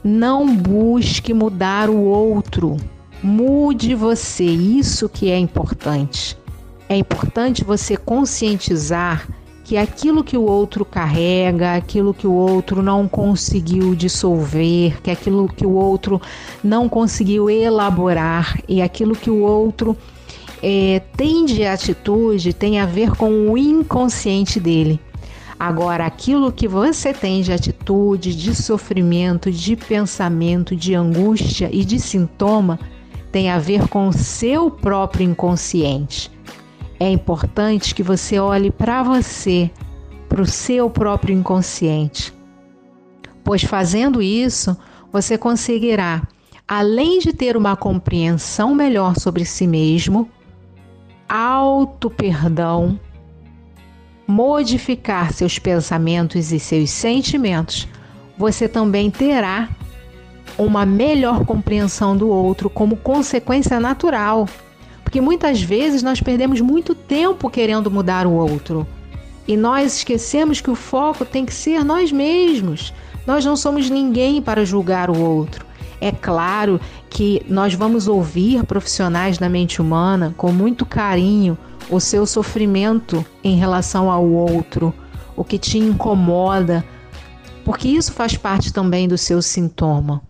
Não 0.04 0.56
busque 0.56 1.34
mudar 1.34 1.90
o 1.90 2.00
outro. 2.00 2.78
Mude 3.24 3.96
você, 3.96 4.46
isso 4.46 5.10
que 5.10 5.32
é 5.32 5.38
importante. 5.38 6.38
É 6.92 6.96
importante 6.98 7.64
você 7.64 7.96
conscientizar 7.96 9.26
que 9.64 9.78
aquilo 9.78 10.26
que 10.26 10.36
o 10.36 10.42
outro 10.42 10.84
carrega, 10.84 11.76
aquilo 11.76 12.14
que 12.14 12.28
o 12.28 12.34
outro 12.34 12.84
não 12.84 13.08
conseguiu 13.08 13.96
dissolver, 13.96 15.02
que 15.02 15.10
aquilo 15.10 15.48
que 15.48 15.66
o 15.66 15.72
outro 15.72 16.22
não 16.62 16.90
conseguiu 16.90 17.50
elaborar 17.50 18.60
e 18.68 18.82
aquilo 18.82 19.16
que 19.16 19.30
o 19.30 19.42
outro 19.42 19.96
é, 20.62 21.02
tem 21.16 21.46
de 21.46 21.64
atitude 21.64 22.52
tem 22.52 22.78
a 22.78 22.86
ver 22.86 23.12
com 23.12 23.50
o 23.50 23.58
inconsciente 23.58 24.60
dele. 24.60 25.00
Agora, 25.58 26.06
aquilo 26.06 26.52
que 26.52 26.68
você 26.68 27.14
tem 27.14 27.42
de 27.42 27.54
atitude, 27.54 28.36
de 28.36 28.54
sofrimento, 28.54 29.50
de 29.50 29.78
pensamento, 29.78 30.76
de 30.76 30.94
angústia 30.94 31.70
e 31.72 31.86
de 31.86 31.98
sintoma 32.02 32.78
tem 33.32 33.50
a 33.50 33.58
ver 33.58 33.88
com 33.88 34.10
o 34.10 34.14
seu 34.14 34.70
próprio 34.70 35.24
inconsciente. 35.24 36.30
É 37.02 37.10
importante 37.10 37.96
que 37.96 38.04
você 38.04 38.38
olhe 38.38 38.70
para 38.70 39.02
você, 39.02 39.72
para 40.30 40.40
o 40.40 40.46
seu 40.46 40.88
próprio 40.88 41.36
inconsciente, 41.36 42.32
pois 43.44 43.64
fazendo 43.64 44.22
isso, 44.22 44.78
você 45.12 45.36
conseguirá, 45.36 46.22
além 46.68 47.18
de 47.18 47.34
ter 47.34 47.58
uma 47.58 47.76
compreensão 47.76 48.76
melhor 48.76 49.16
sobre 49.18 49.46
si 49.46 49.66
mesmo, 49.66 50.30
auto-perdão, 51.28 53.00
modificar 54.28 55.34
seus 55.34 55.58
pensamentos 55.58 56.52
e 56.52 56.60
seus 56.60 56.92
sentimentos, 56.92 57.88
você 58.38 58.68
também 58.68 59.10
terá 59.10 59.70
uma 60.56 60.86
melhor 60.86 61.46
compreensão 61.46 62.16
do 62.16 62.30
outro 62.30 62.70
como 62.70 62.96
consequência 62.96 63.80
natural 63.80 64.46
porque 65.12 65.20
muitas 65.20 65.62
vezes 65.62 66.02
nós 66.02 66.22
perdemos 66.22 66.62
muito 66.62 66.96
tempo 66.96 67.50
querendo 67.50 67.92
mudar 67.92 68.26
o 68.26 68.32
outro. 68.32 68.88
E 69.46 69.58
nós 69.58 69.98
esquecemos 69.98 70.62
que 70.62 70.72
o 70.72 70.76
foco 70.76 71.26
tem 71.26 71.46
que 71.46 71.54
ser 71.54 71.84
nós 71.84 72.14
mesmos. 72.14 72.94
Nós 73.28 73.44
não 73.44 73.58
somos 73.58 73.90
ninguém 73.90 74.42
para 74.42 74.64
julgar 74.64 75.10
o 75.10 75.20
outro. 75.20 75.66
É 76.00 76.14
claro 76.14 76.80
que 77.10 77.46
nós 77.50 77.74
vamos 77.74 78.08
ouvir 78.08 78.64
profissionais 78.64 79.38
da 79.38 79.50
mente 79.50 79.82
humana 79.82 80.34
com 80.38 80.50
muito 80.50 80.86
carinho 80.86 81.58
o 81.90 82.00
seu 82.00 82.26
sofrimento 82.26 83.26
em 83.44 83.58
relação 83.58 84.10
ao 84.10 84.26
outro, 84.26 84.94
o 85.36 85.44
que 85.44 85.60
te 85.60 85.78
incomoda, 85.78 86.86
porque 87.66 87.90
isso 87.90 88.14
faz 88.14 88.38
parte 88.38 88.72
também 88.72 89.10
do 89.10 89.18
seu 89.18 89.42
sintoma. 89.42 90.22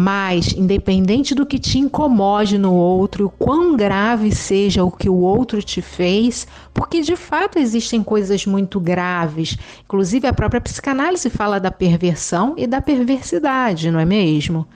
Mas, 0.00 0.52
independente 0.52 1.34
do 1.34 1.44
que 1.44 1.58
te 1.58 1.76
incomode 1.76 2.56
no 2.56 2.72
outro, 2.72 3.28
quão 3.36 3.76
grave 3.76 4.32
seja 4.32 4.84
o 4.84 4.92
que 4.92 5.08
o 5.08 5.16
outro 5.16 5.60
te 5.60 5.82
fez, 5.82 6.46
porque 6.72 7.00
de 7.00 7.16
fato 7.16 7.58
existem 7.58 8.00
coisas 8.00 8.46
muito 8.46 8.78
graves. 8.78 9.58
Inclusive, 9.84 10.28
a 10.28 10.32
própria 10.32 10.60
psicanálise 10.60 11.28
fala 11.28 11.58
da 11.58 11.72
perversão 11.72 12.54
e 12.56 12.64
da 12.64 12.80
perversidade, 12.80 13.90
não 13.90 13.98
é 13.98 14.04
mesmo? 14.04 14.68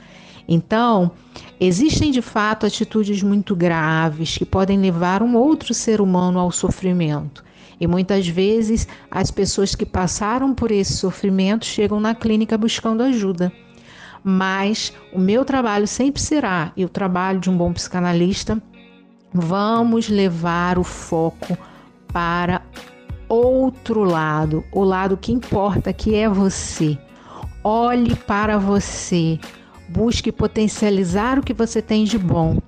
Então, 0.49 1.12
existem 1.61 2.11
de 2.11 2.20
fato 2.20 2.66
atitudes 2.66 3.23
muito 3.23 3.55
graves 3.55 4.37
que 4.37 4.45
podem 4.45 4.77
levar 4.77 5.23
um 5.23 5.37
outro 5.37 5.73
ser 5.73 6.01
humano 6.01 6.41
ao 6.41 6.51
sofrimento. 6.51 7.45
E 7.81 7.87
muitas 7.87 8.27
vezes 8.27 8.89
as 9.09 9.31
pessoas 9.31 9.77
que 9.77 9.87
passaram 9.87 10.53
por 10.53 10.73
esse 10.73 10.95
sofrimento 10.95 11.64
chegam 11.64 12.01
na 12.01 12.12
clínica 12.12 12.59
buscando 12.59 13.05
ajuda 13.05 13.53
mas 14.25 14.93
o 15.12 15.18
meu 15.18 15.45
trabalho 15.45 15.87
sempre 15.87 16.20
será, 16.20 16.73
e 16.77 16.85
o 16.85 16.89
trabalho 16.89 17.41
de 17.41 17.51
um 17.51 17.57
bom 17.57 17.73
psicanalista, 17.73 18.62
vamos 19.33 20.09
levar 20.09 20.79
o 20.79 20.85
foco 20.85 21.57
para 22.12 22.62
outro 23.29 24.05
lado, 24.05 24.62
o 24.70 24.85
lado 24.85 25.16
que 25.16 25.33
importa, 25.33 25.93
que 25.93 26.14
é 26.14 26.29
você. 26.29 26.99
Olhe 27.64 28.14
para 28.14 28.59
você, 28.59 29.39
busque 29.89 30.31
potencializar 30.31 31.39
o 31.39 31.43
que 31.43 31.55
você 31.55 31.81
tem 31.81 32.05
de 32.05 32.18
bom 32.18 32.59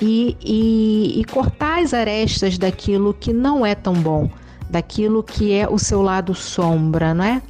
e, 0.00 0.36
e, 0.40 1.20
e 1.20 1.24
cortar 1.24 1.82
as 1.82 1.92
arestas 1.92 2.58
daquilo 2.58 3.14
que 3.14 3.32
não 3.32 3.64
é 3.64 3.74
tão 3.74 3.94
bom, 3.94 4.30
daquilo 4.70 5.22
que 5.22 5.52
é 5.52 5.68
o 5.68 5.78
seu 5.78 6.02
lado 6.02 6.34
sombra, 6.34 7.12
não 7.12 7.24
é? 7.24 7.42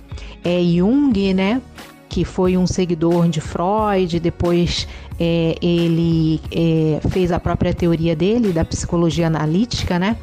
É 0.43 0.63
Jung, 0.63 1.35
né? 1.35 1.61
Que 2.09 2.25
foi 2.25 2.57
um 2.57 2.67
seguidor 2.67 3.29
de 3.29 3.41
Freud, 3.41 4.21
depois 4.21 4.87
é, 5.19 5.57
ele 5.61 6.41
é, 6.53 7.01
fez 7.09 7.33
a 7.33 7.41
própria 7.41 7.75
teoria 7.75 8.15
dele, 8.15 8.53
da 8.53 8.65
psicologia 8.65 9.27
analítica, 9.27 9.99
né? 9.99 10.17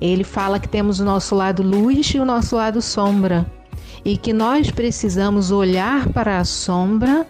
Ele 0.00 0.24
fala 0.24 0.60
que 0.60 0.68
temos 0.68 1.00
o 1.00 1.04
nosso 1.04 1.34
lado 1.34 1.62
luz 1.62 2.08
e 2.08 2.18
o 2.18 2.24
nosso 2.24 2.56
lado 2.56 2.80
sombra, 2.80 3.46
e 4.04 4.16
que 4.16 4.32
nós 4.32 4.70
precisamos 4.70 5.50
olhar 5.50 6.08
para 6.10 6.38
a 6.38 6.44
sombra 6.44 7.26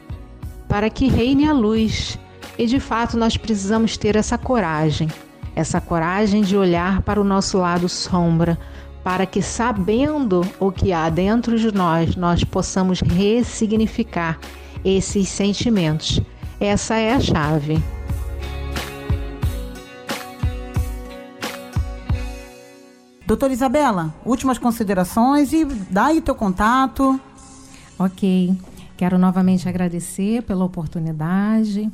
para 0.68 0.88
que 0.88 1.06
reine 1.06 1.46
a 1.46 1.52
luz. 1.52 2.18
E 2.58 2.66
de 2.66 2.80
fato 2.80 3.16
nós 3.16 3.36
precisamos 3.36 3.96
ter 3.96 4.16
essa 4.16 4.38
coragem, 4.38 5.08
essa 5.54 5.80
coragem 5.80 6.42
de 6.42 6.56
olhar 6.56 7.02
para 7.02 7.20
o 7.20 7.24
nosso 7.24 7.58
lado 7.58 7.88
sombra, 7.88 8.58
para 9.02 9.26
que, 9.26 9.42
sabendo 9.42 10.42
o 10.60 10.70
que 10.70 10.92
há 10.92 11.08
dentro 11.08 11.58
de 11.58 11.72
nós, 11.72 12.14
nós 12.14 12.44
possamos 12.44 13.00
ressignificar 13.00 14.38
esses 14.84 15.28
sentimentos. 15.28 16.20
Essa 16.60 16.94
é 16.96 17.12
a 17.12 17.20
chave. 17.20 17.82
Doutora 23.26 23.52
Isabela, 23.52 24.14
últimas 24.24 24.58
considerações 24.58 25.52
e 25.52 25.64
dá 25.64 26.06
aí 26.06 26.20
teu 26.20 26.34
contato. 26.34 27.18
Ok. 27.98 28.54
Quero 28.96 29.18
novamente 29.18 29.68
agradecer 29.68 30.42
pela 30.42 30.64
oportunidade 30.64 31.90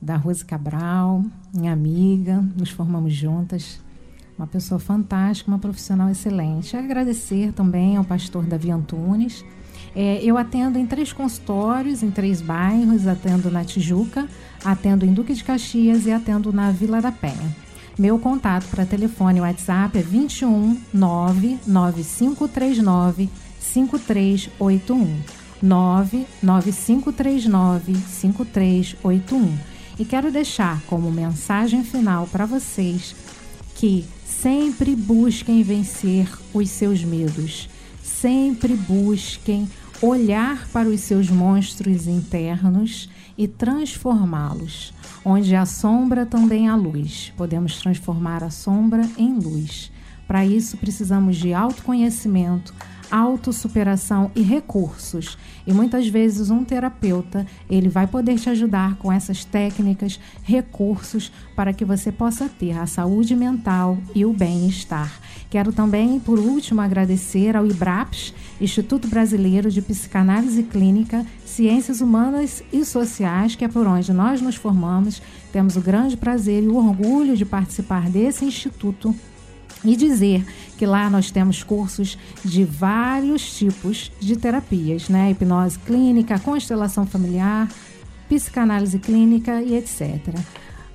da 0.00 0.16
Rose 0.16 0.44
Cabral, 0.44 1.22
minha 1.54 1.72
amiga, 1.72 2.42
nos 2.56 2.70
formamos 2.70 3.12
juntas 3.14 3.80
uma 4.40 4.46
pessoa 4.46 4.78
fantástica, 4.80 5.50
uma 5.50 5.58
profissional 5.58 6.08
excelente. 6.08 6.74
Agradecer 6.74 7.52
também 7.52 7.98
ao 7.98 8.04
pastor 8.04 8.46
Davi 8.46 8.70
Antunes. 8.70 9.44
É, 9.94 10.18
eu 10.22 10.38
atendo 10.38 10.78
em 10.78 10.86
três 10.86 11.12
consultórios, 11.12 12.02
em 12.02 12.10
três 12.10 12.40
bairros, 12.40 13.06
atendo 13.06 13.50
na 13.50 13.62
Tijuca, 13.64 14.26
atendo 14.64 15.04
em 15.04 15.12
Duque 15.12 15.34
de 15.34 15.44
Caxias 15.44 16.06
e 16.06 16.12
atendo 16.12 16.54
na 16.54 16.70
Vila 16.70 17.02
da 17.02 17.12
Penha. 17.12 17.54
Meu 17.98 18.18
contato 18.18 18.64
para 18.70 18.86
telefone 18.86 19.40
e 19.40 19.42
WhatsApp 19.42 19.98
é 19.98 20.02
21 20.02 20.80
99539 20.94 23.28
5381. 23.58 25.20
99539 25.62 27.94
5381. 27.94 29.58
E 29.98 30.04
quero 30.06 30.32
deixar 30.32 30.80
como 30.86 31.10
mensagem 31.10 31.84
final 31.84 32.26
para 32.26 32.46
vocês 32.46 33.14
que 33.74 34.06
Sempre 34.40 34.96
busquem 34.96 35.62
vencer 35.62 36.26
os 36.54 36.70
seus 36.70 37.04
medos. 37.04 37.68
Sempre 38.02 38.74
busquem 38.74 39.68
olhar 40.00 40.66
para 40.68 40.88
os 40.88 41.00
seus 41.00 41.28
monstros 41.28 42.06
internos 42.06 43.10
e 43.36 43.46
transformá-los. 43.46 44.94
Onde 45.22 45.54
há 45.54 45.66
sombra, 45.66 46.24
também 46.24 46.70
há 46.70 46.74
luz. 46.74 47.34
Podemos 47.36 47.76
transformar 47.80 48.42
a 48.42 48.48
sombra 48.48 49.06
em 49.18 49.34
luz. 49.34 49.92
Para 50.26 50.46
isso, 50.46 50.78
precisamos 50.78 51.36
de 51.36 51.52
autoconhecimento, 51.52 52.72
autossuperação 53.10 54.30
e 54.34 54.42
recursos. 54.42 55.36
E 55.66 55.72
muitas 55.72 56.08
vezes 56.08 56.50
um 56.50 56.64
terapeuta, 56.64 57.46
ele 57.68 57.88
vai 57.88 58.06
poder 58.06 58.38
te 58.38 58.48
ajudar 58.50 58.96
com 58.96 59.12
essas 59.12 59.44
técnicas, 59.44 60.20
recursos 60.42 61.32
para 61.54 61.72
que 61.72 61.84
você 61.84 62.10
possa 62.10 62.48
ter 62.48 62.76
a 62.78 62.86
saúde 62.86 63.36
mental 63.36 63.98
e 64.14 64.24
o 64.24 64.32
bem-estar. 64.32 65.20
Quero 65.50 65.72
também, 65.72 66.20
por 66.20 66.38
último, 66.38 66.80
agradecer 66.80 67.56
ao 67.56 67.66
IBRAPS, 67.66 68.32
Instituto 68.60 69.08
Brasileiro 69.08 69.68
de 69.68 69.82
Psicanálise 69.82 70.62
Clínica, 70.62 71.26
Ciências 71.44 72.00
Humanas 72.00 72.62
e 72.72 72.84
Sociais, 72.84 73.56
que 73.56 73.64
é 73.64 73.68
por 73.68 73.84
onde 73.86 74.12
nós 74.12 74.40
nos 74.40 74.54
formamos. 74.54 75.20
Temos 75.52 75.76
o 75.76 75.80
grande 75.80 76.16
prazer 76.16 76.62
e 76.62 76.68
o 76.68 76.76
orgulho 76.76 77.36
de 77.36 77.44
participar 77.44 78.08
desse 78.08 78.44
instituto 78.44 79.14
e 79.84 79.96
dizer 79.96 80.44
que 80.76 80.86
lá 80.86 81.08
nós 81.10 81.30
temos 81.30 81.62
cursos 81.62 82.18
de 82.44 82.64
vários 82.64 83.56
tipos 83.56 84.10
de 84.20 84.36
terapias, 84.36 85.08
né? 85.08 85.30
Hipnose 85.30 85.78
clínica, 85.78 86.38
constelação 86.38 87.06
familiar, 87.06 87.68
psicanálise 88.28 88.98
clínica 88.98 89.60
e 89.62 89.76
etc. 89.76 90.34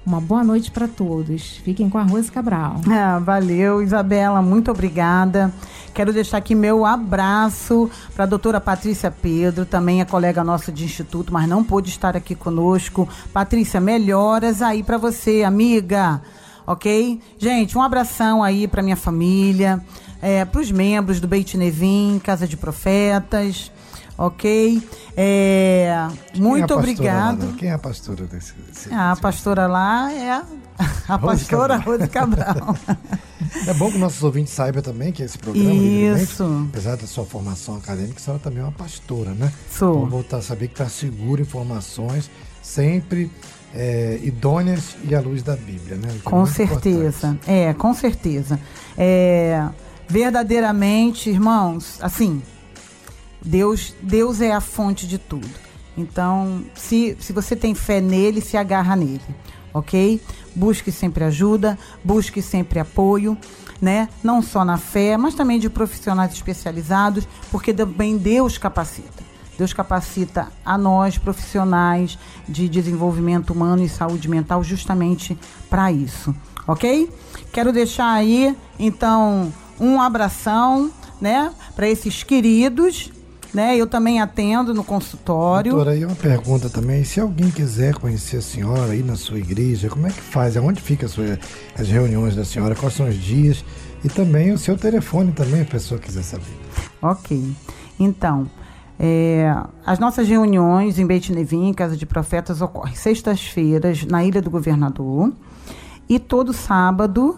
Uma 0.06 0.22
boa 0.22 0.44
noite 0.44 0.70
para 0.70 0.88
todos. 0.88 1.58
Fiquem 1.64 1.90
com 1.90 1.98
a 1.98 2.04
Rose 2.04 2.32
Cabral. 2.32 2.80
É, 2.88 3.20
valeu, 3.20 3.82
Isabela, 3.82 4.40
muito 4.40 4.70
obrigada. 4.70 5.52
Quero 5.96 6.14
deixar 6.14 6.38
aqui 6.38 6.54
meu 6.54 6.86
abraço 6.86 7.90
para 8.14 8.26
a 8.26 8.28
doutora 8.28 8.62
Patrícia 8.62 9.10
Pedro, 9.10 9.66
também 9.66 10.02
é 10.02 10.06
colega 10.06 10.44
nossa 10.44 10.72
de 10.72 10.84
instituto, 10.84 11.34
mas 11.34 11.48
não 11.48 11.64
pôde 11.64 11.90
estar 11.90 12.16
aqui 12.16 12.36
conosco. 12.36 13.10
Patrícia, 13.34 13.80
melhoras 13.80 14.62
aí 14.62 14.84
para 14.84 14.98
você, 14.98 15.44
amiga 15.44 16.22
ok? 16.66 17.20
Gente, 17.38 17.78
um 17.78 17.82
abração 17.82 18.43
aí 18.43 18.68
para 18.68 18.82
minha 18.82 18.95
família, 18.95 19.82
é, 20.22 20.45
para 20.45 20.61
os 20.61 20.72
membros 20.72 21.20
do 21.20 21.28
Beit 21.28 21.57
Nevim, 21.57 22.20
Casa 22.24 22.47
de 22.47 22.57
Profetas, 22.57 23.72
ok? 24.18 24.82
É, 25.16 26.07
muito 26.36 26.74
é 26.74 26.78
obrigado. 26.78 27.47
Lá, 27.47 27.53
Quem 27.53 27.70
é 27.70 27.74
a 27.74 27.80
pastora 27.80 28.26
desse? 28.26 28.53
desse 28.53 28.93
ah, 28.93 29.11
a 29.11 29.16
pastora 29.16 29.68
lá 29.68 30.11
é 30.11 30.32
a, 30.32 31.16
Rose 31.16 31.45
pastora 31.45 31.78
Cabral. 31.78 31.97
Rose 31.97 32.09
Cabral. 32.09 32.78
é 33.68 33.74
bom 33.74 33.91
que 33.91 33.97
nossos 33.97 34.24
ouvintes 34.24 34.53
saibam 34.53 34.82
também 34.82 35.11
que 35.11 35.24
esse 35.24 35.38
programa, 35.38 35.74
Isso. 35.74 36.68
apesar 36.70 36.97
da 36.97 37.07
sua 37.07 37.26
formação 37.26 37.76
acadêmica, 37.76 38.18
a 38.18 38.22
senhora 38.22 38.41
também 38.41 38.59
é 38.59 38.63
uma 38.63 38.72
pastora, 38.72 39.32
né? 39.32 39.51
Sou. 39.70 39.97
Então, 39.97 40.09
voltar 40.09 40.38
a 40.38 40.41
saber 40.41 40.68
que 40.68 40.74
está 40.74 40.89
seguro 40.89 41.41
informações, 41.41 42.30
sempre 42.61 43.32
é, 43.76 44.19
idôneas 44.23 44.95
e 45.03 45.13
à 45.13 45.19
luz 45.19 45.43
da 45.43 45.55
Bíblia, 45.55 45.97
né? 45.97 46.15
É 46.15 46.19
com 46.23 46.45
certeza, 46.45 47.28
importante. 47.28 47.51
é, 47.51 47.73
com 47.73 47.93
certeza. 47.93 48.59
É, 48.97 49.67
verdadeiramente, 50.07 51.30
irmãos, 51.30 51.99
assim, 52.01 52.41
Deus, 53.43 53.93
Deus 54.01 54.41
é 54.41 54.51
a 54.51 54.61
fonte 54.61 55.05
de 55.05 55.17
tudo. 55.17 55.65
Então, 55.97 56.63
se, 56.73 57.17
se 57.19 57.34
você 57.34 57.55
tem 57.55 57.76
fé 57.76 58.01
nele, 58.01 58.41
se 58.41 58.57
agarra 58.57 58.95
nele, 58.95 59.21
ok? 59.73 60.21
Busque 60.55 60.91
sempre 60.91 61.23
ajuda, 61.26 61.78
busque 62.03 62.41
sempre 62.41 62.80
apoio, 62.80 63.38
né? 63.82 64.09
Não 64.23 64.41
só 64.41 64.63
na 64.65 64.78
fé, 64.78 65.17
mas 65.17 65.36
também 65.36 65.59
de 65.59 65.69
profissionais 65.69 66.34
especializados, 66.34 67.28
porque 67.51 67.73
também 67.73 68.17
Deus 68.17 68.57
capacita. 68.57 69.23
Deus 69.58 69.74
capacita 69.74 70.47
a 70.66 70.78
nós, 70.78 71.18
profissionais 71.18 72.18
de 72.47 72.68
desenvolvimento 72.68 73.51
humano 73.51 73.84
e 73.84 73.89
saúde 73.89 74.30
mental, 74.30 74.64
justamente 74.64 75.38
para 75.70 75.91
isso, 75.91 76.36
ok? 76.68 77.10
Quero 77.51 77.72
deixar 77.72 78.12
aí, 78.12 78.56
então, 78.78 79.51
um 79.80 80.01
abração, 80.01 80.91
né, 81.20 81.51
para 81.76 81.88
esses 81.88 82.24
queridos. 82.24 83.12
Né, 83.53 83.78
eu 83.78 83.88
também 83.88 84.20
atendo 84.20 84.74
no 84.74 84.84
consultório. 84.84 85.72
Doutora, 85.72 85.95
aí 85.95 86.03
uma 86.03 86.14
pergunta 86.14 86.70
também. 86.70 87.06
Se 87.06 87.22
alguém 87.22 87.49
quiser 87.49 87.93
conhecer 87.93 88.36
a 88.36 88.41
senhora 88.41 88.91
aí 88.91 89.01
na 89.01 89.16
sua 89.16 89.38
igreja, 89.38 89.88
como 89.88 90.06
é 90.06 90.10
que 90.10 90.20
faz? 90.20 90.58
Onde 90.58 90.82
ficam 90.82 91.08
as, 91.08 91.16
as 91.80 91.88
reuniões 91.88 92.36
da 92.36 92.43
senhora? 92.43 92.76
Quais 92.76 92.95
são 92.95 93.08
os 93.08 93.16
dias? 93.16 93.64
E 94.03 94.10
também 94.10 94.51
o 94.51 94.58
seu 94.58 94.78
telefone 94.78 95.32
também, 95.32 95.62
a 95.62 95.66
pessoa 95.66 95.97
quiser 95.97 96.24
saber. 96.24 96.43
Ok. 97.01 97.56
Então, 97.97 98.49
é, 99.00 99.54
as 99.86 100.00
nossas 100.00 100.28
reuniões 100.28 100.98
em 100.98 101.06
Beit 101.06 101.32
Nevim, 101.34 101.74
Casa 101.74 101.98
de 101.98 102.06
Profetas, 102.06 102.62
ocorrem 102.62 102.96
sextas-feiras 102.96 104.06
na 104.06 104.24
Ilha 104.24 104.41
do 104.41 104.50
Governador 104.50 105.34
e 106.08 106.20
todo 106.20 106.54
sábado 106.54 107.38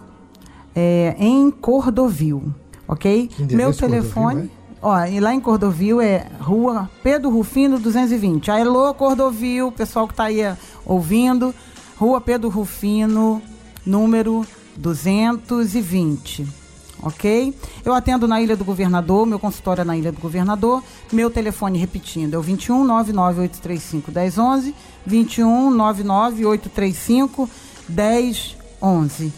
é, 0.74 1.16
em 1.18 1.50
Cordovil, 1.50 2.52
ok? 2.86 3.30
Meu 3.50 3.74
telefone... 3.74 4.50
Ó, 4.80 4.96
e 5.06 5.18
lá 5.18 5.34
em 5.34 5.40
Cordovil 5.40 6.00
é 6.00 6.28
Rua 6.38 6.88
Pedro 7.02 7.30
Rufino 7.30 7.80
220. 7.80 8.48
Alô, 8.48 8.94
Cordovil, 8.94 9.72
pessoal 9.72 10.06
que 10.06 10.12
está 10.12 10.26
aí 10.26 10.38
ouvindo. 10.86 11.52
Rua 11.96 12.20
Pedro 12.20 12.48
Rufino, 12.48 13.42
número 13.84 14.46
220 14.76 16.57
ok? 17.02 17.54
Eu 17.84 17.94
atendo 17.94 18.26
na 18.26 18.40
Ilha 18.40 18.56
do 18.56 18.64
Governador, 18.64 19.26
meu 19.26 19.38
consultório 19.38 19.82
é 19.82 19.84
na 19.84 19.96
Ilha 19.96 20.12
do 20.12 20.20
Governador. 20.20 20.82
Meu 21.12 21.30
telefone, 21.30 21.78
repetindo, 21.78 22.34
é 22.34 22.38
o 22.38 22.42
21 22.42 22.84
99835 22.84 24.10
1011, 24.10 24.74
21 25.06 25.70
99835 25.70 27.50
1011, 27.88 29.32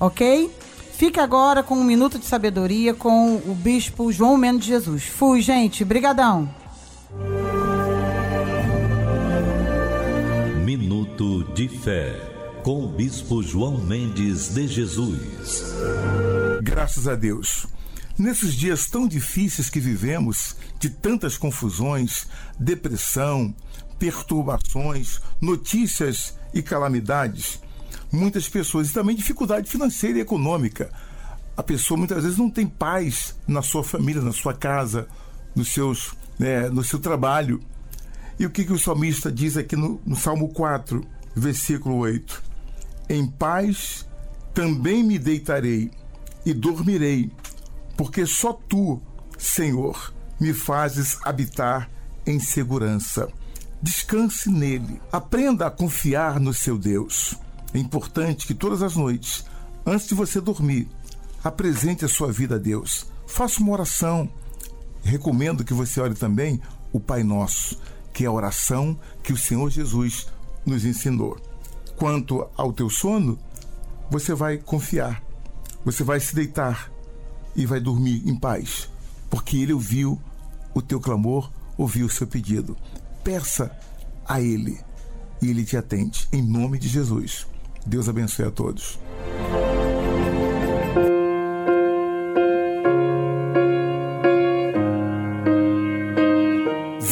ok? 0.00 0.50
Fique 0.92 1.20
agora 1.20 1.62
com 1.62 1.74
um 1.74 1.84
minuto 1.84 2.18
de 2.18 2.24
sabedoria 2.24 2.94
com 2.94 3.36
o 3.36 3.54
bispo 3.54 4.10
João 4.10 4.36
Mendes 4.38 4.66
Jesus. 4.66 5.04
Fui, 5.04 5.42
gente. 5.42 5.84
Brigadão. 5.84 6.48
Minuto 10.64 11.44
de 11.52 11.68
fé 11.68 12.25
com 12.66 12.84
o 12.84 12.88
bispo 12.88 13.44
João 13.44 13.78
Mendes 13.78 14.52
de 14.52 14.66
Jesus. 14.66 15.72
Graças 16.64 17.06
a 17.06 17.14
Deus. 17.14 17.64
Nesses 18.18 18.54
dias 18.54 18.88
tão 18.88 19.06
difíceis 19.06 19.70
que 19.70 19.78
vivemos, 19.78 20.56
de 20.80 20.90
tantas 20.90 21.38
confusões, 21.38 22.26
depressão, 22.58 23.54
perturbações, 24.00 25.20
notícias 25.40 26.36
e 26.52 26.60
calamidades, 26.60 27.60
muitas 28.10 28.48
pessoas, 28.48 28.90
e 28.90 28.92
também 28.92 29.14
dificuldade 29.14 29.70
financeira 29.70 30.18
e 30.18 30.22
econômica. 30.22 30.90
A 31.56 31.62
pessoa 31.62 31.96
muitas 31.96 32.24
vezes 32.24 32.36
não 32.36 32.50
tem 32.50 32.66
paz 32.66 33.36
na 33.46 33.62
sua 33.62 33.84
família, 33.84 34.20
na 34.20 34.32
sua 34.32 34.52
casa, 34.52 35.06
nos 35.54 35.72
seus, 35.72 36.16
né, 36.36 36.68
no 36.68 36.82
seu 36.82 36.98
trabalho. 36.98 37.60
E 38.40 38.44
o 38.44 38.50
que, 38.50 38.64
que 38.64 38.72
o 38.72 38.78
salmista 38.78 39.30
diz 39.30 39.56
aqui 39.56 39.76
no, 39.76 40.00
no 40.04 40.16
Salmo 40.16 40.48
4, 40.48 41.06
versículo 41.36 41.98
8? 41.98 42.45
Em 43.08 43.26
paz 43.26 44.06
também 44.52 45.04
me 45.04 45.18
deitarei 45.18 45.90
e 46.44 46.52
dormirei, 46.52 47.30
porque 47.96 48.26
só 48.26 48.52
tu, 48.52 49.00
Senhor, 49.38 50.12
me 50.40 50.52
fazes 50.52 51.18
habitar 51.24 51.90
em 52.26 52.40
segurança. 52.40 53.28
Descanse 53.80 54.50
nele. 54.50 55.00
Aprenda 55.12 55.66
a 55.66 55.70
confiar 55.70 56.40
no 56.40 56.52
seu 56.52 56.78
Deus. 56.78 57.36
É 57.72 57.78
importante 57.78 58.46
que 58.46 58.54
todas 58.54 58.82
as 58.82 58.96
noites, 58.96 59.44
antes 59.84 60.08
de 60.08 60.14
você 60.14 60.40
dormir, 60.40 60.88
apresente 61.44 62.04
a 62.04 62.08
sua 62.08 62.32
vida 62.32 62.56
a 62.56 62.58
Deus. 62.58 63.06
Faça 63.26 63.60
uma 63.60 63.72
oração. 63.72 64.28
Recomendo 65.02 65.64
que 65.64 65.74
você 65.74 66.00
ore 66.00 66.14
também 66.14 66.60
o 66.92 66.98
Pai 66.98 67.22
Nosso, 67.22 67.78
que 68.12 68.24
é 68.24 68.26
a 68.26 68.32
oração 68.32 68.98
que 69.22 69.32
o 69.32 69.36
Senhor 69.36 69.70
Jesus 69.70 70.26
nos 70.64 70.84
ensinou. 70.84 71.36
Quanto 71.96 72.48
ao 72.56 72.72
teu 72.72 72.90
sono, 72.90 73.38
você 74.10 74.34
vai 74.34 74.58
confiar 74.58 75.26
você 75.86 76.02
vai 76.02 76.18
se 76.18 76.34
deitar 76.34 76.90
e 77.54 77.64
vai 77.64 77.78
dormir 77.78 78.28
em 78.28 78.34
paz, 78.34 78.90
porque 79.30 79.56
Ele 79.56 79.72
ouviu 79.72 80.20
o 80.74 80.82
teu 80.82 81.00
clamor, 81.00 81.48
ouviu 81.78 82.06
o 82.06 82.10
seu 82.10 82.26
pedido. 82.26 82.76
Peça 83.22 83.70
a 84.26 84.40
Ele 84.40 84.80
e 85.40 85.48
Ele 85.48 85.64
te 85.64 85.76
atende. 85.76 86.26
Em 86.32 86.42
nome 86.42 86.76
de 86.80 86.88
Jesus. 86.88 87.46
Deus 87.86 88.08
abençoe 88.08 88.46
a 88.46 88.50
todos. 88.50 88.98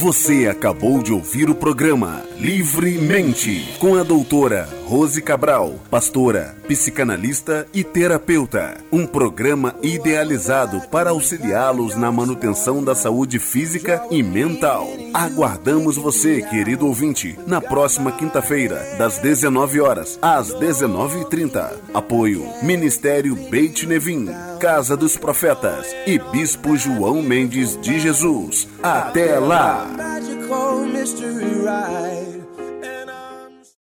Você 0.05 0.49
acabou 0.49 1.03
de 1.03 1.15
ouvir 1.15 1.49
o 1.49 1.55
programa 1.55 2.23
Livremente 2.37 3.75
com 3.79 3.95
a 3.95 4.03
doutora 4.03 4.69
Rose 4.87 5.23
Cabral, 5.23 5.81
pastora, 5.91 6.55
psicanalista 6.69 7.67
e 7.73 7.83
terapeuta. 7.83 8.77
Um 8.93 9.07
programa 9.07 9.75
idealizado 9.83 10.83
para 10.91 11.11
auxiliá-los 11.11 11.97
na 11.97 12.13
manutenção 12.13 12.85
da 12.85 12.95
saúde 12.95 13.39
física 13.39 14.05
e 14.11 14.23
mental. 14.23 14.87
Aguardamos 15.15 15.97
você, 15.97 16.43
querido 16.43 16.87
ouvinte, 16.87 17.39
na 17.47 17.63
próxima 17.63 18.13
quinta-feira, 18.13 18.95
das 18.99 19.19
19 19.19 19.81
horas 19.81 20.19
às 20.21 20.53
19h30. 20.53 21.73
Apoio 21.95 22.47
Ministério 22.63 23.35
Beit 23.35 23.87
Nevim, 23.87 24.29
Casa 24.61 24.97
dos 24.97 25.17
Profetas 25.17 25.87
e 26.07 26.19
Bispo 26.19 26.77
João 26.77 27.23
Mendes 27.23 27.81
de 27.81 27.99
Jesus. 27.99 28.69
Até 28.83 29.39
lá! 29.39 29.87